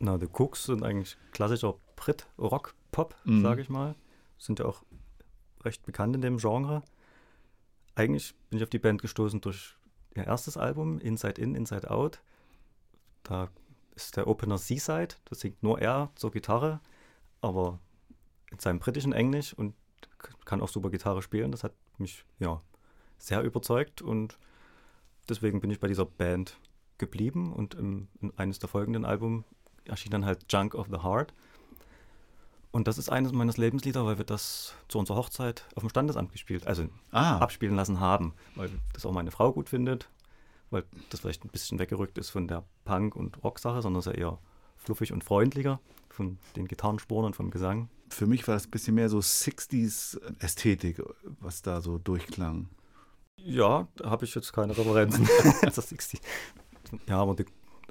Na, 0.00 0.16
The 0.18 0.28
Cooks 0.32 0.64
sind 0.64 0.84
eigentlich 0.84 1.16
klassischer 1.32 1.74
Brit-Rock-Pop, 1.96 3.16
Mhm. 3.24 3.42
sage 3.42 3.60
ich 3.62 3.68
mal. 3.68 3.96
Sind 4.38 4.60
ja 4.60 4.64
auch 4.66 4.84
recht 5.64 5.84
bekannt 5.84 6.14
in 6.14 6.22
dem 6.22 6.38
Genre. 6.38 6.82
Eigentlich 7.96 8.34
bin 8.48 8.58
ich 8.58 8.62
auf 8.62 8.70
die 8.70 8.78
Band 8.78 9.02
gestoßen 9.02 9.40
durch 9.40 9.74
ihr 10.14 10.26
erstes 10.26 10.56
Album, 10.56 10.98
Inside 10.98 11.40
In, 11.40 11.54
Inside 11.54 11.90
Out. 11.90 12.22
Da 13.22 13.48
ist 13.94 14.16
der 14.16 14.26
Opener 14.26 14.58
Seaside, 14.58 15.16
das 15.26 15.40
singt 15.40 15.62
nur 15.62 15.80
er 15.80 16.10
zur 16.14 16.30
Gitarre, 16.30 16.80
aber 17.40 17.78
in 18.50 18.58
seinem 18.58 18.78
britischen 18.78 19.12
Englisch 19.12 19.52
und 19.52 19.74
kann 20.44 20.60
auch 20.60 20.68
super 20.68 20.90
Gitarre 20.90 21.22
spielen. 21.22 21.52
Das 21.52 21.64
hat 21.64 21.74
mich 21.98 22.24
ja 22.38 22.62
sehr 23.18 23.42
überzeugt 23.42 24.02
und 24.02 24.38
deswegen 25.28 25.60
bin 25.60 25.70
ich 25.70 25.80
bei 25.80 25.88
dieser 25.88 26.06
Band 26.06 26.58
geblieben 26.96 27.52
und 27.52 27.74
im, 27.74 28.08
in 28.20 28.36
eines 28.38 28.58
der 28.58 28.68
folgenden 28.68 29.04
Alben 29.04 29.44
erschien 29.84 30.10
dann 30.10 30.24
halt 30.24 30.52
Junk 30.52 30.74
of 30.74 30.88
the 30.90 31.02
Heart. 31.02 31.34
Und 32.70 32.86
das 32.86 32.98
ist 32.98 33.08
eines 33.08 33.32
meines 33.32 33.56
Lebenslieder, 33.56 34.04
weil 34.04 34.18
wir 34.18 34.24
das 34.24 34.74
zu 34.88 34.98
unserer 34.98 35.16
Hochzeit 35.16 35.64
auf 35.74 35.82
dem 35.82 35.88
Standesamt 35.88 36.32
gespielt, 36.32 36.66
also 36.66 36.86
Ah, 37.10 37.38
abspielen 37.38 37.74
lassen 37.76 37.98
haben, 38.00 38.34
weil 38.56 38.70
das 38.92 39.06
auch 39.06 39.12
meine 39.12 39.30
Frau 39.30 39.52
gut 39.52 39.68
findet, 39.70 40.10
weil 40.70 40.84
das 41.10 41.20
vielleicht 41.20 41.44
ein 41.44 41.48
bisschen 41.48 41.78
weggerückt 41.78 42.18
ist 42.18 42.30
von 42.30 42.46
der 42.46 42.64
Punk- 42.84 43.16
und 43.16 43.42
Rock-Sache, 43.42 43.80
sondern 43.80 44.00
es 44.00 44.06
ist 44.06 44.12
ja 44.14 44.18
eher 44.18 44.38
fluffig 44.76 45.12
und 45.12 45.24
freundlicher 45.24 45.80
von 46.10 46.38
den 46.56 46.68
Gitarrenspuren 46.68 47.24
und 47.26 47.36
vom 47.36 47.50
Gesang. 47.50 47.88
für 48.10 48.26
mich 48.26 48.46
war 48.46 48.54
das 48.54 48.66
ein 48.66 48.70
bisschen 48.70 48.94
mehr 48.94 49.08
so 49.08 49.18
60s-Ästhetik, 49.18 51.02
was 51.40 51.62
da 51.62 51.80
so 51.80 51.98
durchklang. 51.98 52.68
Ja, 53.36 53.86
da 53.96 54.10
habe 54.10 54.24
ich 54.24 54.34
jetzt 54.34 54.52
keine 54.52 54.76
Referenzen. 54.76 55.26
zur 55.72 55.82
60. 55.82 56.20
Ja, 57.06 57.20
aber 57.20 57.34
die, 57.34 57.44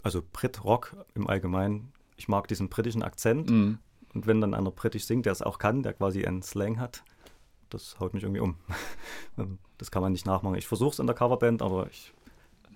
also 0.04 0.22
Brit-Rock 0.34 0.96
im 1.14 1.28
Allgemeinen, 1.28 1.92
ich 2.18 2.28
mag 2.28 2.48
diesen 2.48 2.70
britischen 2.70 3.04
Akzent. 3.04 3.50
Mhm. 3.50 3.80
Und 4.14 4.28
wenn 4.28 4.42
dann 4.42 4.54
einer 4.54 4.72
britisch 4.72 5.06
singt, 5.06 5.26
der 5.26 5.34
es 5.34 5.42
auch 5.42 5.60
kann, 5.60 5.84
der 5.84 5.94
quasi 5.94 6.26
einen 6.26 6.42
Slang 6.42 6.80
hat, 6.80 7.04
das 7.70 8.00
haut 8.00 8.14
mich 8.14 8.24
irgendwie 8.24 8.42
um. 8.42 8.56
Das 9.78 9.92
kann 9.92 10.02
man 10.02 10.12
nicht 10.12 10.26
nachmachen. 10.26 10.56
Ich 10.56 10.68
versuche 10.68 10.94
es 10.94 10.98
in 10.98 11.06
der 11.06 11.16
Coverband, 11.16 11.62
aber 11.62 11.86
ich 11.92 12.12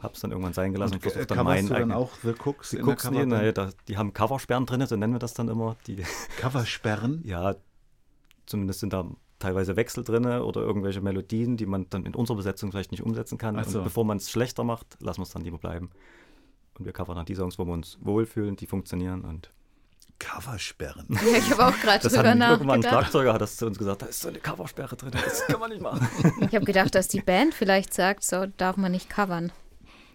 habe 0.01 0.13
es 0.13 0.19
dann 0.19 0.29
irgendwann 0.29 0.53
sein 0.53 0.71
gelassen 0.71 0.93
und, 0.93 0.97
Und 0.97 1.11
versuche 1.11 1.23
äh, 1.23 1.35
dann 1.35 1.45
meinen 1.45 1.67
du 1.67 1.73
dann 1.73 1.91
auch 1.91 2.11
The 2.21 2.33
Cooks 2.33 2.69
die 2.69 2.77
in 2.77 2.85
der 2.85 2.93
Cooks, 2.93 3.05
nee, 3.05 3.09
Coverband? 3.09 3.31
naja, 3.31 3.51
da, 3.51 3.69
die 3.87 3.97
haben 3.97 4.13
Coversperren 4.13 4.67
drin, 4.67 4.85
so 4.85 4.95
nennen 4.95 5.13
wir 5.13 5.19
das 5.19 5.33
dann 5.33 5.47
immer. 5.47 5.77
Die, 5.87 6.03
Coversperren? 6.37 7.21
ja, 7.23 7.55
zumindest 8.45 8.81
sind 8.81 8.93
da 8.93 9.09
teilweise 9.39 9.75
Wechsel 9.75 10.03
drin 10.03 10.25
oder 10.25 10.61
irgendwelche 10.61 11.01
Melodien, 11.01 11.57
die 11.57 11.65
man 11.65 11.89
dann 11.89 12.05
in 12.05 12.13
unserer 12.13 12.37
Besetzung 12.37 12.71
vielleicht 12.71 12.91
nicht 12.91 13.03
umsetzen 13.03 13.37
kann. 13.37 13.57
Ach 13.57 13.65
so. 13.65 13.79
Und 13.79 13.85
bevor 13.85 14.05
man 14.05 14.17
es 14.17 14.29
schlechter 14.29 14.63
macht, 14.63 14.97
lassen 15.01 15.19
wir 15.19 15.23
es 15.23 15.31
dann 15.31 15.41
lieber 15.41 15.57
bleiben. 15.57 15.89
Und 16.77 16.85
wir 16.85 16.93
covern 16.93 17.15
dann 17.15 17.25
die 17.25 17.35
Songs, 17.35 17.57
wo 17.57 17.65
wir 17.65 17.73
uns 17.73 17.97
wohlfühlen, 18.01 18.55
die 18.55 18.67
funktionieren. 18.67 19.21
Und 19.21 19.51
Coversperren. 20.21 21.07
Ja, 21.09 21.37
ich 21.37 21.51
habe 21.51 21.65
auch 21.65 21.79
gerade 21.79 22.03
das 22.03 22.13
drüber 22.13 22.29
hat 22.29 22.37
irgendwann 22.37 22.51
ein 22.51 22.67
nachgedacht. 22.67 22.91
Schlagzeuger 22.91 23.33
hat 23.33 23.41
das 23.41 23.57
zu 23.57 23.65
uns 23.65 23.77
gesagt, 23.77 24.03
da 24.03 24.05
ist 24.05 24.21
so 24.21 24.29
eine 24.29 24.39
Coversperre 24.39 24.95
drin, 24.95 25.11
das 25.11 25.45
kann 25.47 25.59
man 25.59 25.71
nicht 25.71 25.81
machen. 25.81 26.07
Ich 26.41 26.55
habe 26.55 26.65
gedacht, 26.65 26.93
dass 26.93 27.07
die 27.07 27.21
Band 27.21 27.53
vielleicht 27.53 27.93
sagt, 27.93 28.23
so 28.23 28.45
darf 28.45 28.77
man 28.77 28.91
nicht 28.91 29.09
covern. 29.09 29.51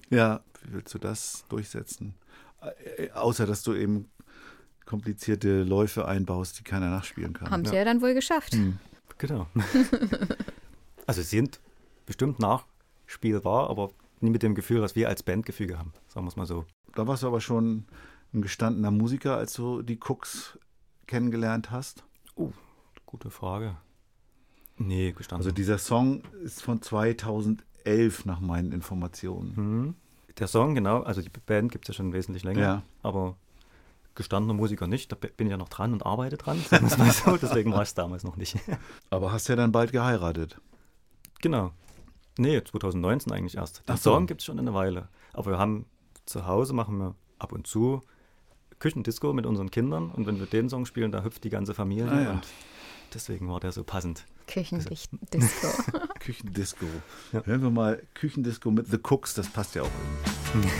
Ja, 0.08 0.40
wie 0.62 0.74
willst 0.74 0.94
du 0.94 0.98
das 0.98 1.44
durchsetzen? 1.48 2.14
Äh, 2.60 3.10
außer, 3.10 3.46
dass 3.46 3.62
du 3.62 3.74
eben 3.74 4.08
komplizierte 4.84 5.64
Läufe 5.64 6.06
einbaust, 6.06 6.60
die 6.60 6.62
keiner 6.62 6.88
nachspielen 6.88 7.32
kann. 7.32 7.50
Haben 7.50 7.64
sie 7.64 7.74
ja 7.74 7.84
dann 7.84 8.00
wohl 8.00 8.14
geschafft. 8.14 8.52
Hm. 8.52 8.78
Genau. 9.18 9.48
also 11.06 11.20
sie 11.22 11.28
sind 11.36 11.58
bestimmt 12.06 12.38
nachspielbar, 12.38 13.68
aber 13.68 13.90
nie 14.20 14.30
mit 14.30 14.44
dem 14.44 14.54
Gefühl, 14.54 14.82
was 14.82 14.94
wir 14.94 15.08
als 15.08 15.24
Bandgefüge 15.24 15.78
haben, 15.78 15.92
sagen 16.08 16.26
wir 16.26 16.30
es 16.30 16.36
mal 16.36 16.46
so. 16.46 16.64
Da 16.94 17.06
warst 17.06 17.24
du 17.24 17.26
aber 17.26 17.40
schon 17.40 17.86
ein 18.32 18.42
gestandener 18.42 18.90
Musiker, 18.90 19.36
als 19.36 19.54
du 19.54 19.82
die 19.82 19.98
Cooks 19.98 20.58
kennengelernt 21.06 21.70
hast. 21.70 22.04
Gute 23.06 23.30
Frage. 23.30 23.76
Nee, 24.78 25.12
gestanden. 25.12 25.46
Also 25.46 25.54
dieser 25.54 25.78
Song 25.78 26.22
ist 26.44 26.62
von 26.62 26.82
2011 26.82 28.24
nach 28.26 28.40
meinen 28.40 28.72
Informationen. 28.72 29.52
Mhm. 29.56 29.94
Der 30.38 30.48
Song, 30.48 30.74
genau, 30.74 31.02
also 31.02 31.22
die 31.22 31.30
Band 31.30 31.72
gibt 31.72 31.84
es 31.86 31.88
ja 31.88 31.94
schon 31.94 32.12
wesentlich 32.12 32.44
länger, 32.44 32.60
Ja. 32.60 32.82
aber 33.02 33.36
gestandener 34.14 34.52
Musiker 34.54 34.86
nicht, 34.86 35.10
da 35.12 35.16
bin 35.16 35.46
ich 35.46 35.50
ja 35.50 35.56
noch 35.56 35.70
dran 35.70 35.92
und 35.94 36.04
arbeite 36.04 36.36
dran, 36.36 36.58
sagen 36.60 36.84
wir 36.84 36.92
es 36.92 36.98
mal 36.98 37.10
so, 37.10 37.36
deswegen 37.40 37.72
war 37.72 37.82
es 37.82 37.94
damals 37.94 38.22
noch 38.24 38.36
nicht. 38.36 38.56
Aber 39.10 39.30
hast 39.32 39.48
ja 39.48 39.56
dann 39.56 39.72
bald 39.72 39.92
geheiratet. 39.92 40.60
genau. 41.40 41.72
Nee, 42.38 42.62
2019 42.62 43.32
eigentlich 43.32 43.56
erst. 43.56 43.82
Den 43.88 43.96
so. 43.96 44.10
Song 44.12 44.26
gibt 44.26 44.42
es 44.42 44.44
schon 44.44 44.58
eine 44.58 44.74
Weile, 44.74 45.08
aber 45.32 45.52
wir 45.52 45.58
haben 45.58 45.86
zu 46.26 46.46
Hause, 46.46 46.74
machen 46.74 46.98
wir 46.98 47.14
ab 47.38 47.52
und 47.52 47.66
zu 47.66 48.02
Küchendisco 48.78 49.32
mit 49.32 49.46
unseren 49.46 49.70
Kindern 49.70 50.10
und 50.10 50.26
wenn 50.26 50.38
wir 50.38 50.46
den 50.46 50.68
Song 50.68 50.84
spielen, 50.86 51.12
da 51.12 51.22
hüpft 51.22 51.44
die 51.44 51.50
ganze 51.50 51.74
Familie 51.74 52.10
Ah, 52.10 52.20
ja. 52.22 52.30
und 52.32 52.46
deswegen 53.14 53.48
war 53.48 53.60
der 53.60 53.72
so 53.72 53.84
passend. 53.84 54.26
Küchenlicht-Disco. 54.46 55.68
Küchendisco. 56.20 56.86
Ja. 57.32 57.42
Hören 57.44 57.62
wir 57.62 57.70
mal 57.70 58.02
Küchendisco 58.14 58.70
mit 58.70 58.86
The 58.88 58.98
Cooks, 59.02 59.34
das 59.34 59.48
passt 59.48 59.74
ja 59.74 59.82
auch 59.82 59.90
irgendwie. 60.54 60.70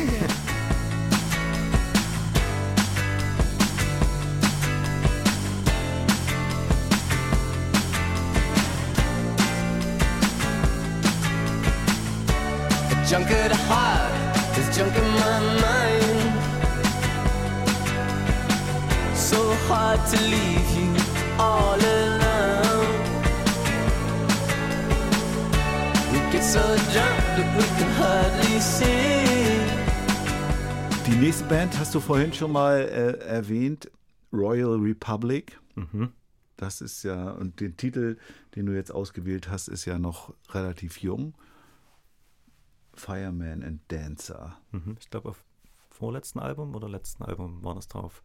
Junk 13.08 13.30
at 13.30 13.52
heart 13.68 14.10
is 14.58 14.76
junk 14.76 14.94
in 14.96 15.04
my 15.14 15.40
mind. 15.60 15.85
Hard 19.68 20.00
to 20.10 20.16
leave 20.22 20.70
you 20.78 20.94
all 21.38 21.74
alone. 21.74 23.02
We 26.12 26.18
get 26.32 26.42
so 26.42 26.60
drunk 26.92 27.18
that 27.36 27.48
we 27.56 27.64
can 27.78 27.90
hardly 27.98 28.60
see. 28.60 29.16
Die 31.06 31.16
nächste 31.16 31.44
Band 31.44 31.78
hast 31.78 31.94
du 31.94 32.00
vorhin 32.00 32.32
schon 32.32 32.52
mal 32.52 32.80
äh, 32.80 33.18
erwähnt, 33.24 33.90
Royal 34.32 34.74
Republic. 34.76 35.58
Mhm. 35.74 36.12
Das 36.56 36.80
ist 36.80 37.02
ja, 37.02 37.30
und 37.32 37.60
den 37.60 37.76
Titel, 37.76 38.16
den 38.54 38.66
du 38.66 38.72
jetzt 38.72 38.90
ausgewählt 38.90 39.48
hast, 39.50 39.68
ist 39.68 39.84
ja 39.84 39.98
noch 39.98 40.34
relativ 40.50 40.98
jung. 40.98 41.34
Fireman 42.94 43.62
and 43.62 43.80
Dancer. 43.88 44.56
Mhm. 44.72 44.96
Ich 45.00 45.10
glaube, 45.10 45.30
auf 45.30 45.44
vorletzten 45.90 46.38
Album 46.38 46.74
oder 46.74 46.88
letzten 46.88 47.24
Album 47.24 47.62
war 47.62 47.74
das 47.74 47.88
drauf. 47.88 48.22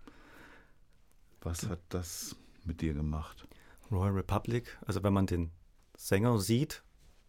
Was 1.42 1.68
hat 1.68 1.80
das 1.90 2.36
mit 2.64 2.82
dir 2.82 2.94
gemacht? 2.94 3.48
Royal 3.92 4.14
Republic, 4.14 4.78
also 4.86 5.04
wenn 5.04 5.14
man 5.14 5.26
den 5.26 5.52
Sänger 5.98 6.40
sieht, 6.40 6.84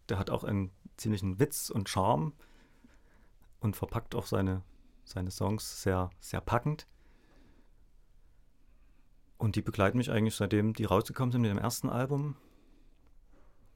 der 0.09 0.17
hat 0.17 0.29
auch 0.29 0.43
einen 0.43 0.71
ziemlichen 0.97 1.39
Witz 1.39 1.69
und 1.69 1.89
Charme 1.89 2.33
und 3.59 3.75
verpackt 3.75 4.15
auch 4.15 4.25
seine, 4.25 4.61
seine 5.03 5.31
Songs 5.31 5.81
sehr, 5.81 6.09
sehr 6.19 6.41
packend. 6.41 6.87
Und 9.37 9.55
die 9.55 9.61
begleiten 9.61 9.97
mich 9.97 10.11
eigentlich 10.11 10.35
seitdem 10.35 10.73
die 10.73 10.85
rausgekommen 10.85 11.31
sind 11.31 11.41
mit 11.41 11.51
dem 11.51 11.57
ersten 11.57 11.89
Album. 11.89 12.35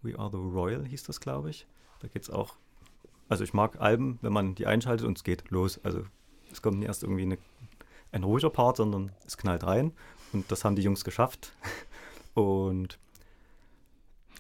We 0.02 0.18
Are 0.18 0.30
the 0.30 0.38
Royal 0.38 0.86
hieß 0.86 1.04
das, 1.04 1.20
glaube 1.20 1.50
ich. 1.50 1.68
Da 2.00 2.08
geht 2.08 2.22
es 2.22 2.30
auch. 2.30 2.56
Also 3.28 3.44
ich 3.44 3.54
mag 3.54 3.82
Alben, 3.82 4.20
wenn 4.22 4.32
man 4.32 4.56
die 4.56 4.68
einschaltet 4.68 5.06
und 5.06 5.18
es 5.18 5.24
geht 5.24 5.50
los. 5.50 5.84
Also 5.84 6.06
es 6.52 6.62
kommt 6.62 6.80
nicht 6.80 6.88
erst 6.88 7.04
irgendwie 7.04 7.24
eine, 7.24 7.38
ein 8.12 8.24
ruhiger 8.24 8.50
Part, 8.50 8.78
sondern 8.78 9.12
es 9.26 9.38
knallt 9.38 9.64
rein. 9.64 9.94
Und 10.38 10.52
das 10.52 10.64
haben 10.64 10.76
die 10.76 10.84
Jungs 10.84 11.04
geschafft. 11.04 11.54
Und 12.34 13.00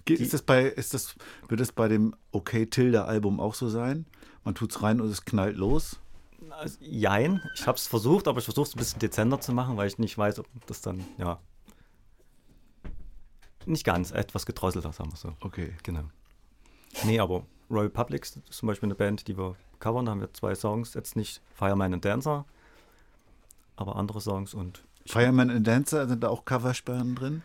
ist 0.08 0.34
das 0.34 0.42
bei, 0.42 0.64
ist 0.64 0.94
das, 0.94 1.16
wird 1.48 1.60
es 1.60 1.72
bei 1.72 1.88
dem 1.88 2.16
Okay 2.32 2.68
Tilda 2.68 3.06
Album 3.06 3.40
auch 3.40 3.56
so 3.56 3.68
sein? 3.68 4.06
Man 4.44 4.56
tut's 4.56 4.82
rein 4.82 5.02
und 5.02 5.10
es 5.10 5.26
knallt 5.26 5.58
los? 5.58 6.00
Also, 6.52 6.78
jein, 6.80 7.42
ich 7.56 7.68
habe 7.68 7.78
es 7.78 7.88
versucht, 7.88 8.28
aber 8.30 8.40
ich 8.40 8.46
versuche 8.46 8.68
es 8.68 8.76
ein 8.76 8.78
bisschen 8.78 9.00
dezenter 9.00 9.42
zu 9.42 9.52
machen, 9.52 9.76
weil 9.76 9.88
ich 9.88 9.98
nicht 9.98 10.18
weiß, 10.18 10.40
ob 10.40 10.48
das 10.68 10.80
dann, 10.80 11.04
ja, 11.18 11.40
nicht 13.66 13.84
ganz, 13.84 14.12
etwas 14.12 14.46
gedrosselter, 14.46 14.94
sagen 14.94 15.12
wir 15.12 15.18
so. 15.18 15.34
Okay. 15.42 15.74
Genau. 15.84 16.04
Nee, 17.04 17.20
aber 17.20 17.46
Royal 17.70 17.90
Public 17.90 18.24
ist 18.24 18.40
zum 18.50 18.68
Beispiel 18.68 18.88
eine 18.88 18.96
Band, 18.96 19.28
die 19.28 19.38
wir 19.38 19.58
covern, 19.80 20.06
da 20.06 20.12
haben 20.12 20.22
wir 20.22 20.34
zwei 20.34 20.56
Songs, 20.56 20.94
jetzt 20.94 21.18
nicht 21.18 21.42
Fireman 21.54 21.94
and 21.94 22.06
Dancer, 22.06 22.46
aber 23.76 23.98
andere 23.98 24.22
Songs 24.22 24.54
und 24.54 24.84
Fireman 25.08 25.50
and 25.50 25.66
Dancer, 25.68 26.08
sind 26.08 26.24
da 26.24 26.30
auch 26.30 26.46
Coversperren 26.46 27.16
drin? 27.16 27.42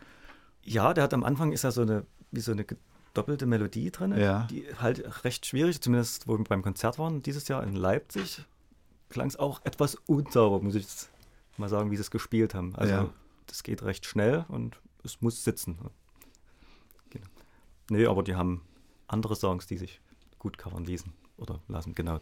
ja, 0.65 0.93
der 0.93 1.03
hat 1.03 1.13
am 1.13 1.23
Anfang 1.25 1.51
ist 1.51 1.63
ja 1.63 1.71
so 1.71 1.81
eine, 1.81 2.05
wie 2.31 2.39
so 2.39 2.51
eine 2.53 2.65
doppelte 3.13 3.45
Melodie 3.45 3.91
drin, 3.91 4.17
Ja. 4.17 4.47
die 4.49 4.65
halt 4.79 5.23
recht 5.25 5.45
schwierig, 5.45 5.81
zumindest 5.81 6.27
wo 6.27 6.37
wir 6.37 6.43
beim 6.45 6.61
Konzert 6.61 6.97
waren, 6.99 7.21
dieses 7.21 7.47
Jahr 7.49 7.63
in 7.63 7.75
Leipzig, 7.75 8.43
klang 9.09 9.27
es 9.27 9.35
auch 9.37 9.61
etwas 9.65 9.95
unsauber, 10.07 10.61
muss 10.63 10.75
ich 10.75 10.83
jetzt 10.83 11.09
mal 11.57 11.67
sagen, 11.69 11.91
wie 11.91 11.95
sie 11.97 12.01
es 12.01 12.11
gespielt 12.11 12.53
haben. 12.55 12.73
Also 12.75 12.93
Ja. 12.93 13.09
das 13.47 13.61
geht 13.63 13.83
recht 13.83 14.05
schnell 14.05 14.45
und 14.47 14.77
es 15.03 15.19
muss 15.21 15.43
sitzen. 15.43 15.77
Genau. 17.09 17.25
Nee, 17.89 18.05
aber 18.05 18.23
die 18.23 18.35
haben 18.35 18.61
andere 19.07 19.35
Songs, 19.35 19.67
die 19.67 19.77
sich 19.77 19.99
gut 20.39 20.57
covern 20.57 20.85
ließen 20.85 21.11
oder 21.37 21.59
lassen, 21.67 21.93
genau. 21.93 22.19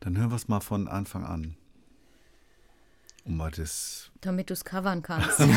Dann 0.00 0.16
hören 0.16 0.30
wir 0.30 0.36
es 0.36 0.46
mal 0.48 0.60
von 0.60 0.88
Anfang 0.88 1.24
an. 1.24 1.56
Um 3.24 3.36
mal 3.36 3.50
das. 3.50 4.10
Damit 4.20 4.50
du 4.50 4.54
es 4.54 4.64
covern 4.64 5.02
kannst. 5.02 5.40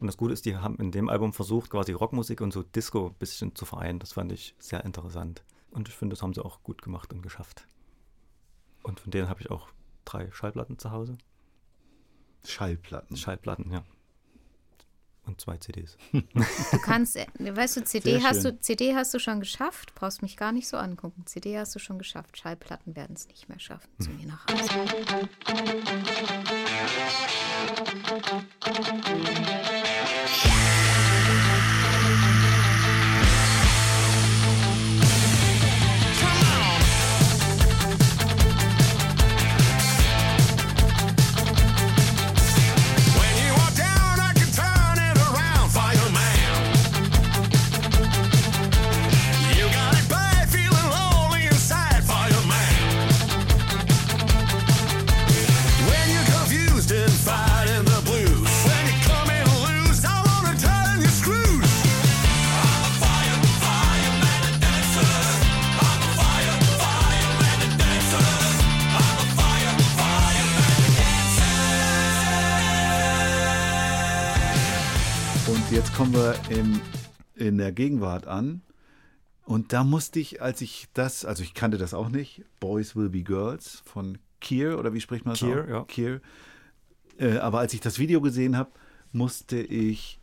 Und 0.00 0.06
das 0.06 0.16
Gute 0.16 0.32
ist, 0.32 0.46
die 0.46 0.56
haben 0.56 0.76
in 0.76 0.92
dem 0.92 1.10
Album 1.10 1.34
versucht, 1.34 1.70
quasi 1.70 1.92
Rockmusik 1.92 2.40
und 2.40 2.52
so 2.52 2.62
Disco 2.62 3.08
ein 3.08 3.14
bisschen 3.14 3.54
zu 3.54 3.66
vereinen. 3.66 3.98
Das 3.98 4.14
fand 4.14 4.32
ich 4.32 4.54
sehr 4.58 4.82
interessant. 4.84 5.44
Und 5.70 5.88
ich 5.88 5.94
finde, 5.94 6.14
das 6.14 6.22
haben 6.22 6.32
sie 6.32 6.42
auch 6.42 6.62
gut 6.62 6.80
gemacht 6.80 7.12
und 7.12 7.20
geschafft. 7.22 7.66
Und 8.82 8.98
von 8.98 9.10
denen 9.10 9.28
habe 9.28 9.42
ich 9.42 9.50
auch 9.50 9.68
drei 10.06 10.30
Schallplatten 10.32 10.78
zu 10.78 10.90
Hause. 10.90 11.18
Schallplatten. 12.46 13.16
Schallplatten, 13.16 13.70
ja. 13.70 13.84
Und 15.30 15.40
zwei 15.40 15.56
CDs. 15.58 15.96
Du 16.12 16.78
kannst, 16.82 17.14
äh, 17.14 17.26
weißt 17.38 17.76
du, 17.76 17.84
CD 17.84 18.20
hast 18.20 18.44
du, 18.44 18.58
CD 18.58 18.96
hast 18.96 19.14
du 19.14 19.20
schon 19.20 19.38
geschafft, 19.38 19.94
brauchst 19.94 20.22
mich 20.22 20.36
gar 20.36 20.50
nicht 20.50 20.66
so 20.66 20.76
angucken. 20.76 21.24
CD 21.24 21.56
hast 21.56 21.72
du 21.74 21.78
schon 21.78 21.98
geschafft, 21.98 22.36
Schallplatten 22.36 22.96
werden 22.96 23.14
es 23.14 23.28
nicht 23.28 23.48
mehr 23.48 23.60
schaffen 23.60 23.88
zu 24.00 24.10
mir 24.10 24.26
nach 24.26 24.44
Hause. 24.48 24.68
Im, 76.50 76.80
in 77.36 77.58
der 77.58 77.72
Gegenwart 77.72 78.26
an. 78.26 78.62
Und 79.44 79.72
da 79.72 79.82
musste 79.84 80.20
ich, 80.20 80.42
als 80.42 80.60
ich 80.60 80.88
das, 80.94 81.24
also 81.24 81.42
ich 81.42 81.54
kannte 81.54 81.78
das 81.78 81.94
auch 81.94 82.08
nicht, 82.08 82.44
Boys 82.60 82.94
Will 82.94 83.08
Be 83.08 83.22
Girls 83.22 83.82
von 83.84 84.18
Kier, 84.40 84.78
oder 84.78 84.92
wie 84.94 85.00
spricht 85.00 85.24
man 85.24 85.32
das 85.32 85.40
Kier, 85.40 85.62
aus? 85.64 85.68
ja. 85.68 85.84
Kier. 85.84 86.20
Äh, 87.18 87.38
aber 87.38 87.58
als 87.58 87.74
ich 87.74 87.80
das 87.80 87.98
Video 87.98 88.20
gesehen 88.20 88.56
habe, 88.56 88.70
musste 89.12 89.58
ich 89.60 90.20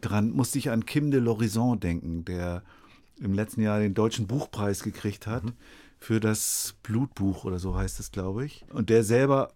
dran, 0.00 0.30
musste 0.30 0.58
ich 0.58 0.70
an 0.70 0.84
Kim 0.86 1.10
de 1.10 1.20
l'Horizon 1.20 1.78
denken, 1.78 2.24
der 2.24 2.62
im 3.20 3.32
letzten 3.32 3.62
Jahr 3.62 3.78
den 3.80 3.94
Deutschen 3.94 4.26
Buchpreis 4.26 4.82
gekriegt 4.82 5.26
hat 5.26 5.44
Mhm. 5.44 5.52
für 5.98 6.20
das 6.20 6.74
Blutbuch 6.82 7.44
oder 7.44 7.58
so 7.58 7.74
heißt 7.76 7.98
es, 8.00 8.10
glaube 8.12 8.44
ich. 8.44 8.64
Und 8.72 8.90
der 8.90 9.02
selber, 9.04 9.52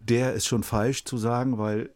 der 0.00 0.32
ist 0.34 0.46
schon 0.46 0.62
falsch 0.62 1.04
zu 1.04 1.18
sagen, 1.18 1.58
weil 1.58 1.90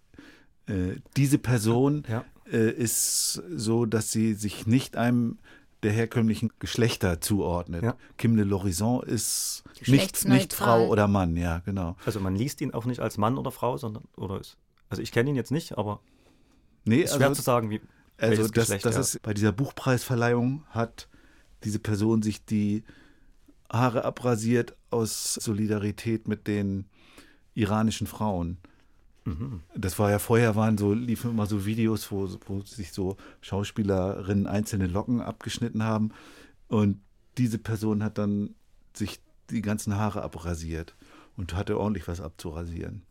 äh, 0.66 0.97
diese 1.16 1.39
Person 1.39 2.05
Ja. 2.09 2.24
Äh, 2.55 2.70
ist 2.70 3.42
so, 3.55 3.84
dass 3.84 4.12
sie 4.12 4.34
sich 4.34 4.66
nicht 4.66 4.96
einem 4.96 5.38
der 5.82 5.92
herkömmlichen 5.92 6.50
Geschlechter 6.61 7.20
zuordnet. 7.20 7.82
Ja. 7.82 7.96
Kim 8.16 8.36
de 8.36 8.46
l'Horizon 8.46 9.05
ist 9.05 9.64
nicht, 9.86 10.26
nicht 10.26 10.55
Frau 10.55 10.88
oder 10.88 11.09
Mann, 11.09 11.36
ja, 11.36 11.59
genau. 11.59 11.96
Also 12.07 12.20
man 12.20 12.34
liest 12.34 12.61
ihn 12.62 12.72
auch 12.72 12.86
nicht 12.86 13.00
als 13.00 13.18
Mann 13.18 13.36
oder 13.36 13.50
Frau, 13.50 13.76
sondern, 13.76 14.05
oder 14.16 14.40
ist, 14.40 14.57
also 14.88 15.02
ich 15.02 15.12
kenne 15.12 15.28
ihn 15.30 15.36
jetzt 15.36 15.50
nicht, 15.50 15.76
aber 15.76 16.00
Nee, 16.84 17.02
es 17.02 17.11
ist 17.11 17.16
schwer 17.16 17.28
also, 17.28 17.38
zu 17.40 17.44
sagen, 17.44 17.70
wie, 17.70 17.80
also 18.18 18.42
das, 18.42 18.52
Geschlecht 18.52 18.84
das 18.84 18.96
ist 18.96 19.22
bei 19.22 19.34
dieser 19.34 19.52
Buchpreisverleihung 19.52 20.64
hat 20.68 21.09
diese 21.64 21.78
Person 21.78 22.22
sich 22.22 22.44
die 22.44 22.84
Haare 23.70 24.05
abrasiert 24.05 24.76
aus 24.90 25.34
Solidarität 25.34 26.28
mit 26.28 26.46
den 26.46 26.86
iranischen 27.55 28.07
Frauen. 28.07 28.59
Mhm. 29.25 29.61
Das 29.75 29.99
war 29.99 30.11
ja 30.11 30.18
vorher 30.18 30.55
waren 30.55 30.77
so 30.77 30.93
liefen 30.93 31.31
immer 31.31 31.47
so 31.47 31.64
Videos, 31.64 32.11
wo, 32.11 32.29
wo 32.47 32.61
sich 32.61 32.93
so 32.93 33.16
Schauspielerinnen 33.41 34.47
einzelne 34.47 34.87
Locken 34.87 35.20
abgeschnitten 35.20 35.83
haben 35.83 36.12
und 36.68 37.01
diese 37.39 37.59
Person 37.59 38.03
hat 38.03 38.18
dann 38.18 38.55
sich 38.93 39.20
die 39.51 39.62
ganzen 39.62 39.97
Haare 39.97 40.22
abrasiert 40.22 40.95
und 41.37 41.55
hatte 41.55 41.79
ordentlich 41.79 42.07
was 42.07 42.20
abzurasieren. 42.20 43.03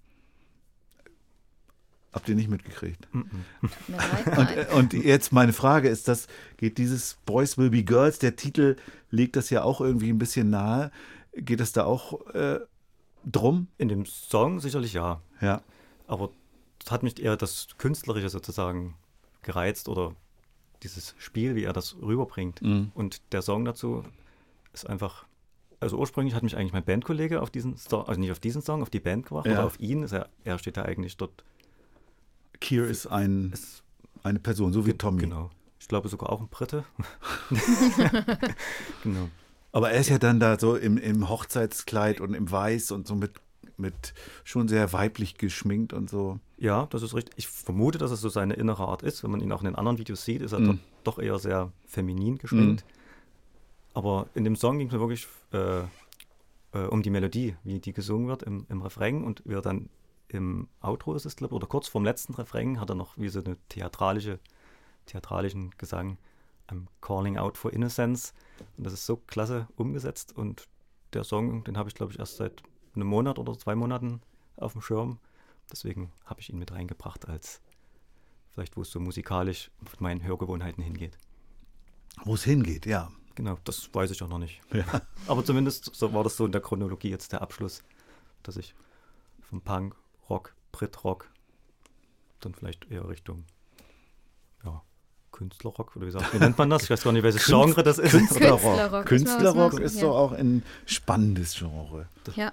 Habt 2.13 2.29
ihr 2.29 2.35
nicht 2.35 2.49
mitgekriegt? 2.49 3.07
Und, 3.11 4.71
und 4.75 4.93
jetzt 4.93 5.31
meine 5.31 5.51
Frage 5.51 5.89
ist 5.89 6.07
das, 6.07 6.27
geht 6.57 6.77
dieses 6.77 7.17
Boys 7.25 7.57
Will 7.57 7.71
Be 7.71 7.83
Girls, 7.83 8.19
der 8.19 8.35
Titel 8.35 8.75
legt 9.09 9.35
das 9.35 9.49
ja 9.49 9.63
auch 9.63 9.81
irgendwie 9.81 10.09
ein 10.09 10.19
bisschen 10.19 10.51
nahe. 10.51 10.91
Geht 11.35 11.59
es 11.59 11.71
da 11.71 11.85
auch 11.85 12.27
äh, 12.35 12.59
drum? 13.25 13.67
In 13.79 13.89
dem 13.89 14.05
Song 14.05 14.59
sicherlich 14.59 14.93
ja. 14.93 15.21
Ja. 15.41 15.63
Aber 16.13 16.29
es 16.83 16.91
hat 16.91 17.01
mich 17.03 17.21
eher 17.21 17.35
das 17.35 17.67
Künstlerische 17.77 18.29
sozusagen 18.29 18.95
gereizt 19.41 19.89
oder 19.89 20.15
dieses 20.83 21.15
Spiel, 21.17 21.55
wie 21.55 21.63
er 21.63 21.73
das 21.73 21.95
rüberbringt. 22.01 22.61
Mhm. 22.61 22.91
Und 22.93 23.21
der 23.33 23.41
Song 23.41 23.65
dazu 23.65 24.03
ist 24.73 24.87
einfach. 24.87 25.25
Also 25.79 25.97
ursprünglich 25.97 26.33
hat 26.33 26.43
mich 26.43 26.55
eigentlich 26.55 26.71
mein 26.71 26.85
Bandkollege 26.85 27.41
auf 27.41 27.49
diesen 27.49 27.75
Song, 27.75 28.07
also 28.07 28.17
nicht 28.19 28.31
auf 28.31 28.39
diesen 28.39 28.61
Song, 28.61 28.81
auf 28.81 28.89
die 28.89 29.01
Band 29.01 29.25
gebracht, 29.25 29.47
Ja. 29.47 29.57
aber 29.57 29.65
auf 29.65 29.79
ihn. 29.79 30.03
Ist 30.03 30.13
er, 30.13 30.29
er 30.45 30.57
steht 30.59 30.77
da 30.77 30.83
eigentlich 30.83 31.17
dort. 31.17 31.43
Kier 32.61 32.85
ist 32.87 33.07
ein, 33.07 33.51
Ist, 33.51 33.83
eine 34.23 34.39
Person, 34.39 34.71
so 34.71 34.85
wie 34.85 34.93
Tommy. 34.93 35.21
Genau. 35.21 35.49
Ich 35.79 35.87
glaube 35.89 36.07
sogar 36.07 36.29
auch 36.29 36.39
ein 36.39 36.47
Brite. 36.47 36.85
genau. 39.03 39.29
Aber 39.73 39.91
er 39.91 39.99
ist 39.99 40.09
ja 40.09 40.19
dann 40.19 40.39
da 40.39 40.57
so 40.57 40.75
im, 40.75 40.97
im 40.97 41.27
Hochzeitskleid 41.27 42.21
und 42.21 42.33
im 42.33 42.49
Weiß 42.49 42.91
und 42.91 43.07
so 43.07 43.15
mit, 43.15 43.33
mit 43.77 44.13
schon 44.43 44.67
sehr 44.67 44.93
weiblich 44.93 45.37
geschminkt 45.37 45.93
und 45.93 46.09
so. 46.09 46.39
Ja, 46.57 46.85
das 46.87 47.01
ist 47.01 47.13
richtig. 47.13 47.33
Ich 47.37 47.47
vermute, 47.47 47.97
dass 47.97 48.11
es 48.11 48.21
so 48.21 48.29
seine 48.29 48.53
innere 48.53 48.87
Art 48.87 49.03
ist. 49.03 49.23
Wenn 49.23 49.31
man 49.31 49.41
ihn 49.41 49.51
auch 49.51 49.61
in 49.61 49.65
den 49.65 49.75
anderen 49.75 49.97
Videos 49.97 50.23
sieht, 50.25 50.41
ist 50.41 50.51
er 50.53 50.59
Mhm. 50.59 50.65
dort 50.65 50.79
doch 51.03 51.19
eher 51.19 51.39
sehr 51.39 51.71
feminin 51.85 52.37
geschminkt. 52.37 52.85
Aber 53.93 54.27
in 54.33 54.43
dem 54.43 54.55
Song 54.55 54.77
ging 54.79 54.87
es 54.87 54.93
mir 54.93 54.99
wirklich 54.99 55.27
äh, 55.53 55.81
äh, 56.73 56.87
um 56.89 57.03
die 57.03 57.09
Melodie, 57.09 57.55
wie 57.63 57.79
die 57.79 57.93
gesungen 57.93 58.27
wird 58.27 58.43
im, 58.43 58.65
im 58.69 58.81
Refrain 58.81 59.23
und 59.23 59.41
wie 59.45 59.53
er 59.53 59.61
dann 59.61 59.89
im 60.29 60.67
Outro 60.81 61.13
ist 61.13 61.25
es, 61.25 61.35
glaube 61.35 61.53
ich, 61.53 61.55
oder 61.57 61.67
kurz 61.67 61.87
vorm 61.87 62.03
letzten 62.03 62.33
Refrain 62.33 62.79
hat 62.79 62.89
er 62.89 62.95
noch 62.95 63.17
wie 63.17 63.29
so 63.29 63.43
eine 63.43 63.55
theatralische, 63.69 64.39
theatralischen 65.05 65.71
Gesang. 65.77 66.17
I'm 66.69 66.85
calling 67.01 67.37
out 67.37 67.57
for 67.57 67.71
innocence. 67.71 68.33
Und 68.77 68.85
das 68.85 68.93
ist 68.93 69.05
so 69.05 69.17
klasse 69.17 69.67
umgesetzt. 69.75 70.35
Und 70.35 70.67
der 71.11 71.23
Song, 71.23 71.63
den 71.65 71.77
habe 71.77 71.89
ich, 71.89 71.93
glaube 71.95 72.13
ich, 72.13 72.19
erst 72.19 72.37
seit 72.37 72.63
einem 72.95 73.07
Monat 73.07 73.39
oder 73.39 73.57
zwei 73.57 73.75
Monaten 73.75 74.21
auf 74.57 74.73
dem 74.73 74.81
Schirm. 74.81 75.19
Deswegen 75.71 76.11
habe 76.25 76.41
ich 76.41 76.49
ihn 76.49 76.59
mit 76.59 76.71
reingebracht, 76.71 77.27
als 77.27 77.61
vielleicht, 78.49 78.77
wo 78.77 78.81
es 78.81 78.91
so 78.91 78.99
musikalisch 78.99 79.71
mit 79.81 80.01
meinen 80.01 80.23
Hörgewohnheiten 80.23 80.83
hingeht. 80.83 81.17
Wo 82.23 82.35
es 82.35 82.43
hingeht, 82.43 82.85
ja. 82.85 83.11
Genau, 83.35 83.57
das 83.63 83.89
weiß 83.93 84.11
ich 84.11 84.21
auch 84.21 84.27
noch 84.27 84.37
nicht. 84.37 84.61
ja. 84.73 84.85
Aber 85.27 85.43
zumindest 85.43 85.95
so 85.95 86.13
war 86.13 86.23
das 86.23 86.37
so 86.37 86.45
in 86.45 86.51
der 86.51 86.61
Chronologie 86.61 87.09
jetzt 87.09 87.31
der 87.31 87.41
Abschluss, 87.41 87.83
dass 88.43 88.57
ich 88.57 88.75
vom 89.41 89.61
Punk, 89.61 89.95
Rock, 90.29 90.55
Brit-Rock, 90.71 91.31
dann 92.41 92.53
vielleicht 92.53 92.89
eher 92.91 93.07
Richtung 93.07 93.45
ja, 94.63 94.83
Künstlerrock 95.31 95.95
oder 95.95 96.05
wie, 96.05 96.11
sagt, 96.11 96.33
wie 96.33 96.37
nennt 96.37 96.57
man 96.57 96.69
das? 96.69 96.83
Ich 96.83 96.89
weiß 96.89 97.03
gar 97.03 97.11
nicht, 97.11 97.23
welches 97.23 97.45
Genre 97.45 97.81
das 97.81 97.97
ist. 97.97 98.11
Künstlerrock. 98.11 98.61
Künstlerrock. 98.61 99.05
Künstlerrock 99.05 99.79
Ist 99.79 99.99
so 99.99 100.07
ja. 100.07 100.11
auch 100.11 100.31
ein 100.33 100.63
spannendes 100.85 101.55
Genre. 101.55 102.07
Ja, 102.35 102.51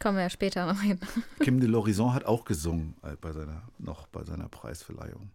kommen 0.00 0.16
wir 0.16 0.22
ja 0.24 0.30
später 0.30 0.66
noch 0.66 0.80
hin. 0.80 0.98
Kim 1.40 1.60
de 1.60 1.68
l'Horizon 1.68 2.12
hat 2.12 2.24
auch 2.24 2.44
gesungen 2.44 2.94
äh, 3.02 3.16
bei 3.20 3.32
seiner, 3.32 3.62
noch 3.78 4.06
bei 4.08 4.24
seiner 4.24 4.48
Preisverleihung. 4.48 5.30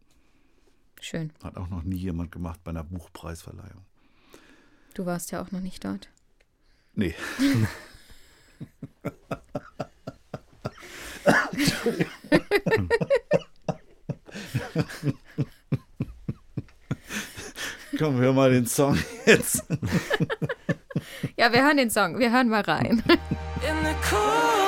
Schön. 1.02 1.32
Hat 1.44 1.58
auch 1.58 1.70
noch 1.70 1.84
nie 1.84 1.98
jemand 1.98 2.32
gemacht 2.32 2.60
bei 2.64 2.72
einer 2.72 2.84
Buchpreisverleihung. 2.84 3.86
Du 4.94 5.06
warst 5.06 5.32
ja 5.32 5.42
auch 5.42 5.52
noch 5.52 5.62
nicht 5.62 5.86
dort. 5.86 6.10
Nee. 6.94 7.16
Komm, 17.98 18.18
hör 18.18 18.34
mal 18.34 18.52
den 18.52 18.66
Song 18.66 18.98
jetzt. 19.26 19.64
Ja, 21.38 21.52
wir 21.52 21.64
hören 21.64 21.78
den 21.78 21.90
Song. 21.90 22.20
Wir 22.20 22.32
hören 22.32 22.50
mal 22.50 22.62
rein. 22.62 23.04
In 23.62 23.84
the 23.84 23.94
calling 24.02 24.59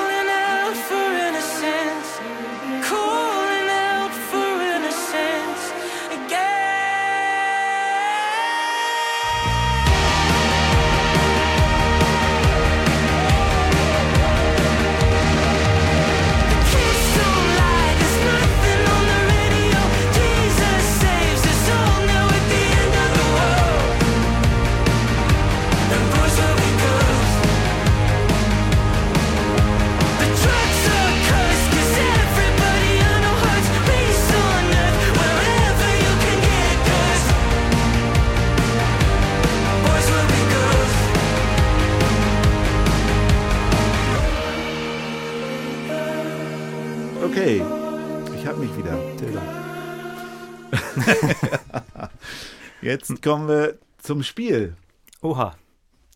Jetzt 52.91 53.21
kommen 53.21 53.47
wir 53.47 53.79
zum 53.99 54.21
Spiel. 54.21 54.75
Oha. 55.21 55.55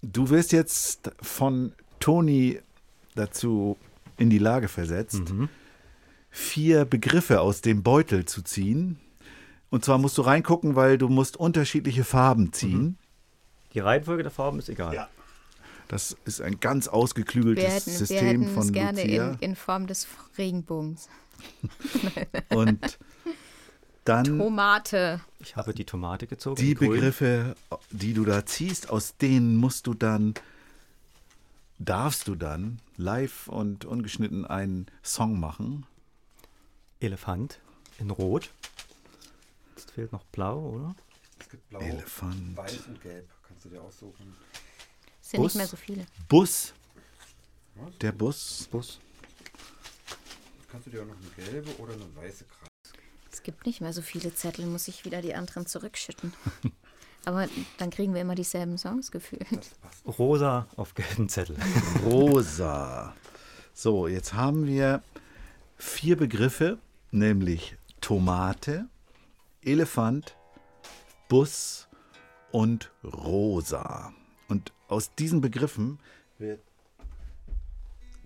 Du 0.02 0.30
wirst 0.30 0.52
jetzt 0.52 1.10
von 1.22 1.72
Toni 2.02 2.60
dazu 3.16 3.78
in 4.18 4.30
die 4.30 4.40
Lage 4.40 4.68
versetzt, 4.68 5.22
vier 6.30 6.84
Begriffe 6.84 7.40
aus 7.40 7.62
dem 7.62 7.82
Beutel 7.82 8.26
zu 8.26 8.42
ziehen. 8.42 9.00
Und 9.70 9.86
zwar 9.86 10.00
musst 10.00 10.18
du 10.18 10.24
reingucken, 10.24 10.76
weil 10.76 10.98
du 10.98 11.08
musst 11.08 11.38
unterschiedliche 11.38 12.04
Farben 12.04 12.52
ziehen. 12.52 12.98
Die 13.74 13.80
Reihenfolge 13.80 14.24
der 14.24 14.32
Farben 14.34 14.60
ist 14.60 14.68
egal. 14.68 14.94
Ja. 14.94 15.08
Das 15.88 16.18
ist 16.26 16.42
ein 16.42 16.60
ganz 16.60 16.88
Wir 16.88 16.94
ausgeklügeltes 16.94 17.74
hätten, 17.74 17.86
wir 17.86 17.98
System 17.98 18.42
hätten 18.42 18.54
von 18.54 18.64
es 18.64 18.74
gerne 18.74 19.02
Lucia. 19.02 19.32
in, 19.32 19.40
in 19.40 19.56
Form 19.56 19.88
des 19.88 20.08
Regenbogens. 20.38 21.08
Und 22.50 23.00
dann 24.06 24.38
Tomate. 24.38 25.20
Ich 25.40 25.56
habe 25.56 25.74
die 25.74 25.84
Tomate 25.86 26.28
gezogen. 26.28 26.56
die. 26.56 26.76
Begriffe, 26.76 27.56
die 27.92 28.14
du 28.14 28.24
da 28.24 28.46
ziehst, 28.46 28.90
aus 28.90 29.18
denen 29.18 29.58
musst 29.58 29.88
du 29.88 29.94
dann, 29.94 30.36
darfst 31.80 32.28
du 32.28 32.36
dann 32.36 32.80
live 32.98 33.48
und 33.48 33.84
ungeschnitten 33.86 34.46
einen 34.46 34.86
Song 35.04 35.40
machen. 35.40 35.86
Elefant 37.00 37.60
in 38.00 38.10
Rot. 38.12 38.50
Jetzt 39.76 39.92
fehlt 39.92 40.12
noch 40.12 40.24
Blau, 40.26 40.60
oder? 40.60 40.96
Es 41.40 41.50
gibt 41.50 41.68
blau, 41.70 41.80
Elefant. 41.82 42.56
weiß 42.56 42.88
und 42.88 43.02
gelb. 43.02 43.28
Kannst 43.48 43.66
du 43.66 43.70
dir 43.70 43.82
aussuchen. 43.82 44.36
Es 45.22 45.32
sind 45.32 45.42
Bus. 45.42 45.54
nicht 45.54 45.60
mehr 45.60 45.68
so 45.68 45.78
viele. 45.78 46.06
Bus. 46.30 46.74
Der 48.02 48.12
Bus. 48.12 48.70
Bus. 48.72 49.00
Kannst 50.72 50.88
du 50.88 50.92
dir 50.92 51.02
auch 51.02 51.08
noch 51.08 51.16
eine 51.18 51.50
gelbe 51.50 51.76
oder 51.78 51.94
eine 51.94 52.16
weiße 52.16 52.46
gibt 53.46 53.66
nicht 53.66 53.80
mehr 53.80 53.94
so 53.94 54.02
viele 54.02 54.34
Zettel, 54.36 54.66
muss 54.66 54.90
ich 54.90 55.06
wieder 55.06 55.22
die 55.22 55.36
anderen 55.36 55.66
zurückschütten. 55.66 56.34
Aber 57.26 57.48
dann 57.78 57.90
kriegen 57.90 58.14
wir 58.14 58.22
immer 58.22 58.36
dieselben 58.36 58.78
Songs 58.78 59.12
gefühlt. 59.12 59.72
Rosa 60.06 60.68
auf 60.76 60.94
gelben 60.94 61.30
Zettel. 61.30 61.56
Rosa. 62.06 63.16
So, 63.74 64.08
jetzt 64.08 64.34
haben 64.34 64.68
wir 64.68 65.02
vier 65.78 66.18
Begriffe, 66.18 66.78
nämlich 67.12 67.78
Tomate, 68.02 68.88
Elefant, 69.64 70.36
Bus 71.30 71.88
und 72.52 72.92
Rosa. 73.04 74.14
Und 74.48 74.72
aus 74.88 75.14
diesen 75.16 75.42
Begriffen 75.42 76.00
wird 76.38 76.62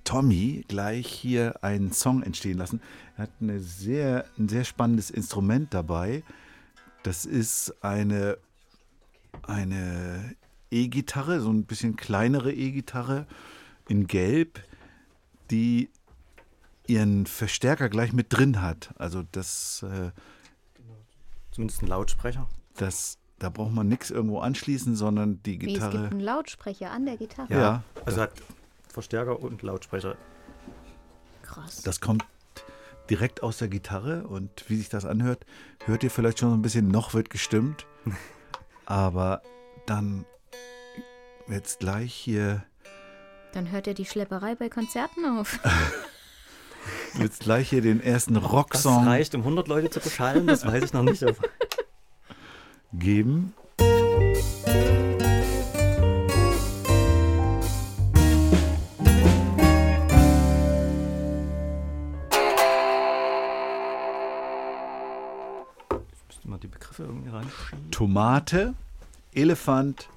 Tommy 0.09 0.65
gleich 0.67 1.05
hier 1.05 1.63
einen 1.63 1.91
Song 1.91 2.23
entstehen 2.23 2.57
lassen. 2.57 2.81
Er 3.15 3.25
hat 3.25 3.29
eine 3.39 3.59
sehr, 3.59 4.25
ein 4.39 4.49
sehr 4.49 4.63
spannendes 4.63 5.11
Instrument 5.11 5.71
dabei. 5.71 6.23
Das 7.03 7.25
ist 7.27 7.75
eine, 7.83 8.39
eine 9.43 10.35
E-Gitarre, 10.71 11.41
so 11.41 11.51
ein 11.51 11.65
bisschen 11.65 11.95
kleinere 11.95 12.51
E-Gitarre 12.51 13.27
in 13.87 14.07
Gelb, 14.07 14.63
die 15.51 15.89
ihren 16.87 17.27
Verstärker 17.27 17.87
gleich 17.87 18.11
mit 18.11 18.35
drin 18.35 18.63
hat. 18.63 18.95
Also 18.97 19.21
das, 19.31 19.83
äh, 19.83 20.09
Zumindest 21.51 21.83
ein 21.83 21.87
Lautsprecher. 21.87 22.49
das, 22.77 23.19
da 23.37 23.49
braucht 23.49 23.73
man 23.73 23.87
nichts 23.87 24.09
irgendwo 24.09 24.39
anschließen, 24.39 24.95
sondern 24.95 25.43
die 25.43 25.61
Wie, 25.61 25.67
es 25.75 25.81
gibt 25.81 25.91
Gitarre. 25.91 26.07
einen 26.09 26.19
Lautsprecher 26.19 26.89
an 26.89 27.05
der 27.05 27.17
Gitarre. 27.17 27.53
Ja. 27.53 27.83
Also 28.05 28.21
hat 28.21 28.31
Verstärker 28.91 29.39
und 29.39 29.61
Lautsprecher. 29.61 30.15
Krass. 31.43 31.81
Das 31.81 32.01
kommt 32.01 32.25
direkt 33.09 33.41
aus 33.43 33.57
der 33.57 33.67
Gitarre 33.67 34.27
und 34.27 34.65
wie 34.67 34.77
sich 34.77 34.89
das 34.89 35.05
anhört, 35.05 35.45
hört 35.85 36.03
ihr 36.03 36.11
vielleicht 36.11 36.39
schon 36.39 36.49
so 36.49 36.55
ein 36.55 36.61
bisschen, 36.61 36.87
noch 36.87 37.13
wird 37.13 37.29
gestimmt. 37.29 37.85
Aber 38.85 39.41
dann 39.85 40.25
jetzt 41.47 41.79
gleich 41.79 42.13
hier, 42.13 42.63
Dann 43.53 43.71
hört 43.71 43.87
ihr 43.87 43.93
die 43.93 44.05
Schlepperei 44.05 44.55
bei 44.55 44.69
Konzerten 44.69 45.25
auf. 45.25 45.59
jetzt 47.19 47.41
gleich 47.41 47.69
hier 47.69 47.81
den 47.81 48.01
ersten 48.01 48.35
Das 48.35 48.51
Rocksong 48.51 49.07
reicht, 49.07 49.33
um 49.35 49.41
100 49.41 49.67
Leute 49.67 49.89
zu 49.89 49.99
beschallen, 49.99 50.47
das 50.47 50.65
weiß 50.65 50.83
ich 50.83 50.93
noch 50.93 51.03
nicht. 51.03 51.23
geben. 52.93 53.53
Tomate, 67.99 68.75
Elefant, 69.33 70.07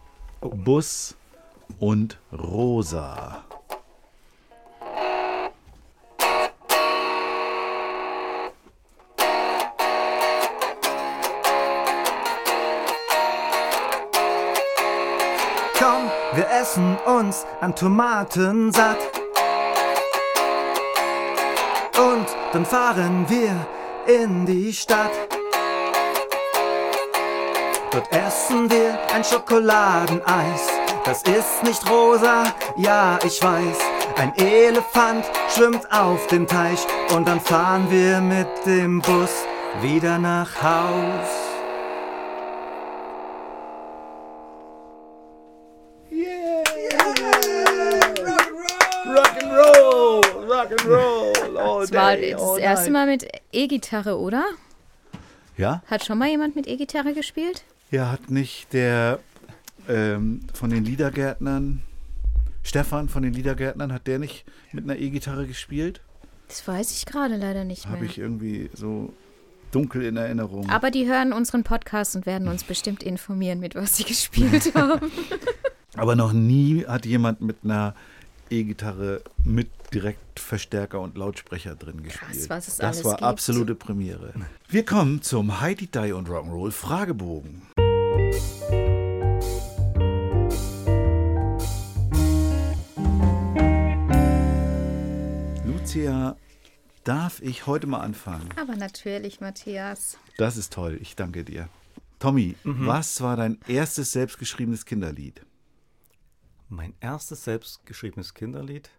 Bus 0.41 1.17
und 1.81 2.17
Rosa. 2.33 3.43
Komm, 15.77 16.11
wir 16.35 16.49
essen 16.53 16.97
uns 17.05 17.45
an 17.61 17.75
Tomaten 17.75 18.71
satt. 18.71 18.99
Und 21.99 22.29
dann 22.53 22.65
fahren 22.65 23.27
wir 23.29 23.67
in 24.07 24.47
die 24.47 24.73
Stadt. 24.73 25.11
Dort 27.93 28.11
essen 28.13 28.71
wir 28.71 28.99
ein 29.15 29.23
Schokoladeneis. 29.23 30.69
Das 31.05 31.23
ist 31.25 31.63
nicht 31.63 31.89
rosa, 31.91 32.45
ja, 32.77 33.19
ich 33.25 33.43
weiß. 33.43 33.79
Ein 34.17 34.33
Elefant 34.37 35.25
schwimmt 35.55 35.91
auf 35.93 36.27
dem 36.29 36.47
Teich. 36.47 36.87
Und 37.15 37.29
dann 37.29 37.41
fahren 37.41 37.87
wir 37.91 38.21
mit 38.21 38.49
dem 38.65 39.01
Bus 39.03 39.45
wieder 39.83 40.19
nach 40.19 40.63
Haus. 40.63 41.29
Rock'n'Roll, 49.05 50.21
Rock'n'Roll, 50.49 51.57
all 51.59 51.81
Das 51.87 51.93
war 51.93 52.17
day, 52.17 52.33
das 52.33 52.59
erste. 52.59 52.91
Mal 52.91 53.07
mit 53.07 53.27
E-Gitarre, 53.53 54.19
oder? 54.19 54.45
Ja, 55.57 55.83
Hat 55.87 56.05
schon 56.05 56.19
mal 56.19 56.29
jemand 56.29 56.57
mit 56.57 56.67
E-Gitarre 56.67 57.13
gespielt? 57.13 57.63
Ja, 57.93 58.11
hat 58.11 58.31
nicht 58.31 58.73
der 58.73 59.21
ähm, 59.89 60.41
von 60.55 60.71
den 60.71 60.85
Liedergärtnern, 60.85 61.83
Stefan 62.65 63.09
von 63.09 63.23
den 63.23 63.33
Liedergärtnern, 63.35 63.93
hat 63.93 64.07
der 64.09 64.19
nicht 64.19 64.45
mit 64.73 64.85
einer 64.85 64.97
E-Gitarre 64.99 65.47
gespielt? 65.47 66.01
Das 66.49 66.67
weiß 66.67 66.93
ich 66.93 67.07
gerade 67.07 67.37
leider 67.37 67.65
nicht 67.65 67.87
Habe 67.87 67.99
mehr. 68.01 68.11
ich 68.11 68.19
irgendwie 68.19 68.71
so 68.75 69.13
dunkel 69.71 70.03
in 70.05 70.17
Erinnerung. 70.17 70.69
Aber 70.69 70.91
die 70.91 71.07
hören 71.07 71.33
unseren 71.33 71.65
Podcast 71.65 72.15
und 72.17 72.27
werden 72.27 72.49
uns 72.49 72.63
bestimmt 72.65 73.03
informieren, 73.03 73.59
mit 73.61 73.75
was 73.75 73.97
sie 73.97 74.05
gespielt 74.05 74.73
haben. 74.75 75.11
Aber 75.95 76.15
noch 76.17 76.33
nie 76.33 76.85
hat 76.87 77.07
jemand 77.07 77.41
mit 77.41 77.59
einer 77.65 77.95
E-Gitarre 78.51 79.23
mit 79.45 79.69
Direktverstärker 79.95 81.01
und 81.01 81.17
Lautsprecher 81.17 81.75
drin 81.75 82.03
gespielt. 82.03 82.49
was 82.51 82.69
es 82.69 82.77
das 82.77 82.81
alles 82.87 83.05
war 83.05 83.13
gibt. 83.17 83.23
absolute 83.23 83.75
Premiere. 83.75 84.33
Wir 84.69 84.85
kommen 84.85 85.23
zum 85.23 85.61
Heidi 85.61 85.87
Die 85.87 86.13
und 86.13 86.29
Rock'n'Roll 86.29 86.71
Fragebogen. 86.71 87.63
Lucia, 95.65 96.37
darf 97.05 97.41
ich 97.43 97.67
heute 97.67 97.87
mal 97.87 98.01
anfangen? 98.01 98.49
Aber 98.61 98.77
natürlich, 98.77 99.41
Matthias. 99.41 100.19
Das 100.39 100.57
ist 100.57 100.73
toll, 100.73 100.99
ich 101.01 101.17
danke 101.17 101.45
dir. 101.45 101.69
Tommy, 102.19 102.57
Mhm. 102.65 102.87
was 102.87 103.21
war 103.21 103.37
dein 103.37 103.59
erstes 103.67 104.13
selbstgeschriebenes 104.13 104.85
Kinderlied? 104.87 105.45
Mein 106.69 106.95
erstes 107.01 107.45
selbstgeschriebenes 107.45 108.35
Kinderlied 108.35 108.91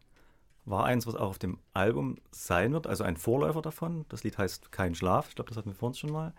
war 0.66 0.86
eins, 0.86 1.08
was 1.08 1.16
auch 1.16 1.30
auf 1.30 1.40
dem 1.40 1.58
Album 1.74 2.18
sein 2.32 2.74
wird, 2.74 2.88
also 2.88 3.04
ein 3.04 3.18
Vorläufer 3.18 3.62
davon. 3.62 4.06
Das 4.10 4.24
Lied 4.24 4.38
heißt 4.38 4.72
Kein 4.72 4.96
Schlaf. 4.96 5.30
Ich 5.30 5.36
glaube, 5.36 5.50
das 5.50 5.58
hatten 5.58 5.70
wir 5.72 5.76
vorhin 5.76 5.96
schon 5.96 6.12
mal. 6.12 6.34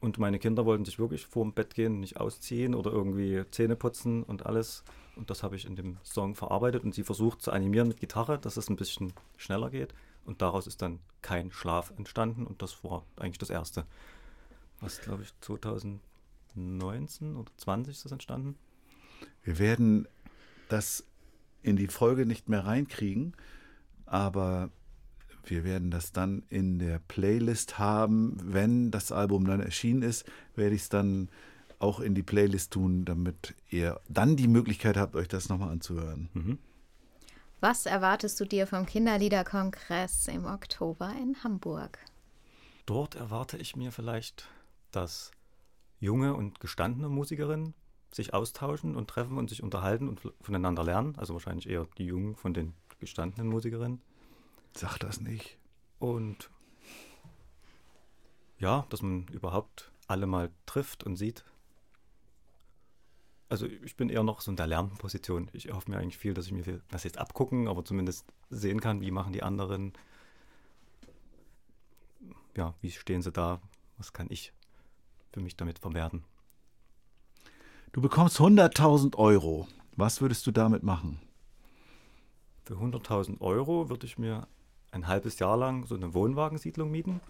Und 0.00 0.18
meine 0.18 0.38
Kinder 0.38 0.66
wollten 0.66 0.84
sich 0.84 0.98
wirklich 0.98 1.26
vor 1.26 1.44
dem 1.44 1.52
Bett 1.52 1.74
gehen, 1.74 2.00
nicht 2.00 2.18
ausziehen 2.18 2.74
oder 2.74 2.92
irgendwie 2.92 3.44
Zähne 3.50 3.76
putzen 3.76 4.22
und 4.22 4.44
alles. 4.44 4.84
Und 5.16 5.30
das 5.30 5.42
habe 5.42 5.56
ich 5.56 5.64
in 5.64 5.74
dem 5.76 5.96
Song 6.04 6.34
verarbeitet 6.34 6.84
und 6.84 6.94
sie 6.94 7.02
versucht 7.04 7.40
zu 7.40 7.50
animieren 7.50 7.88
mit 7.88 7.98
Gitarre, 7.98 8.38
dass 8.38 8.58
es 8.58 8.68
ein 8.68 8.76
bisschen 8.76 9.14
schneller 9.36 9.70
geht. 9.70 9.94
Und 10.26 10.42
daraus 10.42 10.66
ist 10.66 10.82
dann 10.82 10.98
Kein 11.22 11.50
Schlaf 11.50 11.92
entstanden 11.96 12.46
und 12.46 12.60
das 12.60 12.84
war 12.84 13.04
eigentlich 13.16 13.38
das 13.38 13.50
erste. 13.50 13.86
Was, 14.80 15.00
glaube 15.00 15.22
ich, 15.22 15.32
2019 15.40 17.36
oder 17.36 17.50
20 17.56 17.94
ist 17.94 18.04
das 18.04 18.12
entstanden? 18.12 18.56
Wir 19.42 19.58
werden 19.58 20.06
das 20.68 21.06
in 21.62 21.76
die 21.76 21.88
Folge 21.88 22.26
nicht 22.26 22.48
mehr 22.48 22.66
reinkriegen, 22.66 23.34
aber 24.04 24.70
wir 25.50 25.64
werden 25.64 25.90
das 25.90 26.12
dann 26.12 26.42
in 26.48 26.78
der 26.78 26.98
Playlist 26.98 27.78
haben. 27.78 28.36
Wenn 28.42 28.90
das 28.90 29.12
Album 29.12 29.46
dann 29.46 29.60
erschienen 29.60 30.02
ist, 30.02 30.24
werde 30.54 30.74
ich 30.74 30.82
es 30.82 30.88
dann 30.88 31.28
auch 31.78 32.00
in 32.00 32.14
die 32.14 32.22
Playlist 32.22 32.72
tun, 32.72 33.04
damit 33.04 33.54
ihr 33.68 34.00
dann 34.08 34.36
die 34.36 34.48
Möglichkeit 34.48 34.96
habt, 34.96 35.14
euch 35.14 35.28
das 35.28 35.48
nochmal 35.48 35.70
anzuhören. 35.70 36.28
Mhm. 36.32 36.58
Was 37.60 37.86
erwartest 37.86 38.38
du 38.38 38.44
dir 38.44 38.66
vom 38.66 38.86
Kinderliederkongress 38.86 40.28
im 40.28 40.44
Oktober 40.44 41.12
in 41.20 41.42
Hamburg? 41.42 41.98
Dort 42.84 43.14
erwarte 43.14 43.56
ich 43.56 43.76
mir 43.76 43.92
vielleicht, 43.92 44.48
dass 44.92 45.32
junge 45.98 46.34
und 46.34 46.60
gestandene 46.60 47.08
Musikerinnen 47.08 47.74
sich 48.12 48.34
austauschen 48.34 48.94
und 48.94 49.08
treffen 49.08 49.38
und 49.38 49.50
sich 49.50 49.62
unterhalten 49.62 50.08
und 50.08 50.20
voneinander 50.40 50.84
lernen. 50.84 51.14
Also 51.16 51.34
wahrscheinlich 51.34 51.68
eher 51.68 51.86
die 51.98 52.06
Jungen 52.06 52.36
von 52.36 52.54
den 52.54 52.74
gestandenen 52.98 53.48
Musikerinnen. 53.48 54.00
Sag 54.76 54.98
das 54.98 55.22
nicht. 55.22 55.56
Und 55.98 56.50
ja, 58.58 58.86
dass 58.90 59.00
man 59.00 59.26
überhaupt 59.28 59.90
alle 60.06 60.26
mal 60.26 60.50
trifft 60.66 61.02
und 61.02 61.16
sieht. 61.16 61.44
Also 63.48 63.66
ich 63.66 63.96
bin 63.96 64.10
eher 64.10 64.22
noch 64.22 64.42
so 64.42 64.50
in 64.50 64.56
der 64.56 64.66
Lernposition. 64.66 65.48
Ich 65.54 65.72
hoffe 65.72 65.90
mir 65.90 65.98
eigentlich 65.98 66.18
viel, 66.18 66.34
dass 66.34 66.46
ich 66.46 66.52
mir 66.52 66.64
viel, 66.64 66.82
was 66.90 67.04
jetzt 67.04 67.16
abgucken, 67.16 67.68
aber 67.68 67.86
zumindest 67.86 68.26
sehen 68.50 68.80
kann, 68.80 69.00
wie 69.00 69.10
machen 69.10 69.32
die 69.32 69.42
anderen. 69.42 69.94
Ja, 72.54 72.74
wie 72.82 72.90
stehen 72.90 73.22
sie 73.22 73.32
da? 73.32 73.62
Was 73.96 74.12
kann 74.12 74.26
ich 74.28 74.52
für 75.32 75.40
mich 75.40 75.56
damit 75.56 75.78
verwerten? 75.78 76.22
Du 77.92 78.02
bekommst 78.02 78.38
100.000 78.40 79.16
Euro. 79.16 79.68
Was 79.92 80.20
würdest 80.20 80.46
du 80.46 80.50
damit 80.50 80.82
machen? 80.82 81.18
Für 82.64 82.74
100.000 82.74 83.40
Euro 83.40 83.88
würde 83.88 84.04
ich 84.04 84.18
mir 84.18 84.46
ein 84.90 85.06
halbes 85.06 85.38
Jahr 85.38 85.56
lang 85.56 85.86
so 85.86 85.94
eine 85.94 86.14
Wohnwagensiedlung 86.14 86.90
mieten. 86.90 87.20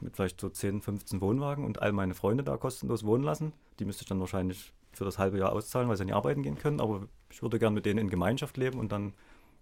Mit 0.00 0.16
vielleicht 0.16 0.40
so 0.40 0.48
10, 0.48 0.80
15 0.80 1.20
Wohnwagen 1.20 1.64
und 1.64 1.82
all 1.82 1.92
meine 1.92 2.14
Freunde 2.14 2.44
da 2.44 2.56
kostenlos 2.56 3.04
wohnen 3.04 3.24
lassen. 3.24 3.52
Die 3.78 3.84
müsste 3.84 4.02
ich 4.02 4.08
dann 4.08 4.20
wahrscheinlich 4.20 4.72
für 4.92 5.04
das 5.04 5.18
halbe 5.18 5.38
Jahr 5.38 5.52
auszahlen, 5.52 5.88
weil 5.88 5.96
sie 5.96 6.04
nicht 6.04 6.14
arbeiten 6.14 6.42
gehen 6.42 6.58
können. 6.58 6.80
Aber 6.80 7.08
ich 7.30 7.42
würde 7.42 7.58
gern 7.58 7.74
mit 7.74 7.86
denen 7.86 7.98
in 7.98 8.10
Gemeinschaft 8.10 8.56
leben 8.56 8.78
und 8.78 8.92
dann 8.92 9.14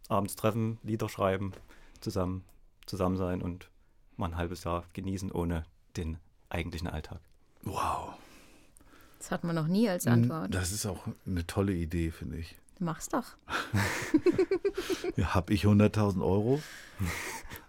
abends 0.08 0.36
treffen, 0.36 0.78
Lieder 0.82 1.08
schreiben, 1.08 1.52
zusammen, 2.00 2.44
zusammen 2.86 3.16
sein 3.16 3.42
und 3.42 3.70
mal 4.16 4.26
ein 4.26 4.36
halbes 4.36 4.64
Jahr 4.64 4.84
genießen 4.92 5.32
ohne 5.32 5.64
den 5.96 6.18
eigentlichen 6.48 6.88
Alltag. 6.88 7.20
Wow. 7.62 8.14
Das 9.18 9.30
hat 9.30 9.44
man 9.44 9.56
noch 9.56 9.66
nie 9.66 9.88
als 9.88 10.06
Antwort. 10.06 10.54
Das 10.54 10.72
ist 10.72 10.86
auch 10.86 11.06
eine 11.26 11.46
tolle 11.46 11.72
Idee, 11.72 12.10
finde 12.10 12.38
ich. 12.38 12.56
Mach's 12.78 13.08
doch. 13.08 13.24
Ja, 15.16 15.34
hab 15.34 15.50
ich 15.50 15.64
100.000 15.64 16.22
Euro? 16.22 16.60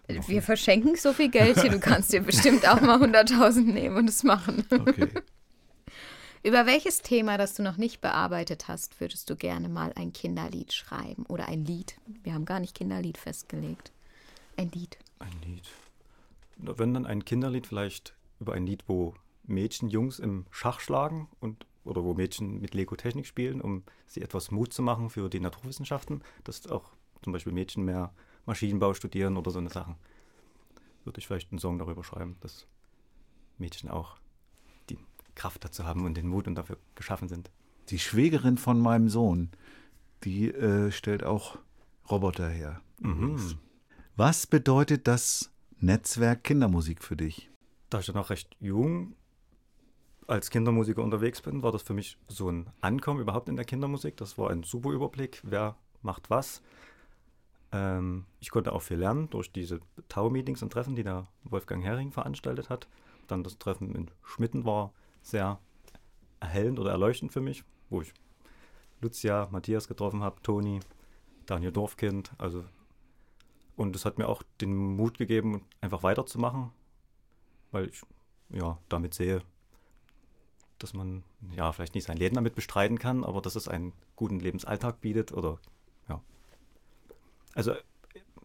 Wir 0.28 0.42
verschenken 0.42 0.96
so 0.98 1.14
viel 1.14 1.30
Geld 1.30 1.62
hier, 1.62 1.70
du 1.70 1.80
kannst 1.80 2.12
dir 2.12 2.22
bestimmt 2.22 2.68
auch 2.68 2.82
mal 2.82 3.02
100.000 3.02 3.62
nehmen 3.62 3.96
und 3.96 4.10
es 4.10 4.24
machen. 4.24 4.66
Okay. 4.70 5.08
Über 6.44 6.66
welches 6.66 7.02
Thema, 7.02 7.38
das 7.38 7.56
du 7.56 7.64
noch 7.64 7.78
nicht 7.78 8.00
bearbeitet 8.00 8.68
hast, 8.68 9.00
würdest 9.02 9.30
du 9.30 9.36
gerne 9.36 9.70
mal 9.70 9.92
ein 9.96 10.14
Kinderlied 10.14 10.72
schreiben? 10.74 11.26
Oder 11.28 11.48
ein 11.48 11.66
Lied? 11.66 11.96
Wir 12.24 12.34
haben 12.34 12.46
gar 12.46 12.60
nicht 12.60 12.76
Kinderlied 12.76 13.18
festgelegt. 13.18 13.92
Ein 14.56 14.72
Lied. 14.72 14.98
Ein 15.20 15.42
Lied. 15.46 15.68
Wenn 16.58 16.94
dann 16.94 17.06
ein 17.06 17.26
Kinderlied 17.26 17.68
vielleicht 17.68 18.14
über 18.40 18.54
ein 18.54 18.66
Lied, 18.66 18.84
wo 18.88 19.14
Mädchen 19.44 19.90
Jungs 19.90 20.20
im 20.20 20.46
Schach 20.52 20.80
schlagen 20.80 21.28
und 21.40 21.66
oder 21.88 22.04
wo 22.04 22.14
Mädchen 22.14 22.62
mit 22.62 22.74
Lego-Technik 22.74 23.26
spielen, 23.26 23.62
um 23.62 23.84
sie 24.06 24.22
etwas 24.22 24.52
Mut 24.52 24.74
zu 24.74 24.82
machen 24.82 25.10
für 25.10 25.30
die 25.30 25.40
Naturwissenschaften, 25.40 26.22
dass 26.44 26.68
auch 26.68 26.92
zum 27.22 27.34
Beispiel 27.34 27.54
Mädchen 27.54 27.86
mehr 27.86 28.14
Maschinenbau 28.46 28.94
studieren 28.94 29.38
oder 29.38 29.52
so 29.52 29.60
eine 29.60 29.70
Sachen. 29.70 29.96
Würde 31.04 31.20
ich 31.20 31.28
vielleicht 31.28 31.52
einen 31.52 31.60
Song 31.60 31.80
darüber 31.80 32.04
schreiben, 32.04 32.38
dass 32.42 32.68
Mädchen 33.58 33.90
auch 33.90 34.18
die 34.90 34.98
Kraft 35.36 35.64
dazu 35.64 35.86
haben 35.86 36.06
und 36.06 36.16
den 36.16 36.28
Mut 36.28 36.48
und 36.48 36.56
dafür 36.56 36.78
geschaffen 36.96 37.28
sind. 37.28 37.50
Die 37.90 38.00
Schwägerin 38.00 38.58
von 38.58 38.80
meinem 38.80 39.10
Sohn, 39.10 39.50
die 40.24 40.50
äh, 40.50 40.92
stellt 40.92 41.24
auch 41.24 41.58
Roboter 42.10 42.50
her. 42.50 42.82
Mhm. 43.00 43.58
Was 44.16 44.48
bedeutet 44.48 45.08
das 45.08 45.52
Netzwerk 45.80 46.44
Kindermusik 46.44 47.04
für 47.04 47.16
dich? 47.16 47.50
Da 47.90 48.00
ich 48.00 48.08
ja 48.08 48.14
noch 48.14 48.30
recht 48.30 48.56
jung 48.60 49.14
als 50.28 50.50
Kindermusiker 50.50 51.02
unterwegs 51.02 51.42
bin, 51.42 51.64
war 51.64 51.72
das 51.72 51.82
für 51.82 51.94
mich 51.94 52.18
so 52.28 52.50
ein 52.50 52.70
Ankommen 52.82 53.22
überhaupt 53.22 53.48
in 53.48 53.56
der 53.56 53.66
Kindermusik. 53.66 54.18
Das 54.18 54.38
war 54.38 54.50
ein 54.50 54.64
super 54.64 54.92
Überblick, 54.92 55.42
wer 55.44 55.76
macht 56.02 56.30
was. 56.30 56.62
Ähm, 57.72 58.26
ich 58.40 58.52
konnte 58.52 58.74
auch 58.74 58.82
viel 58.82 58.98
lernen 58.98 59.30
durch 59.30 59.52
diese 59.52 59.80
Tau-Meetings 60.10 60.62
und 60.62 60.72
Treffen, 60.72 60.96
die 60.96 61.04
der 61.04 61.28
Wolfgang 61.44 61.84
Hering 61.84 62.12
veranstaltet 62.12 62.70
hat. 62.70 62.88
Dann 63.28 63.44
das 63.44 63.58
Treffen 63.58 63.96
in 63.96 64.12
Schmitten 64.24 64.66
war 64.66 64.94
sehr 65.22 65.60
erhellend 66.40 66.80
oder 66.80 66.92
erleuchtend 66.92 67.32
für 67.32 67.42
mich, 67.42 67.64
wo 67.90 68.02
ich 68.02 68.14
Lucia, 69.02 69.48
Matthias 69.52 69.88
getroffen 69.88 70.24
habe, 70.24 70.42
Toni, 70.42 70.80
Daniel 71.46 71.72
Dorfkind. 71.72 72.32
Also, 72.38 72.66
und 73.76 73.96
es 73.96 74.06
hat 74.06 74.18
mir 74.18 74.28
auch 74.28 74.44
den 74.60 74.76
Mut 74.76 75.18
gegeben, 75.18 75.64
einfach 75.82 76.04
weiterzumachen, 76.04 76.72
weil 77.72 77.90
ich 77.90 78.02
ja, 78.50 78.78
damit 78.90 79.14
sehe, 79.14 79.42
dass 80.80 80.94
man 80.94 81.24
ja 81.56 81.72
vielleicht 81.72 81.96
nicht 81.96 82.06
sein 82.06 82.18
Leben 82.18 82.36
damit 82.36 82.56
bestreiten 82.56 83.00
kann, 83.00 83.24
aber 83.24 83.42
dass 83.42 83.56
es 83.56 83.68
einen 83.68 83.94
guten 84.16 84.40
Lebensalltag 84.40 85.02
bietet 85.02 85.32
oder 85.32 85.60
ja. 86.10 86.22
Also 87.54 87.74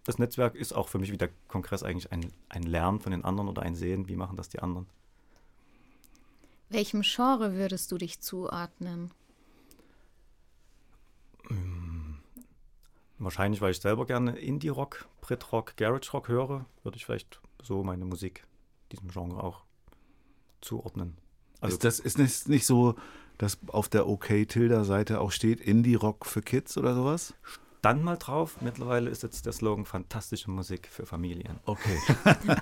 das 0.04 0.18
Netzwerk 0.18 0.54
ist 0.54 0.72
auch 0.72 0.88
für 0.88 0.98
mich 0.98 1.12
wie 1.12 1.18
der 1.18 1.30
Kongress 1.48 1.82
eigentlich 1.82 2.10
ein, 2.12 2.32
ein 2.48 2.64
Lernen 2.64 3.00
von 3.00 3.12
den 3.12 3.24
anderen 3.24 3.48
oder 3.48 3.62
ein 3.62 3.74
Sehen, 3.74 4.08
wie 4.08 4.16
machen 4.16 4.36
das 4.36 4.48
die 4.48 4.60
anderen. 4.60 4.86
Welchem 6.68 7.02
Genre 7.02 7.54
würdest 7.54 7.92
du 7.92 7.98
dich 7.98 8.20
zuordnen? 8.20 9.12
Wahrscheinlich, 13.18 13.60
weil 13.60 13.70
ich 13.70 13.80
selber 13.80 14.06
gerne 14.06 14.36
Indie-Rock, 14.38 15.06
Brit-Rock, 15.20 15.76
Garage-Rock 15.76 16.28
höre, 16.28 16.66
würde 16.82 16.96
ich 16.96 17.04
vielleicht 17.04 17.40
so 17.62 17.84
meine 17.84 18.04
Musik 18.04 18.46
diesem 18.90 19.10
Genre 19.10 19.42
auch 19.42 19.64
zuordnen. 20.60 21.16
Also 21.62 21.76
ist 21.76 21.84
das 21.84 21.98
ist 21.98 22.48
nicht, 22.48 22.66
so, 22.66 22.96
dass 23.38 23.58
auf 23.68 23.88
der 23.88 24.06
OK 24.06 24.46
Tilda-Seite 24.46 25.20
auch 25.20 25.32
steht 25.32 25.60
Indie-Rock 25.60 26.26
für 26.26 26.42
Kids 26.42 26.76
oder 26.76 26.94
sowas? 26.94 27.34
dann 27.82 28.02
mal 28.02 28.16
drauf. 28.16 28.62
Mittlerweile 28.62 29.10
ist 29.10 29.22
jetzt 29.24 29.44
der 29.44 29.52
Slogan 29.52 29.84
fantastische 29.84 30.50
Musik 30.50 30.88
für 30.88 31.04
Familien. 31.04 31.58
Okay. 31.66 31.98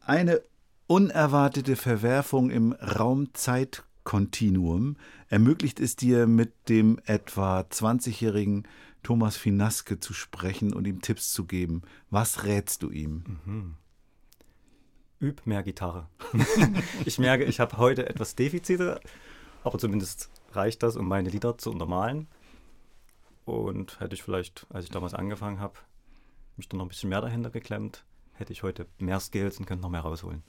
Eine 0.00 0.42
unerwartete 0.86 1.76
Verwerfung 1.76 2.50
im 2.50 2.72
Raum-Zeit-Kontinuum 2.72 4.96
ermöglicht 5.28 5.78
es 5.78 5.94
dir, 5.96 6.26
mit 6.26 6.70
dem 6.70 6.98
etwa 7.04 7.60
20-jährigen 7.60 8.66
Thomas 9.02 9.36
Finaske 9.36 10.00
zu 10.00 10.14
sprechen 10.14 10.72
und 10.72 10.86
ihm 10.86 11.02
Tipps 11.02 11.30
zu 11.30 11.44
geben. 11.44 11.82
Was 12.10 12.44
rätst 12.44 12.82
du 12.82 12.88
ihm? 12.90 13.24
Üb 15.20 15.46
mehr 15.46 15.62
Gitarre. 15.62 16.08
ich 17.04 17.18
merke, 17.18 17.44
ich 17.44 17.60
habe 17.60 17.78
heute 17.78 18.08
etwas 18.08 18.36
Defizite, 18.36 19.00
aber 19.64 19.78
zumindest 19.78 20.30
reicht 20.52 20.82
das, 20.82 20.96
um 20.96 21.08
meine 21.08 21.28
Lieder 21.28 21.58
zu 21.58 21.70
untermalen. 21.70 22.28
Und 23.44 23.98
hätte 24.00 24.14
ich 24.14 24.22
vielleicht, 24.22 24.66
als 24.70 24.84
ich 24.84 24.90
damals 24.90 25.14
angefangen 25.14 25.60
habe, 25.60 25.78
mich 26.56 26.68
dann 26.68 26.78
noch 26.78 26.84
ein 26.84 26.90
bisschen 26.90 27.08
mehr 27.08 27.20
dahinter 27.20 27.50
geklemmt, 27.50 28.04
hätte 28.34 28.52
ich 28.52 28.62
heute 28.62 28.86
mehr 28.98 29.20
Skills 29.20 29.58
und 29.58 29.66
könnte 29.66 29.82
noch 29.82 29.90
mehr 29.90 30.02
rausholen. 30.02 30.42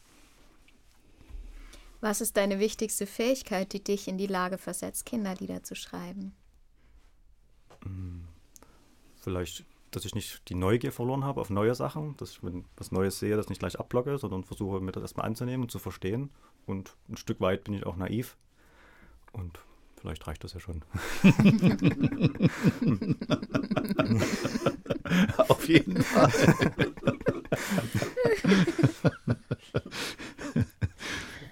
Was 2.01 2.21
ist 2.21 2.37
deine 2.37 2.59
wichtigste 2.59 3.05
Fähigkeit, 3.05 3.73
die 3.73 3.83
dich 3.83 4.07
in 4.07 4.17
die 4.17 4.27
Lage 4.27 4.57
versetzt, 4.57 5.05
Kinderlieder 5.05 5.63
zu 5.63 5.75
schreiben? 5.75 6.33
Vielleicht, 9.21 9.65
dass 9.91 10.05
ich 10.05 10.15
nicht 10.15 10.47
die 10.49 10.55
Neugier 10.55 10.91
verloren 10.91 11.23
habe 11.23 11.41
auf 11.41 11.49
neue 11.49 11.75
Sachen, 11.75 12.15
dass 12.17 12.31
ich, 12.31 12.43
wenn 12.43 12.59
ich 12.59 12.65
was 12.77 12.91
Neues 12.91 13.19
sehe, 13.19 13.35
das 13.35 13.49
nicht 13.49 13.59
gleich 13.59 13.79
abblocke, 13.79 14.17
sondern 14.17 14.43
versuche, 14.43 14.81
mir 14.81 14.91
das 14.91 15.03
erstmal 15.03 15.25
anzunehmen 15.25 15.63
und 15.63 15.71
zu 15.71 15.79
verstehen. 15.79 16.29
Und 16.65 16.95
ein 17.09 17.17
Stück 17.17 17.41
weit 17.41 17.63
bin 17.63 17.73
ich 17.73 17.85
auch 17.85 17.95
naiv. 17.95 18.37
Und 19.31 19.59
vielleicht 19.99 20.27
reicht 20.27 20.43
das 20.43 20.53
ja 20.53 20.59
schon. 20.59 20.83
Auf 25.47 25.67
jeden 25.67 26.01
Fall. 26.01 26.31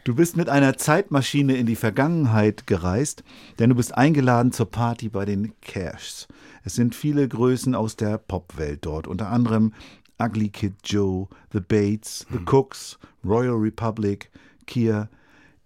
Du 0.04 0.16
bist 0.16 0.38
mit 0.38 0.48
einer 0.48 0.78
Zeitmaschine 0.78 1.58
in 1.58 1.66
die 1.66 1.76
Vergangenheit 1.76 2.66
gereist, 2.66 3.26
denn 3.60 3.72
du 3.72 3.76
bist 3.76 3.94
eingeladen 3.94 4.54
zur 4.54 4.72
Party 4.72 5.10
bei 5.10 5.26
den 5.26 5.60
Cashs. 5.60 6.30
Es 6.68 6.76
sind 6.76 6.96
viele 6.96 7.30
Größen 7.30 7.76
aus 7.76 7.96
der 7.96 8.18
Popwelt 8.18 8.86
dort, 8.86 9.08
unter 9.08 9.30
anderem 9.30 9.74
Ugly 10.20 10.50
Kid 10.50 10.74
Joe, 10.84 11.30
The 11.54 11.62
Bates, 11.62 12.28
The 12.30 12.40
Cooks, 12.40 13.00
Royal 13.24 13.56
Republic, 13.56 14.30
Kia. 14.66 15.08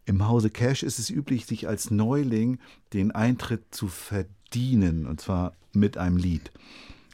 Im 0.06 0.28
Hause 0.28 0.52
Cash 0.52 0.84
ist 0.84 1.00
es 1.00 1.10
üblich, 1.10 1.48
sich 1.48 1.68
als 1.68 1.90
Neuling 1.90 2.60
den 2.94 3.10
Eintritt 3.10 3.74
zu 3.74 3.88
verdienen, 3.88 5.08
und 5.08 5.20
zwar 5.20 5.56
mit 5.74 5.98
einem 5.98 6.18
Lied. 6.18 6.52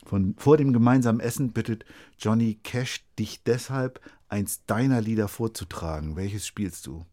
Von, 0.05 0.35
vor 0.37 0.57
dem 0.57 0.73
gemeinsamen 0.73 1.21
Essen 1.21 1.53
bittet 1.53 1.85
Johnny 2.19 2.59
Cash 2.63 3.05
dich 3.17 3.41
deshalb, 3.43 4.01
eins 4.27 4.65
deiner 4.65 4.99
Lieder 4.99 5.29
vorzutragen. 5.29 6.17
Welches 6.17 6.45
spielst 6.45 6.87
du? 6.87 7.05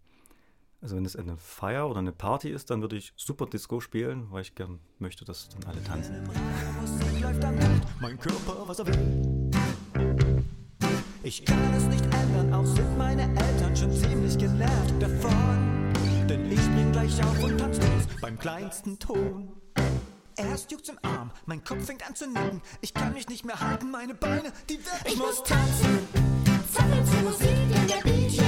Also 0.84 0.96
wenn 0.96 1.06
es 1.06 1.16
eine 1.16 1.38
Feier 1.38 1.88
oder 1.88 2.00
eine 2.00 2.12
Party 2.12 2.50
ist, 2.50 2.68
dann 2.68 2.82
würde 2.82 2.96
ich 2.96 3.14
Super 3.16 3.46
Disco 3.46 3.80
spielen, 3.80 4.26
weil 4.30 4.42
ich 4.42 4.54
gern 4.54 4.80
möchte, 4.98 5.24
dass 5.24 5.48
dann 5.48 5.64
alle 5.64 5.82
tanzen. 5.82 6.28
Mein 8.02 8.20
Körper, 8.20 8.68
was 8.68 8.80
er 8.80 8.86
will. 8.88 9.50
Ich 11.22 11.42
kann 11.46 11.72
es 11.72 11.84
nicht 11.84 12.04
ändern, 12.04 12.52
auch 12.52 12.66
sind 12.66 12.98
meine 12.98 13.22
Eltern 13.22 13.74
schon 13.74 13.92
ziemlich 13.92 14.36
genervt 14.36 15.00
davon. 15.00 15.90
Denn 16.28 16.52
ich 16.52 16.60
spring 16.60 16.92
gleich 16.92 17.24
auf 17.24 17.42
und 17.42 17.56
tanz 17.56 17.78
los 17.78 18.06
beim 18.20 18.38
kleinsten 18.38 18.98
Ton. 18.98 19.54
Erst 20.36 20.70
juckt's 20.70 20.90
im 20.90 20.98
Arm, 21.00 21.30
mein 21.46 21.64
Kopf 21.64 21.86
fängt 21.86 22.06
an 22.06 22.14
zu 22.14 22.26
nicken. 22.26 22.60
Ich 22.82 22.92
kann 22.92 23.14
mich 23.14 23.30
nicht 23.30 23.46
mehr 23.46 23.58
halten, 23.58 23.90
meine 23.90 24.14
Beine, 24.14 24.52
die 24.68 24.74
wirken. 24.74 25.06
Ich 25.06 25.16
muss 25.16 25.42
tanzen, 25.44 26.00
zappeln 26.70 27.06
zur 27.06 27.22
Musik 27.22 27.48
in 27.48 27.88
der 27.88 28.02
Beat, 28.02 28.43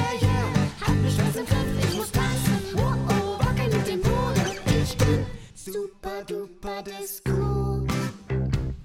super 5.73 6.23
duper 6.25 6.83
Disco. 6.83 7.85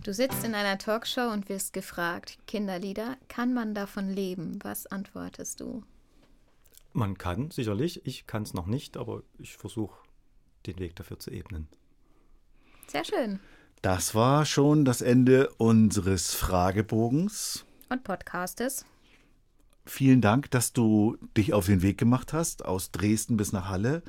Du 0.04 0.14
sitzt 0.14 0.44
in 0.44 0.56
einer 0.56 0.80
Talkshow 0.80 1.30
und 1.32 1.48
wirst 1.48 1.74
gefragt, 1.74 2.40
Kinderlieder, 2.48 3.18
kann 3.28 3.54
man 3.54 3.76
davon 3.76 4.10
leben? 4.10 4.58
Was 4.64 4.88
antwortest 4.88 5.60
du? 5.60 5.84
Man 6.94 7.20
kann 7.20 7.52
sicherlich, 7.52 8.06
ich 8.08 8.26
kann 8.26 8.42
es 8.44 8.56
noch 8.56 8.66
nicht, 8.66 8.98
aber 8.98 9.22
ich 9.38 9.58
versuche 9.58 9.96
den 10.66 10.80
Weg 10.80 10.96
dafür 10.96 11.20
zu 11.20 11.30
ebnen. 11.30 11.68
Sehr 12.88 13.06
schön. 13.06 13.40
Das 13.84 14.16
war 14.16 14.46
schon 14.46 14.84
das 14.84 15.02
Ende 15.02 15.52
unseres 15.58 16.34
Fragebogens. 16.34 17.64
Und 17.90 18.04
Podcastes? 18.04 18.86
Vielen 19.86 20.22
Dank, 20.22 20.50
dass 20.50 20.74
du 20.74 21.18
dich 21.38 21.54
auf 21.54 21.68
den 21.68 21.84
Weg 21.84 22.00
gemacht 22.00 22.34
hast, 22.34 22.66
aus 22.66 22.92
Dresden 22.92 23.38
bis 23.38 23.52
nach 23.52 23.70
Halle 23.70 24.02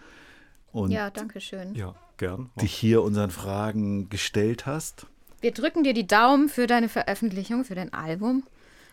und 0.73 0.91
Ja, 0.91 1.11
danke 1.11 1.41
schön. 1.41 1.75
Ja, 1.75 1.95
gern. 2.17 2.51
dich 2.61 2.75
hier 2.75 3.03
unseren 3.03 3.31
Fragen 3.31 4.09
gestellt 4.09 4.67
hast. 4.67 5.07
Wir 5.41 5.53
drücken 5.53 5.85
dir 5.85 5.95
die 5.95 6.07
Daumen 6.07 6.49
für 6.49 6.67
deine 6.67 6.89
Veröffentlichung, 6.89 7.65
für 7.65 7.75
dein 7.75 7.93
Album 7.93 8.45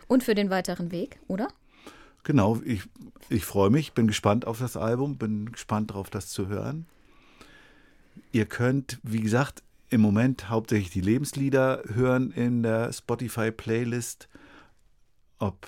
und 0.08 0.24
für 0.24 0.34
den 0.34 0.50
weiteren 0.50 0.90
Weg, 0.90 1.18
oder? 1.28 1.48
Genau, 2.24 2.60
ich, 2.64 2.82
ich 3.28 3.44
freue 3.44 3.70
mich, 3.70 3.92
bin 3.92 4.06
gespannt 4.06 4.46
auf 4.46 4.58
das 4.58 4.76
Album, 4.76 5.16
bin 5.16 5.52
gespannt 5.52 5.90
darauf, 5.90 6.10
das 6.10 6.28
zu 6.28 6.48
hören. 6.48 6.86
Ihr 8.32 8.46
könnt, 8.46 8.98
wie 9.02 9.20
gesagt, 9.20 9.62
im 9.88 10.00
Moment 10.00 10.50
hauptsächlich 10.50 10.90
die 10.90 11.00
Lebenslieder 11.00 11.82
hören 11.94 12.30
in 12.30 12.62
der 12.62 12.92
Spotify-Playlist. 12.92 14.28
Ob 15.38 15.66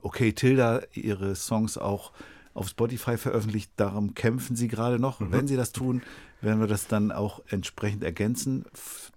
Okay 0.00 0.32
Tilda 0.32 0.82
ihre 0.92 1.36
Songs 1.36 1.78
auch 1.78 2.12
auf 2.54 2.68
Spotify 2.68 3.16
veröffentlicht, 3.16 3.72
darum 3.76 4.14
kämpfen 4.14 4.56
sie 4.56 4.68
gerade 4.68 4.98
noch. 4.98 5.20
Und 5.20 5.32
wenn 5.32 5.46
sie 5.46 5.56
das 5.56 5.72
tun, 5.72 6.02
werden 6.40 6.60
wir 6.60 6.66
das 6.66 6.86
dann 6.86 7.12
auch 7.12 7.42
entsprechend 7.48 8.04
ergänzen 8.04 8.64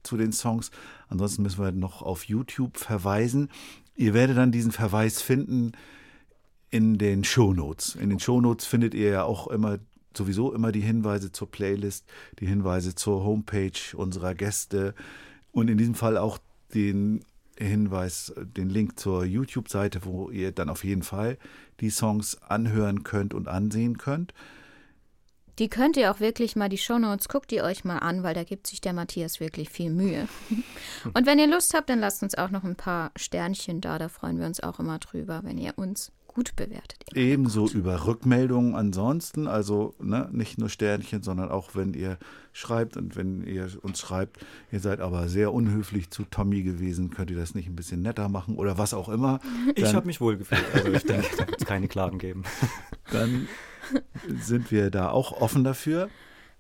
zu 0.04 0.18
den 0.18 0.32
Songs. 0.32 0.72
Ansonsten 1.10 1.44
müssen 1.44 1.64
wir 1.64 1.72
noch 1.72 2.02
auf 2.02 2.26
YouTube 2.26 2.78
verweisen. 2.78 3.50
Ihr 3.96 4.14
werdet 4.14 4.38
dann 4.38 4.52
diesen 4.52 4.72
Verweis 4.72 5.22
finden 5.22 5.74
in 6.70 6.98
den 6.98 7.24
Shownotes. 7.24 7.96
In 7.96 8.10
den 8.10 8.20
Shownotes 8.20 8.66
findet 8.66 8.94
ihr 8.94 9.10
ja 9.10 9.24
auch 9.24 9.48
immer 9.48 9.80
sowieso 10.18 10.54
immer 10.54 10.72
die 10.72 10.82
Hinweise 10.82 11.32
zur 11.32 11.52
Playlist, 11.52 12.06
die 12.40 12.48
Hinweise 12.48 12.96
zur 12.96 13.24
Homepage 13.24 13.72
unserer 13.96 14.34
Gäste 14.34 14.96
und 15.52 15.70
in 15.70 15.78
diesem 15.78 15.96
Fall 15.96 16.18
auch 16.18 16.38
den 16.74 17.24
Hinweis, 17.58 18.34
den 18.38 18.70
Link 18.70 19.00
zur 19.00 19.26
YouTube-Seite, 19.26 20.02
wo 20.04 20.30
ihr 20.30 20.52
dann 20.52 20.70
auf 20.70 20.84
jeden 20.84 21.04
Fall 21.04 21.38
die 21.80 21.90
Songs 21.90 22.42
anhören 22.42 23.04
könnt 23.04 23.34
und 23.34 23.48
ansehen 23.48 23.98
könnt. 23.98 24.34
Die 25.58 25.70
könnt 25.70 25.96
ihr 25.96 26.12
auch 26.12 26.20
wirklich 26.20 26.58
mal, 26.58 26.68
die 26.68 26.78
Shownotes, 26.78 27.30
guckt 27.30 27.52
ihr 27.54 27.64
euch 27.64 27.86
mal 27.86 28.00
an, 28.00 28.24
weil 28.24 28.34
da 28.34 28.44
gibt 28.44 28.68
sich 28.68 28.82
der 28.82 28.92
Matthias 28.92 29.40
wirklich 29.40 29.70
viel 29.70 29.90
Mühe. 29.90 30.28
Und 31.14 31.26
wenn 31.26 31.40
ihr 31.40 31.48
Lust 31.48 31.74
habt, 31.74 31.90
dann 31.90 32.00
lasst 32.02 32.24
uns 32.24 32.36
auch 32.36 32.52
noch 32.52 32.66
ein 32.66 32.76
paar 32.76 33.12
Sternchen 33.16 33.80
da, 33.80 33.98
da 33.98 34.10
freuen 34.10 34.38
wir 34.38 34.48
uns 34.48 34.60
auch 34.60 34.80
immer 34.80 35.00
drüber, 35.00 35.42
wenn 35.44 35.58
ihr 35.58 35.78
uns 35.78 36.12
gut 36.36 36.56
bewertet. 36.56 37.04
Ebenso 37.16 37.68
über 37.68 38.06
Rückmeldungen 38.06 38.76
ansonsten, 38.76 39.48
also 39.48 39.96
ne, 40.00 40.30
nicht 40.32 40.60
nur 40.60 40.70
Sternchen, 40.70 41.24
sondern 41.24 41.50
auch 41.50 41.72
wenn 41.74 41.94
ihr 41.94 42.18
schreibt 42.52 42.98
und 42.98 43.16
wenn 43.16 43.48
ihr 43.48 43.70
uns 43.82 44.00
schreibt, 44.00 44.46
ihr 44.72 44.82
seid 44.82 45.00
aber 45.00 45.30
sehr 45.30 45.54
unhöflich 45.54 46.12
zu 46.12 46.24
Tommy 46.26 46.62
gewesen, 46.62 47.10
könnt 47.10 47.32
ihr 47.32 47.38
das 47.38 47.56
nicht 47.56 47.68
ein 47.68 47.76
bisschen 47.76 48.02
netter 48.02 48.30
machen 48.30 48.58
oder 48.58 48.78
was 48.78 48.94
auch 48.94 49.10
immer. 49.10 49.40
Ich 49.76 49.96
habe 49.96 50.06
mich 50.06 50.22
wohl 50.22 50.38
gefühlt. 50.38 50.64
Also 50.74 50.92
ich 50.92 51.04
denke, 51.04 51.28
da 51.38 51.48
wird 51.48 51.62
es 51.62 51.66
keine 51.66 51.88
Klagen 51.88 52.20
geben. 52.20 52.44
dann 53.12 53.48
sind 54.40 54.72
wir 54.72 54.92
da 54.92 55.10
auch 55.10 55.32
offen 55.32 55.64
dafür. 55.64 56.10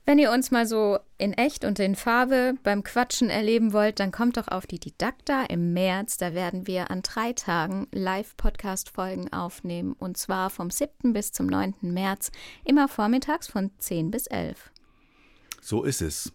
Wenn 0.07 0.19
ihr 0.19 0.31
uns 0.31 0.51
mal 0.51 0.67
so 0.67 0.99
in 1.17 1.33
echt 1.33 1.65
und 1.65 1.79
in 1.79 1.95
Farbe 1.95 2.53
beim 2.61 2.83
Quatschen 2.83 3.31
erleben 3.31 3.73
wollt, 3.73 3.99
dann 3.99 4.11
kommt 4.11 4.37
doch 4.37 4.47
auf 4.47 4.67
die 4.67 4.79
Didakta 4.79 5.45
im 5.45 5.73
März. 5.73 6.17
Da 6.17 6.35
werden 6.35 6.67
wir 6.67 6.91
an 6.91 7.01
drei 7.01 7.33
Tagen 7.33 7.87
Live-Podcast-Folgen 7.91 9.33
aufnehmen. 9.33 9.93
Und 9.93 10.17
zwar 10.17 10.51
vom 10.51 10.69
7. 10.69 11.11
bis 11.13 11.31
zum 11.31 11.47
9. 11.47 11.73
März, 11.81 12.31
immer 12.63 12.87
vormittags 12.87 13.47
von 13.47 13.71
10 13.79 14.11
bis 14.11 14.27
11. 14.27 14.69
So 15.59 15.83
ist 15.83 16.03
es. 16.03 16.31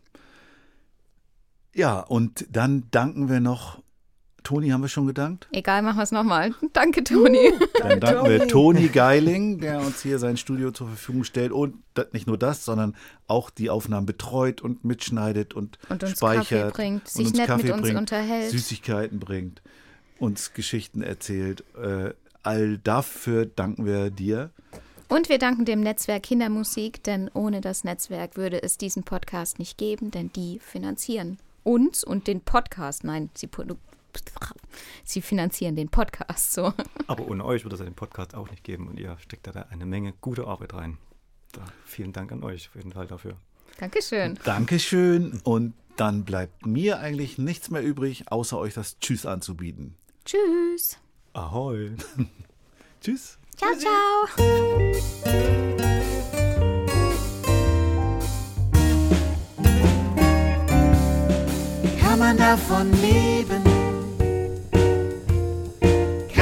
Ja, 1.72 2.00
und 2.00 2.46
dann 2.50 2.88
danken 2.90 3.28
wir 3.28 3.38
noch. 3.38 3.80
Toni 4.42 4.68
haben 4.70 4.80
wir 4.82 4.88
schon 4.88 5.06
gedankt? 5.06 5.48
Egal, 5.52 5.82
machen 5.82 5.98
wir 5.98 6.02
es 6.02 6.12
nochmal. 6.12 6.54
Danke, 6.72 7.04
Toni. 7.04 7.52
Dann 7.78 8.00
danken 8.00 8.28
wir 8.28 8.48
Toni 8.48 8.88
Geiling, 8.88 9.58
der 9.60 9.80
uns 9.80 10.02
hier 10.02 10.18
sein 10.18 10.36
Studio 10.36 10.70
zur 10.70 10.88
Verfügung 10.88 11.24
stellt 11.24 11.52
und 11.52 11.74
nicht 12.12 12.26
nur 12.26 12.38
das, 12.38 12.64
sondern 12.64 12.96
auch 13.26 13.50
die 13.50 13.70
Aufnahmen 13.70 14.06
betreut 14.06 14.60
und 14.60 14.84
mitschneidet 14.84 15.54
und, 15.54 15.78
Und 15.88 16.02
uns 16.02 16.12
speichert 16.12 16.46
Kaffee 16.48 16.70
bringt, 16.72 17.02
und 17.02 17.08
sich 17.08 17.26
uns 17.26 17.36
nett 17.36 17.46
Kaffee 17.46 17.62
mit 17.64 17.72
uns 17.72 17.82
bringt, 17.82 17.98
unterhält. 17.98 18.50
Süßigkeiten 18.50 19.20
bringt, 19.20 19.62
uns 20.18 20.52
Geschichten 20.54 21.02
erzählt. 21.02 21.64
Äh, 21.80 22.14
all 22.42 22.78
dafür 22.78 23.46
danken 23.46 23.84
wir 23.84 24.10
dir. 24.10 24.50
Und 25.08 25.28
wir 25.28 25.38
danken 25.38 25.64
dem 25.64 25.80
Netzwerk 25.80 26.22
Kindermusik, 26.22 27.02
denn 27.02 27.28
ohne 27.34 27.60
das 27.60 27.82
Netzwerk 27.82 28.36
würde 28.36 28.62
es 28.62 28.78
diesen 28.78 29.02
Podcast 29.02 29.58
nicht 29.58 29.76
geben, 29.76 30.12
denn 30.12 30.32
die 30.32 30.60
finanzieren 30.60 31.38
uns 31.64 32.04
und 32.04 32.26
den 32.28 32.40
Podcast. 32.40 33.02
Nein, 33.04 33.28
sie, 33.34 33.48
produ- 33.48 33.76
sie 35.04 35.22
finanzieren 35.22 35.76
den 35.76 35.88
Podcast 35.88 36.52
so. 36.52 36.72
Aber 37.06 37.28
ohne 37.28 37.44
euch 37.44 37.64
würde 37.64 37.74
es 37.74 37.80
ja 37.80 37.84
den 37.84 37.94
Podcast 37.94 38.34
auch 38.34 38.50
nicht 38.50 38.64
geben 38.64 38.88
und 38.88 38.98
ihr 38.98 39.16
steckt 39.18 39.46
da 39.46 39.52
eine 39.70 39.86
Menge 39.86 40.12
gute 40.20 40.46
Arbeit 40.46 40.74
rein. 40.74 40.98
Da, 41.52 41.64
vielen 41.84 42.12
Dank 42.12 42.32
an 42.32 42.44
euch 42.44 42.68
auf 42.68 42.76
jeden 42.76 42.92
Fall 42.92 43.06
dafür. 43.06 43.36
Dankeschön. 43.78 44.38
Dankeschön. 44.44 45.40
Und 45.44 45.74
dann 45.96 46.24
bleibt 46.24 46.66
mir 46.66 47.00
eigentlich 47.00 47.38
nichts 47.38 47.70
mehr 47.70 47.82
übrig, 47.82 48.30
außer 48.30 48.58
euch 48.58 48.74
das 48.74 48.98
Tschüss 49.00 49.26
anzubieten. 49.26 49.96
Tschüss. 50.24 50.98
Ahoi! 51.32 51.92
Tschüss. 53.00 53.38
Ciao, 53.56 53.70
ciao. 53.76 54.26
Kann 62.00 62.18
man 62.18 62.36
davon 62.36 62.90
leben? 63.00 63.69